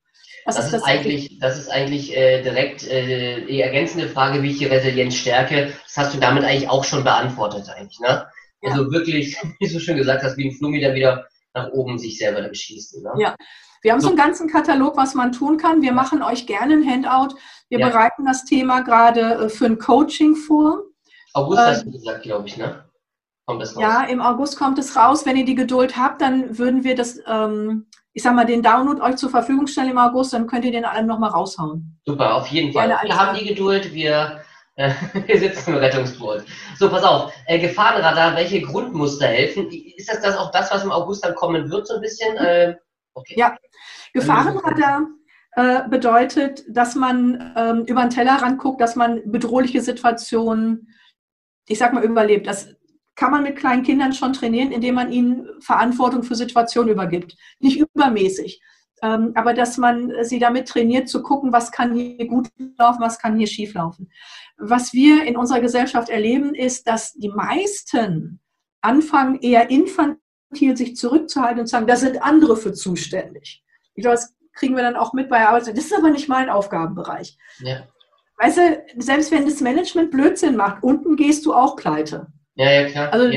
Das, 0.45 0.57
das, 0.57 0.67
ist, 0.67 0.73
das 0.75 0.83
eigentlich, 0.85 1.39
das 1.41 1.59
ist 1.59 1.69
eigentlich 1.69 2.17
äh, 2.17 2.43
direkt 2.43 2.87
äh, 2.87 3.45
die 3.45 3.61
ergänzende 3.61 4.09
Frage, 4.09 4.43
wie 4.43 4.53
ich 4.53 4.59
die 4.59 4.67
Resilienz 4.67 5.15
stärke. 5.15 5.75
Das 5.85 5.97
hast 5.97 6.15
du 6.15 6.21
damit 6.21 6.45
eigentlich 6.45 6.71
auch 6.71 6.85
schon 6.85 7.05
beantwortet, 7.05 7.69
eigentlich. 7.69 7.99
Ne? 8.01 8.27
Ja. 8.63 8.71
Also 8.71 8.91
wirklich, 8.93 9.37
wie 9.59 9.69
du 9.69 9.81
schon 9.81 9.97
gesagt 9.97 10.23
hast, 10.23 10.37
wie 10.37 10.49
ein 10.49 10.57
Flummi 10.57 10.81
dann 10.81 10.95
wieder 10.95 11.27
nach 11.53 11.71
oben 11.73 11.99
sich 11.99 12.17
selber 12.17 12.41
dann 12.41 12.55
schießen. 12.55 13.03
Ne? 13.03 13.11
Ja, 13.19 13.37
wir 13.83 13.93
haben 13.93 14.01
so. 14.01 14.09
so 14.09 14.15
einen 14.15 14.23
ganzen 14.23 14.49
Katalog, 14.49 14.97
was 14.97 15.15
man 15.15 15.33
tun 15.33 15.57
kann. 15.57 15.83
Wir 15.83 15.93
machen 15.93 16.23
euch 16.23 16.47
gerne 16.47 16.75
ein 16.75 16.89
Handout. 16.89 17.37
Wir 17.69 17.81
ja. 17.81 17.89
bereiten 17.89 18.25
das 18.25 18.45
Thema 18.45 18.81
gerade 18.81 19.21
äh, 19.21 19.49
für 19.49 19.67
ein 19.67 19.79
Coaching 19.79 20.35
vor. 20.35 20.83
August 21.35 21.61
hast 21.61 21.87
du 21.87 21.93
gesagt, 21.93 22.23
glaube 22.23 22.49
ich, 22.49 22.57
ne? 22.57 22.85
Kommt 23.47 23.63
das 23.63 23.75
raus? 23.75 23.83
Ja, 23.83 24.05
im 24.05 24.21
August 24.21 24.59
kommt 24.59 24.79
es 24.79 24.97
raus. 24.97 25.25
Wenn 25.25 25.37
ihr 25.37 25.45
die 25.45 25.55
Geduld 25.55 25.97
habt, 25.97 26.21
dann 26.21 26.59
würden 26.59 26.85
wir 26.85 26.95
das, 26.95 27.19
ähm, 27.27 27.87
ich 28.13 28.23
sag 28.23 28.35
mal, 28.35 28.45
den 28.45 28.63
Download 28.63 29.01
euch 29.01 29.17
zur 29.17 29.31
Verfügung 29.31 29.67
stellen 29.67 29.91
im 29.91 29.99
August, 29.99 30.33
dann 30.33 30.47
könnt 30.47 30.65
ihr 30.65 30.73
den 30.73 30.85
allem 30.85 31.07
nochmal 31.07 31.31
raushauen. 31.31 31.99
Super, 32.05 32.35
auf 32.35 32.49
jeden 32.49 32.73
Fall. 32.73 32.89
Wir 32.89 33.17
haben 33.17 33.39
die 33.39 33.47
Geduld, 33.47 33.95
wir, 33.95 34.43
äh, 34.77 34.93
wir 35.27 35.39
sitzen 35.39 35.75
im 35.75 35.79
Rettungsboot. 35.79 36.45
So, 36.79 36.91
pass 36.91 37.05
auf, 37.05 37.33
äh, 37.47 37.59
Gefahrenradar, 37.59 38.37
welche 38.37 38.61
Grundmuster 38.61 39.27
helfen? 39.27 39.71
Ist 39.71 40.11
das, 40.11 40.21
das 40.21 40.37
auch 40.37 40.51
das, 40.51 40.71
was 40.71 40.85
im 40.85 40.93
August 40.93 41.25
dann 41.25 41.35
kommen 41.35 41.71
wird, 41.71 41.87
so 41.87 41.95
ein 41.95 42.01
bisschen? 42.01 42.37
Äh, 42.37 42.77
okay. 43.15 43.35
Ja, 43.39 43.57
Gefahrenradar 44.13 45.09
äh, 45.53 45.89
bedeutet, 45.89 46.65
dass 46.69 46.95
man 46.95 47.53
ähm, 47.57 47.85
über 47.87 48.03
den 48.03 48.11
Tellerrand 48.11 48.59
guckt, 48.59 48.81
dass 48.81 48.97
man 48.97 49.23
bedrohliche 49.31 49.81
Situationen, 49.81 50.89
ich 51.67 51.79
sag 51.79 51.93
mal, 51.93 52.05
überlebt. 52.05 52.47
Das 52.47 52.77
kann 53.17 53.33
man 53.33 53.43
mit 53.43 53.57
kleinen 53.57 53.83
Kindern 53.83 54.13
schon 54.13 54.33
trainieren, 54.33 54.71
indem 54.71 54.95
man 54.95 55.11
ihnen 55.11 55.49
Verantwortung 55.61 56.23
für 56.23 56.37
Situationen 56.37 56.93
übergibt. 56.93 57.37
Nicht 57.59 57.81
übermäßig, 57.81 58.63
ähm, 59.03 59.33
aber 59.35 59.55
dass 59.55 59.79
man 59.79 60.13
sie 60.23 60.39
damit 60.39 60.69
trainiert, 60.69 61.09
zu 61.09 61.23
gucken, 61.23 61.53
was 61.53 61.73
kann 61.73 61.95
hier 61.95 62.27
gut 62.27 62.49
laufen, 62.79 63.01
was 63.01 63.19
kann 63.19 63.37
hier 63.37 63.47
schief 63.47 63.75
laufen. 63.75 64.11
Was 64.57 64.93
wir 64.93 65.25
in 65.25 65.37
unserer 65.37 65.61
Gesellschaft 65.61 66.09
erleben, 66.09 66.55
ist, 66.55 66.87
dass 66.87 67.15
die 67.15 67.31
meisten 67.31 68.41
anfangen, 68.81 69.41
eher 69.41 69.71
infantil 69.71 70.77
sich 70.77 70.97
zurückzuhalten 70.97 71.61
und 71.61 71.67
zu 71.67 71.73
sagen, 71.73 71.87
da 71.87 71.97
sind 71.97 72.23
andere 72.23 72.57
für 72.57 72.73
zuständig. 72.73 73.65
Ich 73.99 74.03
glaube, 74.03 74.15
das 74.15 74.33
kriegen 74.55 74.77
wir 74.77 74.85
dann 74.85 74.95
auch 74.95 75.13
mit 75.13 75.29
bei 75.29 75.45
Arbeit. 75.45 75.67
Das 75.67 75.77
ist 75.77 75.93
aber 75.93 76.11
nicht 76.11 76.29
mein 76.29 76.49
Aufgabenbereich. 76.49 77.37
Ja. 77.59 77.83
Weißt 78.39 78.57
du, 78.57 78.85
selbst 78.99 79.33
wenn 79.33 79.45
das 79.45 79.61
Management 79.61 80.13
Blödsinn 80.13 80.55
macht, 80.55 80.85
unten 80.85 81.17
gehst 81.17 81.45
du 81.45 81.53
auch 81.53 81.75
pleite. 81.75 82.29
Ja, 82.55 82.71
ja, 82.71 82.89
klar. 82.89 83.13
Also, 83.13 83.37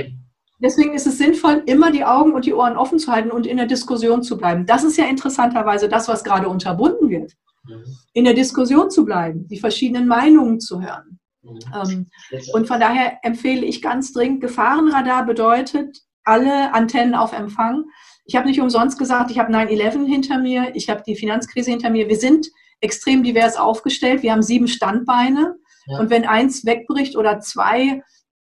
deswegen 0.59 0.93
ist 0.93 1.07
es 1.07 1.17
sinnvoll, 1.17 1.63
immer 1.65 1.91
die 1.91 2.05
Augen 2.05 2.33
und 2.33 2.45
die 2.45 2.53
Ohren 2.53 2.77
offen 2.77 2.99
zu 2.99 3.11
halten 3.11 3.31
und 3.31 3.47
in 3.47 3.57
der 3.57 3.65
Diskussion 3.65 4.21
zu 4.21 4.37
bleiben. 4.37 4.67
Das 4.67 4.83
ist 4.83 4.97
ja 4.97 5.05
interessanterweise 5.05 5.89
das, 5.89 6.07
was 6.07 6.23
gerade 6.23 6.47
unterbunden 6.47 7.09
wird. 7.09 7.33
Mhm. 7.67 7.83
In 8.13 8.25
der 8.25 8.35
Diskussion 8.35 8.91
zu 8.91 9.03
bleiben, 9.03 9.47
die 9.47 9.59
verschiedenen 9.59 10.07
Meinungen 10.07 10.59
zu 10.59 10.79
hören. 10.79 11.19
Mhm. 11.41 11.59
Ähm, 11.73 12.11
und 12.53 12.67
von 12.67 12.79
daher 12.79 13.17
empfehle 13.23 13.65
ich 13.65 13.81
ganz 13.81 14.13
dringend, 14.13 14.41
Gefahrenradar 14.41 15.25
bedeutet 15.25 16.03
alle 16.23 16.71
Antennen 16.75 17.15
auf 17.15 17.33
Empfang. 17.33 17.85
Ich 18.25 18.35
habe 18.35 18.47
nicht 18.47 18.61
umsonst 18.61 18.99
gesagt, 18.99 19.31
ich 19.31 19.39
habe 19.39 19.51
9-11 19.51 20.07
hinter 20.07 20.37
mir, 20.37 20.71
ich 20.73 20.89
habe 20.89 21.03
die 21.05 21.15
Finanzkrise 21.15 21.71
hinter 21.71 21.89
mir. 21.89 22.07
Wir 22.07 22.17
sind 22.17 22.47
extrem 22.81 23.23
divers 23.23 23.57
aufgestellt. 23.57 24.23
Wir 24.23 24.31
haben 24.31 24.41
sieben 24.41 24.67
Standbeine. 24.67 25.55
Ja. 25.87 25.99
Und 25.99 26.09
wenn 26.09 26.25
eins 26.25 26.65
wegbricht 26.65 27.15
oder 27.15 27.39
zwei, 27.39 28.01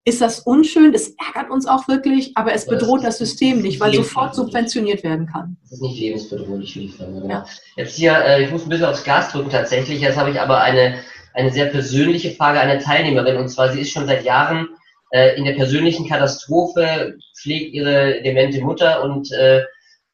ist 0.07 0.21
das 0.21 0.39
unschön. 0.39 0.93
Das 0.93 1.13
ärgert 1.17 1.51
uns 1.51 1.67
auch 1.67 1.87
wirklich, 1.89 2.31
aber 2.35 2.53
es 2.53 2.65
bedroht 2.65 3.03
das, 3.03 3.17
das 3.17 3.29
System 3.29 3.61
nicht, 3.61 3.79
weil 3.81 3.93
sofort 3.93 4.35
subventioniert 4.35 5.03
werden 5.03 5.27
kann. 5.27 5.57
Das 5.63 5.73
ist 5.73 5.81
nicht 5.81 5.99
lebensbedrohlich 5.99 6.75
liefern. 6.75 7.13
Genau. 7.13 7.27
Ja. 7.27 7.45
Jetzt 7.75 7.95
hier, 7.95 8.17
äh, 8.23 8.43
ich 8.43 8.51
muss 8.51 8.63
ein 8.63 8.69
bisschen 8.69 8.85
aufs 8.85 9.03
Gas 9.03 9.31
drücken 9.31 9.49
tatsächlich. 9.49 9.99
Jetzt 9.99 10.17
habe 10.17 10.31
ich 10.31 10.39
aber 10.39 10.61
eine, 10.61 10.99
eine 11.33 11.51
sehr 11.51 11.65
persönliche 11.65 12.31
Frage 12.31 12.59
einer 12.61 12.79
Teilnehmerin. 12.79 13.35
Und 13.35 13.49
zwar, 13.49 13.73
sie 13.73 13.81
ist 13.81 13.91
schon 13.91 14.07
seit 14.07 14.23
Jahren 14.23 14.69
in 15.11 15.45
der 15.45 15.53
persönlichen 15.53 16.07
Katastrophe, 16.07 17.17
pflegt 17.39 17.73
ihre 17.73 18.21
demente 18.23 18.61
Mutter 18.61 19.03
und 19.03 19.31
äh, 19.31 19.63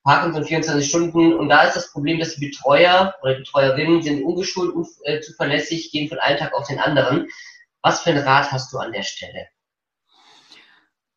Parkinson 0.03 0.43
24 0.43 0.87
Stunden. 0.87 1.33
Und 1.33 1.49
da 1.49 1.63
ist 1.63 1.75
das 1.75 1.91
Problem, 1.91 2.19
dass 2.19 2.35
die 2.35 2.47
Betreuer 2.47 3.15
oder 3.21 3.35
Betreuerinnen 3.35 4.01
sind 4.01 4.23
ungeschult 4.23 4.73
und 4.75 4.87
äh, 5.03 5.21
zuverlässig, 5.21 5.91
gehen 5.91 6.09
von 6.09 6.19
einem 6.19 6.37
Tag 6.37 6.53
auf 6.53 6.67
den 6.67 6.79
anderen. 6.79 7.27
Was 7.81 8.01
für 8.01 8.11
einen 8.11 8.23
Rat 8.23 8.51
hast 8.51 8.71
du 8.73 8.77
an 8.77 8.91
der 8.91 9.03
Stelle? 9.03 9.47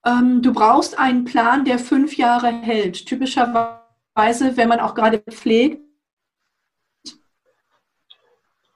Ähm, 0.05 0.41
du 0.41 0.53
brauchst 0.53 0.99
einen 0.99 1.25
Plan, 1.25 1.65
der 1.65 1.79
fünf 1.79 2.17
Jahre 2.17 2.49
hält. 2.63 3.07
Typischerweise, 3.07 4.57
wenn 4.57 4.69
man 4.69 4.81
auch 4.81 4.95
gerade 4.95 5.19
pflegt, 5.19 5.83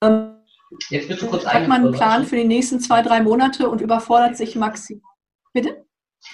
ähm, 0.03 0.40
Jetzt 0.89 1.09
bist 1.09 1.23
du 1.23 1.27
kurz 1.27 1.45
hat 1.45 1.67
man 1.67 1.85
einen 1.85 1.93
Plan 1.93 2.25
für 2.25 2.37
die 2.37 2.45
nächsten 2.45 2.81
zwei, 2.81 3.03
drei 3.03 3.21
Monate 3.21 3.69
und 3.69 3.81
überfordert 3.81 4.37
sich 4.37 4.55
maximal. 4.55 5.03
Bitte? 5.53 5.85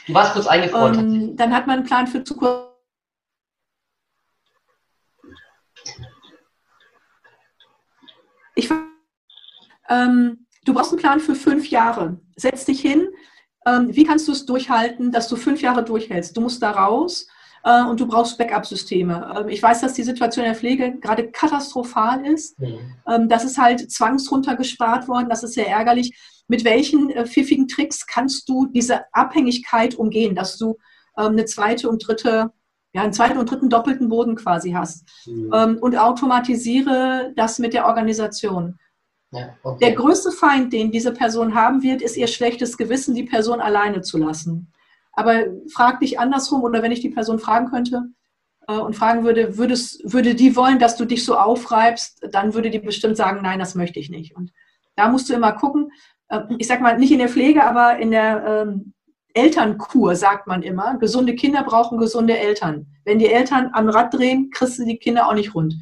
Du 0.07 0.15
warst 0.15 0.35
kurz 0.35 0.47
eingefroren. 0.47 0.99
Ähm, 0.99 1.37
dann 1.37 1.55
hat 1.55 1.67
man 1.67 1.79
einen 1.79 1.87
Plan 1.87 2.07
für 2.07 2.23
Zukunft 2.23 2.77
Ich, 8.57 8.71
ähm, 9.91 10.47
du 10.65 10.73
brauchst 10.75 10.91
einen 10.91 11.01
Plan 11.01 11.21
für 11.21 11.35
fünf 11.35 11.69
Jahre. 11.69 12.19
Setz 12.37 12.65
dich 12.65 12.81
hin. 12.81 13.09
Ähm, 13.67 13.95
wie 13.95 14.05
kannst 14.05 14.27
du 14.27 14.33
es 14.33 14.47
durchhalten, 14.47 15.13
dass 15.13 15.29
du 15.29 15.37
fünf 15.37 15.61
Jahre 15.61 15.85
durchhältst? 15.85 16.37
Du 16.37 16.41
musst 16.41 16.63
da 16.63 16.71
raus 16.71 17.29
äh, 17.67 17.83
und 17.83 17.99
du 17.99 18.07
brauchst 18.07 18.39
Backup-Systeme. 18.39 19.35
Ähm, 19.37 19.49
ich 19.49 19.63
weiß, 19.63 19.81
dass 19.81 19.95
die 19.95 20.05
Situation 20.05 20.45
in 20.45 20.53
der 20.53 20.59
Pflege 20.59 20.99
gerade 21.01 21.29
katastrophal 21.31 22.25
ist. 22.25 22.59
Mhm. 22.61 22.79
Ähm, 23.09 23.29
das 23.29 23.45
ist 23.45 23.59
halt 23.59 23.91
zwangsruntergespart 23.91 25.09
worden. 25.09 25.29
Das 25.29 25.43
ist 25.43 25.55
sehr 25.55 25.69
ärgerlich. 25.69 26.17
Mit 26.47 26.65
welchen 26.65 27.11
äh, 27.11 27.27
pfiffigen 27.27 27.67
Tricks 27.67 28.07
kannst 28.07 28.49
du 28.49 28.67
diese 28.67 29.13
Abhängigkeit 29.13 29.97
umgehen, 29.97 30.37
dass 30.37 30.57
du 30.57 30.77
ähm, 31.19 31.33
eine 31.33 31.45
zweite 31.45 31.91
und 31.91 32.07
dritte 32.07 32.53
ja, 32.93 33.03
einen 33.03 33.13
zweiten 33.13 33.37
und 33.37 33.51
dritten 33.51 33.69
doppelten 33.69 34.09
Boden 34.09 34.37
quasi 34.37 34.71
hast. 34.71 35.05
Mhm. 35.27 35.51
Ähm, 35.53 35.79
und 35.81 35.99
automatisiere 35.99 37.33
das 37.37 37.59
mit 37.59 37.75
der 37.75 37.87
Organisation. 37.87 38.79
Ja, 39.33 39.55
okay. 39.65 39.79
Der 39.87 39.97
größte 39.97 40.31
Feind, 40.31 40.73
den 40.73 40.93
diese 40.93 41.13
Person 41.13 41.55
haben 41.55 41.83
wird, 41.83 42.01
ist 42.01 42.17
ihr 42.17 42.29
schlechtes 42.29 42.79
Gewissen, 42.79 43.15
die 43.15 43.25
Person 43.25 43.61
alleine 43.61 44.03
zu 44.03 44.19
lassen. 44.19 44.73
Aber 45.17 45.47
frag 45.73 46.01
dich 46.01 46.21
andersrum 46.21 46.63
oder 46.63 46.83
wenn 46.83 46.93
ich 46.93 47.01
die 47.01 47.09
Person 47.09 47.39
fragen 47.39 47.71
könnte 47.71 48.05
äh, 48.69 48.77
und 48.77 48.95
fragen 48.95 49.25
würde, 49.25 49.59
würdest, 49.59 50.01
würde 50.05 50.35
die 50.35 50.55
wollen, 50.55 50.79
dass 50.79 50.97
du 50.97 51.05
dich 51.05 51.25
so 51.25 51.37
aufreibst, 51.37 52.25
dann 52.31 52.55
würde 52.55 52.71
die 52.71 52.79
bestimmt 52.79 53.17
sagen, 53.17 53.41
nein, 53.43 53.59
das 53.59 53.75
möchte 53.75 53.99
ich 53.99 54.11
nicht. 54.11 54.37
Und 54.37 54.53
da 54.95 55.09
musst 55.09 55.29
du 55.29 55.35
immer 55.35 55.53
gucken, 55.53 55.91
äh, 56.29 56.43
ich 56.59 56.67
sag 56.69 56.81
mal, 56.81 56.99
nicht 56.99 57.11
in 57.11 57.19
der 57.19 57.31
Pflege, 57.31 57.65
aber 57.65 57.99
in 57.99 58.11
der 58.11 58.45
ähm, 58.47 58.93
Elternkur, 59.37 60.17
sagt 60.17 60.47
man 60.47 60.63
immer. 60.63 60.97
Gesunde 60.99 61.35
Kinder 61.35 61.63
brauchen 61.63 61.99
gesunde 61.99 62.39
Eltern. 62.39 62.87
Wenn 63.05 63.19
die 63.19 63.31
Eltern 63.31 63.71
am 63.73 63.89
Rad 63.89 64.15
drehen, 64.15 64.51
kriegst 64.51 64.79
du 64.79 64.85
die 64.85 64.99
Kinder 64.99 65.29
auch 65.29 65.35
nicht 65.35 65.55
rund. 65.55 65.75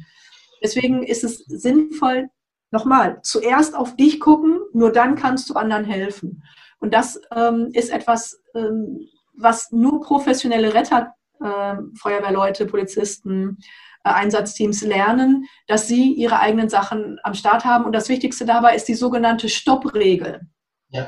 Deswegen 0.61 1.03
ist 1.03 1.23
es 1.23 1.37
sinnvoll, 1.45 2.29
nochmal, 2.71 3.19
zuerst 3.21 3.75
auf 3.75 3.95
dich 3.95 4.19
gucken, 4.19 4.59
nur 4.73 4.91
dann 4.91 5.15
kannst 5.15 5.49
du 5.49 5.53
anderen 5.53 5.85
helfen. 5.85 6.43
Und 6.79 6.93
das 6.93 7.19
ähm, 7.33 7.69
ist 7.71 7.91
etwas, 7.91 8.41
ähm, 8.53 9.07
was 9.37 9.71
nur 9.71 10.01
professionelle 10.01 10.73
Retter, 10.73 11.13
äh, 11.41 11.75
Feuerwehrleute, 11.99 12.65
Polizisten, 12.65 13.57
äh, 14.03 14.09
Einsatzteams 14.09 14.81
lernen, 14.81 15.45
dass 15.67 15.87
sie 15.87 16.13
ihre 16.13 16.39
eigenen 16.39 16.69
Sachen 16.69 17.19
am 17.23 17.33
Start 17.33 17.65
haben. 17.65 17.85
Und 17.85 17.93
das 17.93 18.09
Wichtigste 18.09 18.45
dabei 18.45 18.75
ist 18.75 18.87
die 18.87 18.93
sogenannte 18.93 19.49
Stoppregel. 19.49 20.41
Ja. 20.89 21.07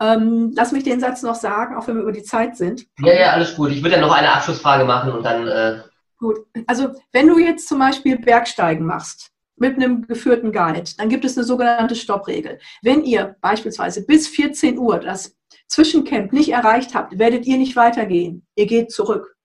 Ähm, 0.00 0.52
lass 0.54 0.72
mich 0.72 0.84
den 0.84 1.00
Satz 1.00 1.22
noch 1.22 1.34
sagen, 1.34 1.76
auch 1.76 1.86
wenn 1.86 1.96
wir 1.96 2.02
über 2.02 2.12
die 2.12 2.22
Zeit 2.22 2.56
sind. 2.56 2.86
Ja, 3.00 3.14
ja, 3.14 3.30
alles 3.30 3.54
gut. 3.54 3.70
Ich 3.70 3.82
würde 3.82 3.96
ja 3.96 4.00
noch 4.00 4.12
eine 4.12 4.32
Abschlussfrage 4.32 4.84
machen 4.84 5.12
und 5.12 5.22
dann. 5.22 5.48
Äh 5.48 5.80
gut. 6.18 6.38
Also, 6.66 6.92
wenn 7.12 7.28
du 7.28 7.38
jetzt 7.38 7.68
zum 7.68 7.78
Beispiel 7.78 8.18
Bergsteigen 8.18 8.84
machst 8.84 9.30
mit 9.56 9.76
einem 9.76 10.06
geführten 10.06 10.52
Guide, 10.52 10.90
dann 10.98 11.08
gibt 11.08 11.24
es 11.24 11.36
eine 11.36 11.44
sogenannte 11.44 11.96
Stoppregel. 11.96 12.58
Wenn 12.82 13.04
ihr 13.04 13.36
beispielsweise 13.40 14.04
bis 14.04 14.28
14 14.28 14.78
Uhr 14.78 14.98
das 14.98 15.34
Zwischencamp 15.68 16.32
nicht 16.32 16.50
erreicht 16.50 16.94
habt, 16.94 17.18
werdet 17.18 17.46
ihr 17.46 17.58
nicht 17.58 17.76
weitergehen. 17.76 18.46
Ihr 18.54 18.66
geht 18.66 18.92
zurück. 18.92 19.36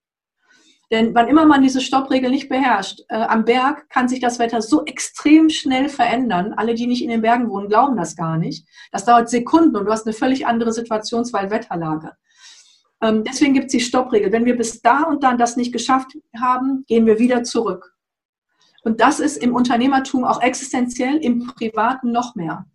Denn 0.92 1.16
wann 1.16 1.30
immer 1.30 1.46
man 1.46 1.62
diese 1.62 1.80
Stoppregel 1.80 2.30
nicht 2.30 2.50
beherrscht, 2.50 3.00
äh, 3.08 3.16
am 3.16 3.46
Berg 3.46 3.90
kann 3.90 4.10
sich 4.10 4.20
das 4.20 4.40
Wetter 4.40 4.62
so 4.62 4.84
extrem 4.84 5.50
schnell 5.50 5.88
verändern. 5.88 6.54
Alle, 6.58 6.76
die 6.76 6.86
nicht 6.86 7.02
in 7.02 7.10
den 7.10 7.22
Bergen 7.22 7.50
wohnen, 7.50 7.70
glauben 7.70 7.96
das 7.96 8.18
gar 8.18 8.38
nicht. 8.38 8.68
Das 8.92 9.06
dauert 9.06 9.30
Sekunden 9.30 9.76
und 9.78 9.86
du 9.86 9.92
hast 9.92 10.06
eine 10.06 10.14
völlig 10.14 10.46
andere 10.46 10.74
Situationswahl 10.74 11.50
Wetterlage. 11.50 12.12
Ähm, 13.02 13.24
deswegen 13.24 13.54
gibt 13.54 13.68
es 13.68 13.72
die 13.72 13.80
Stoppregel. 13.80 14.34
Wenn 14.34 14.46
wir 14.46 14.58
bis 14.58 14.82
da 14.82 15.04
und 15.04 15.24
dann 15.24 15.38
das 15.38 15.56
nicht 15.56 15.72
geschafft 15.72 16.12
haben, 16.38 16.84
gehen 16.88 17.06
wir 17.06 17.20
wieder 17.20 17.44
zurück. 17.44 17.96
Und 18.84 19.00
das 19.00 19.22
ist 19.22 19.38
im 19.38 19.56
Unternehmertum 19.56 20.26
auch 20.26 20.42
existenziell, 20.42 21.18
im 21.18 21.48
Privaten 21.48 22.12
noch 22.12 22.36
mehr. 22.36 22.66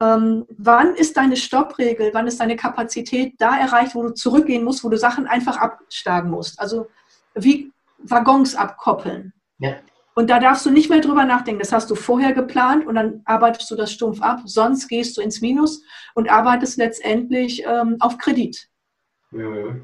Ähm, 0.00 0.44
wann 0.58 0.94
ist 0.94 1.16
deine 1.16 1.36
Stoppregel, 1.36 2.10
wann 2.12 2.26
ist 2.26 2.40
deine 2.40 2.56
Kapazität 2.56 3.34
da 3.38 3.58
erreicht, 3.58 3.94
wo 3.94 4.02
du 4.02 4.10
zurückgehen 4.10 4.64
musst, 4.64 4.84
wo 4.84 4.88
du 4.88 4.98
Sachen 4.98 5.26
einfach 5.26 5.56
abschlagen 5.56 6.30
musst? 6.30 6.60
Also 6.60 6.88
wie 7.34 7.72
Waggons 7.98 8.54
abkoppeln. 8.54 9.32
Ja. 9.58 9.76
Und 10.14 10.30
da 10.30 10.38
darfst 10.38 10.64
du 10.64 10.70
nicht 10.70 10.88
mehr 10.88 11.00
drüber 11.00 11.24
nachdenken. 11.24 11.60
Das 11.60 11.72
hast 11.72 11.90
du 11.90 11.94
vorher 11.94 12.32
geplant 12.32 12.86
und 12.86 12.94
dann 12.94 13.20
arbeitest 13.26 13.70
du 13.70 13.76
das 13.76 13.92
stumpf 13.92 14.22
ab. 14.22 14.40
Sonst 14.46 14.88
gehst 14.88 15.16
du 15.16 15.20
ins 15.20 15.42
Minus 15.42 15.82
und 16.14 16.30
arbeitest 16.30 16.78
letztendlich 16.78 17.64
ähm, 17.66 17.96
auf 18.00 18.16
Kredit. 18.16 18.68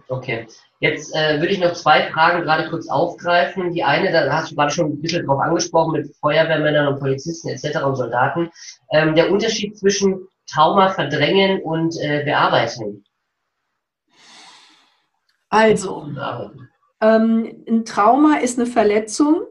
Okay. 0.08 0.46
Jetzt 0.78 1.14
äh, 1.14 1.40
würde 1.40 1.52
ich 1.52 1.58
noch 1.58 1.72
zwei 1.72 2.10
Fragen 2.10 2.42
gerade 2.42 2.68
kurz 2.68 2.88
aufgreifen. 2.88 3.72
Die 3.72 3.84
eine, 3.84 4.10
da 4.12 4.32
hast 4.32 4.50
du 4.50 4.56
gerade 4.56 4.72
schon 4.72 4.86
ein 4.86 5.00
bisschen 5.00 5.26
drauf 5.26 5.40
angesprochen, 5.40 5.92
mit 5.92 6.14
Feuerwehrmännern 6.16 6.88
und 6.88 7.00
Polizisten 7.00 7.48
etc. 7.48 7.82
und 7.84 7.96
Soldaten. 7.96 8.50
Ähm, 8.90 9.14
der 9.14 9.30
Unterschied 9.30 9.76
zwischen 9.78 10.28
Trauma 10.50 10.90
verdrängen 10.90 11.60
und 11.62 11.94
äh, 12.00 12.24
bearbeiten. 12.24 13.04
Also, 15.48 16.08
ähm, 17.00 17.64
ein 17.68 17.84
Trauma 17.84 18.38
ist 18.38 18.58
eine 18.58 18.66
Verletzung. 18.66 19.42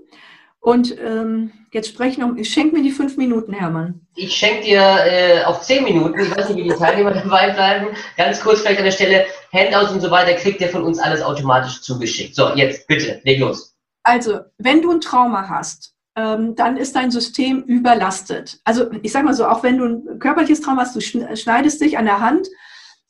Und 0.62 0.96
ähm, 1.00 1.52
jetzt 1.72 1.90
spreche 1.90 2.12
ich 2.12 2.18
noch, 2.20 2.32
schenk 2.44 2.72
mir 2.72 2.84
die 2.84 2.92
fünf 2.92 3.18
Minuten, 3.18 3.52
Hermann. 3.52 4.02
Ich 4.16 4.36
schenke 4.36 4.64
dir 4.64 4.80
äh, 4.80 5.44
auf 5.44 5.62
zehn 5.62 5.84
Minuten, 5.84 6.20
ich 6.20 6.38
weiß 6.38 6.50
nicht, 6.50 6.58
wie 6.60 6.70
die 6.70 6.76
Teilnehmer 6.76 7.12
dabei 7.24 7.50
bleiben. 7.50 7.88
Ganz 8.16 8.40
kurz 8.40 8.62
vielleicht 8.62 8.78
an 8.78 8.86
der 8.86 8.92
Stelle, 8.92 9.26
Handouts 9.52 9.92
und 9.92 10.02
so 10.02 10.12
weiter 10.12 10.36
kriegt 10.36 10.62
ihr 10.62 10.70
von 10.70 10.84
uns 10.84 11.00
alles 11.00 11.24
automatisch 11.24 11.82
zugeschickt. 11.82 12.36
So, 12.36 12.54
jetzt 12.54 12.86
bitte, 12.88 13.20
leg 13.24 13.40
los. 13.40 13.76
Also, 14.04 14.40
wenn 14.60 14.84
du 14.84 14.92
ein 14.92 15.02
Trauma 15.02 15.50
hast, 15.50 15.96
ähm, 16.16 16.56
dann 16.56 16.78
ist 16.78 16.96
dein 16.96 17.10
System 17.10 17.64
überlastet. 17.64 18.60
Also, 18.64 18.86
ich 19.02 19.12
sage 19.12 19.26
mal 19.26 19.34
so, 19.34 19.48
auch 19.48 19.64
wenn 19.64 19.80
du 19.80 19.86
ein 19.86 20.20
körperliches 20.20 20.62
Trauma 20.62 20.84
hast, 20.84 20.96
du 20.96 21.02
schneidest 21.02 21.82
dich 21.82 21.98
an 21.98 22.06
der 22.06 22.20
Hand, 22.20 22.48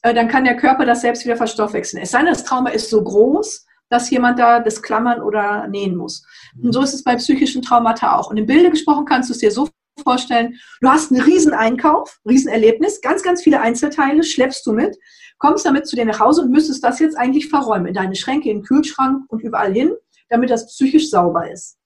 äh, 0.03 0.13
dann 0.13 0.30
kann 0.30 0.45
der 0.45 0.55
Körper 0.55 0.86
das 0.86 1.01
selbst 1.01 1.25
wieder 1.25 1.36
verstoffwechseln. 1.36 2.01
Es 2.01 2.11
sei 2.11 2.19
denn, 2.19 2.28
das 2.28 2.45
Trauma 2.45 2.69
ist 2.69 2.89
so 2.89 3.03
groß, 3.03 3.65
dass 3.91 4.09
jemand 4.09 4.39
da 4.39 4.61
das 4.61 4.81
klammern 4.81 5.21
oder 5.21 5.67
nähen 5.67 5.95
muss. 5.95 6.25
Und 6.61 6.73
so 6.73 6.81
ist 6.81 6.93
es 6.93 7.03
bei 7.03 7.15
psychischen 7.17 7.61
Traumata 7.61 8.15
auch. 8.15 8.31
Und 8.31 8.37
im 8.37 8.45
Bilde 8.45 8.71
gesprochen 8.71 9.05
kannst 9.05 9.29
du 9.29 9.33
es 9.33 9.39
dir 9.39 9.51
so 9.51 9.67
vorstellen, 10.01 10.57
du 10.79 10.89
hast 10.89 11.11
einen 11.11 11.21
riesen 11.21 11.53
Einkauf, 11.53 12.19
Riesenerlebnis, 12.27 13.01
ganz, 13.01 13.21
ganz 13.21 13.43
viele 13.43 13.59
Einzelteile 13.59 14.23
schleppst 14.23 14.65
du 14.65 14.71
mit, 14.71 14.97
kommst 15.37 15.65
damit 15.65 15.87
zu 15.87 15.95
dir 15.97 16.05
nach 16.05 16.21
Hause 16.21 16.43
und 16.43 16.51
müsstest 16.51 16.83
das 16.83 16.99
jetzt 16.99 17.17
eigentlich 17.17 17.49
verräumen 17.49 17.87
in 17.87 17.93
deine 17.93 18.15
Schränke, 18.15 18.49
in 18.49 18.59
den 18.59 18.63
Kühlschrank 18.63 19.25
und 19.27 19.41
überall 19.41 19.73
hin, 19.73 19.93
damit 20.29 20.49
das 20.49 20.67
psychisch 20.67 21.09
sauber 21.09 21.51
ist. 21.51 21.77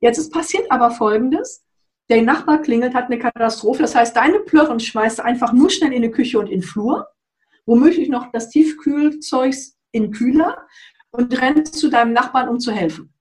Jetzt 0.00 0.18
ist 0.18 0.32
passiert 0.32 0.70
aber 0.70 0.90
Folgendes. 0.90 1.64
Der 2.10 2.20
Nachbar 2.20 2.60
klingelt, 2.60 2.94
hat 2.94 3.06
eine 3.06 3.18
Katastrophe. 3.18 3.80
Das 3.80 3.94
heißt, 3.94 4.14
deine 4.14 4.40
Plörren 4.40 4.78
schmeißt 4.78 5.20
einfach 5.20 5.54
nur 5.54 5.70
schnell 5.70 5.94
in 5.94 6.02
die 6.02 6.10
Küche 6.10 6.38
und 6.38 6.46
in 6.46 6.60
den 6.60 6.62
Flur. 6.62 7.08
Womöglich 7.64 8.10
noch 8.10 8.30
das 8.30 8.50
Tiefkühlzeugs 8.50 9.78
in 9.92 10.10
Kühler 10.10 10.58
und 11.14 11.40
rennst 11.40 11.76
zu 11.76 11.88
deinem 11.88 12.12
Nachbarn, 12.12 12.48
um 12.48 12.58
zu 12.58 12.72
helfen. 12.72 13.14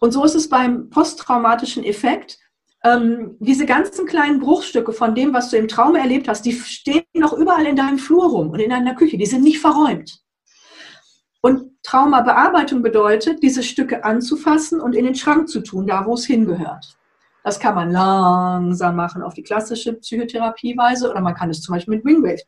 Und 0.00 0.12
so 0.12 0.24
ist 0.24 0.34
es 0.34 0.48
beim 0.48 0.88
posttraumatischen 0.88 1.84
Effekt. 1.84 2.38
Ähm, 2.82 3.36
diese 3.40 3.66
ganzen 3.66 4.06
kleinen 4.06 4.40
Bruchstücke 4.40 4.92
von 4.92 5.14
dem, 5.14 5.34
was 5.34 5.50
du 5.50 5.58
im 5.58 5.68
Traum 5.68 5.96
erlebt 5.96 6.28
hast, 6.28 6.46
die 6.46 6.52
stehen 6.52 7.04
noch 7.12 7.34
überall 7.34 7.66
in 7.66 7.76
deinem 7.76 7.98
Flur 7.98 8.30
rum 8.30 8.50
und 8.50 8.60
in 8.60 8.70
deiner 8.70 8.94
Küche. 8.94 9.18
Die 9.18 9.26
sind 9.26 9.42
nicht 9.42 9.60
verräumt. 9.60 10.20
Und 11.42 11.72
Traumabearbeitung 11.82 12.82
bedeutet, 12.82 13.42
diese 13.42 13.62
Stücke 13.62 14.04
anzufassen 14.04 14.80
und 14.80 14.94
in 14.94 15.04
den 15.04 15.14
Schrank 15.14 15.48
zu 15.48 15.60
tun, 15.60 15.86
da 15.86 16.06
wo 16.06 16.14
es 16.14 16.24
hingehört. 16.24 16.96
Das 17.44 17.60
kann 17.60 17.74
man 17.74 17.90
langsam 17.90 18.96
machen 18.96 19.22
auf 19.22 19.34
die 19.34 19.42
klassische 19.42 19.92
Psychotherapieweise 19.94 21.10
oder 21.10 21.20
man 21.20 21.34
kann 21.34 21.50
es 21.50 21.60
zum 21.60 21.74
Beispiel 21.74 21.96
mit 21.96 22.04
Wingwave 22.04 22.42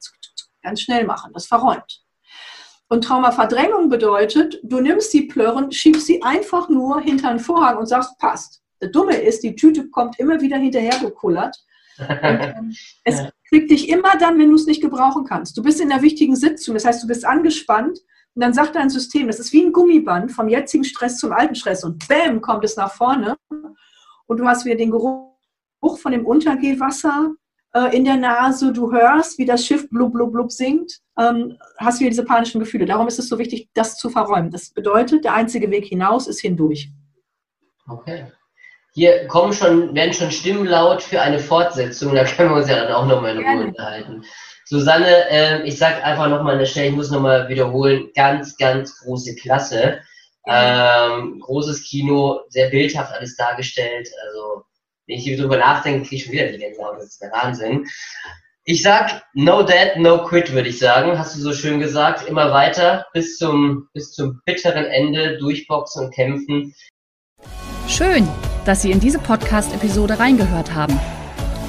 ganz 0.62 0.80
schnell 0.80 1.04
machen. 1.04 1.32
Das 1.34 1.46
verräumt. 1.46 2.02
Und 2.92 3.04
Traumaverdrängung 3.04 3.88
bedeutet, 3.88 4.58
du 4.64 4.80
nimmst 4.80 5.12
die 5.14 5.22
Plörren, 5.22 5.70
schiebst 5.70 6.06
sie 6.06 6.22
einfach 6.24 6.68
nur 6.68 7.00
hinter 7.00 7.30
den 7.30 7.38
Vorhang 7.38 7.78
und 7.78 7.86
sagst, 7.86 8.18
passt. 8.18 8.62
Das 8.80 8.90
Dumme 8.90 9.16
ist, 9.16 9.44
die 9.44 9.54
Tüte 9.54 9.88
kommt 9.90 10.18
immer 10.18 10.40
wieder 10.40 10.56
hinterhergekullert. 10.56 11.56
Und, 11.98 12.08
ähm, 12.22 12.76
es 13.04 13.22
kriegt 13.48 13.70
dich 13.70 13.88
immer 13.88 14.16
dann, 14.18 14.40
wenn 14.40 14.48
du 14.48 14.56
es 14.56 14.66
nicht 14.66 14.80
gebrauchen 14.80 15.24
kannst. 15.24 15.56
Du 15.56 15.62
bist 15.62 15.80
in 15.80 15.92
einer 15.92 16.02
wichtigen 16.02 16.34
Sitzung, 16.34 16.74
das 16.74 16.84
heißt, 16.84 17.02
du 17.04 17.06
bist 17.06 17.24
angespannt 17.24 18.00
und 18.34 18.42
dann 18.42 18.54
sagt 18.54 18.74
dein 18.74 18.90
System, 18.90 19.28
das 19.28 19.38
ist 19.38 19.52
wie 19.52 19.62
ein 19.62 19.72
Gummiband 19.72 20.32
vom 20.32 20.48
jetzigen 20.48 20.84
Stress 20.84 21.18
zum 21.18 21.32
alten 21.32 21.54
Stress 21.54 21.84
und 21.84 22.08
bäm, 22.08 22.40
kommt 22.40 22.64
es 22.64 22.76
nach 22.76 22.92
vorne 22.92 23.36
und 24.26 24.40
du 24.40 24.46
hast 24.46 24.64
wieder 24.64 24.76
den 24.76 24.90
Geruch 24.90 25.98
von 25.98 26.10
dem 26.10 26.26
Untergehwasser 26.26 27.34
äh, 27.74 27.96
in 27.96 28.04
der 28.04 28.16
Nase, 28.16 28.72
du 28.72 28.92
hörst, 28.92 29.38
wie 29.38 29.46
das 29.46 29.64
Schiff 29.64 29.88
blub, 29.90 30.12
blub, 30.12 30.32
blub 30.32 30.50
singt, 30.50 30.92
ähm, 31.18 31.56
hast 31.78 32.00
wieder 32.00 32.10
diese 32.10 32.24
panischen 32.24 32.60
Gefühle. 32.60 32.86
Darum 32.86 33.06
ist 33.08 33.18
es 33.18 33.28
so 33.28 33.38
wichtig, 33.38 33.68
das 33.74 33.96
zu 33.96 34.10
verräumen. 34.10 34.50
Das 34.50 34.70
bedeutet, 34.70 35.24
der 35.24 35.34
einzige 35.34 35.70
Weg 35.70 35.86
hinaus 35.86 36.26
ist 36.26 36.40
hindurch. 36.40 36.90
Okay. 37.88 38.26
Hier 38.92 39.26
kommen 39.28 39.52
schon, 39.52 39.94
werden 39.94 40.12
schon 40.12 40.32
Stimmen 40.32 40.66
laut 40.66 41.02
für 41.02 41.20
eine 41.20 41.38
Fortsetzung, 41.38 42.12
da 42.14 42.24
können 42.24 42.50
wir 42.50 42.56
uns 42.56 42.68
ja 42.68 42.84
dann 42.84 42.92
auch 42.92 43.06
nochmal 43.06 43.36
in 43.36 43.46
Ruhe 43.46 43.66
unterhalten. 43.68 44.24
Susanne, 44.64 45.28
äh, 45.30 45.62
ich 45.62 45.78
sag 45.78 46.04
einfach 46.04 46.28
nochmal 46.28 46.54
an 46.54 46.58
der 46.58 46.66
Stelle, 46.66 46.88
ich 46.88 46.94
muss 46.94 47.10
nochmal 47.10 47.48
wiederholen, 47.48 48.10
ganz, 48.14 48.56
ganz 48.56 48.98
große 48.98 49.36
Klasse. 49.36 50.00
Ähm, 50.46 51.40
großes 51.40 51.84
Kino, 51.84 52.40
sehr 52.48 52.70
bildhaft 52.70 53.12
alles 53.12 53.36
dargestellt. 53.36 54.08
Also 54.26 54.64
wenn 55.10 55.16
ich 55.16 55.24
hier 55.24 55.36
drüber 55.36 55.56
nachdenke, 55.56 56.06
kriege 56.06 56.16
ich 56.16 56.24
schon 56.24 56.32
wieder 56.32 56.46
die 56.46 56.58
Gänsehaut. 56.58 56.98
Das 56.98 57.06
ist 57.06 57.20
der 57.20 57.32
Wahnsinn. 57.32 57.84
Ich 58.62 58.80
sag, 58.80 59.24
no 59.34 59.64
dead, 59.64 59.96
no 59.96 60.22
quit, 60.22 60.52
würde 60.52 60.68
ich 60.68 60.78
sagen. 60.78 61.18
Hast 61.18 61.34
du 61.34 61.40
so 61.40 61.52
schön 61.52 61.80
gesagt. 61.80 62.28
Immer 62.28 62.52
weiter 62.52 63.06
bis 63.12 63.36
zum, 63.36 63.88
bis 63.92 64.12
zum 64.12 64.40
bitteren 64.44 64.84
Ende 64.84 65.36
durchboxen 65.38 66.04
und 66.04 66.14
kämpfen. 66.14 66.72
Schön, 67.88 68.28
dass 68.64 68.82
Sie 68.82 68.92
in 68.92 69.00
diese 69.00 69.18
Podcast-Episode 69.18 70.20
reingehört 70.20 70.74
haben. 70.74 71.00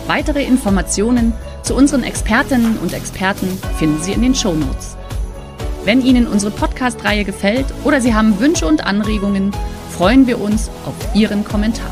Weitere 0.06 0.44
Informationen 0.44 1.34
zu 1.64 1.74
unseren 1.74 2.04
Expertinnen 2.04 2.78
und 2.78 2.94
Experten 2.94 3.48
finden 3.80 4.04
Sie 4.04 4.12
in 4.12 4.22
den 4.22 4.36
Show 4.36 4.54
Notes. 4.54 4.98
Wenn 5.84 6.06
Ihnen 6.06 6.28
unsere 6.28 6.52
Podcast-Reihe 6.52 7.24
gefällt 7.24 7.66
oder 7.86 8.02
Sie 8.02 8.14
haben 8.14 8.40
Wünsche 8.40 8.68
und 8.68 8.86
Anregungen, 8.86 9.52
freuen 9.90 10.28
wir 10.28 10.40
uns 10.40 10.70
auf 10.86 11.16
Ihren 11.16 11.44
Kommentar. 11.44 11.92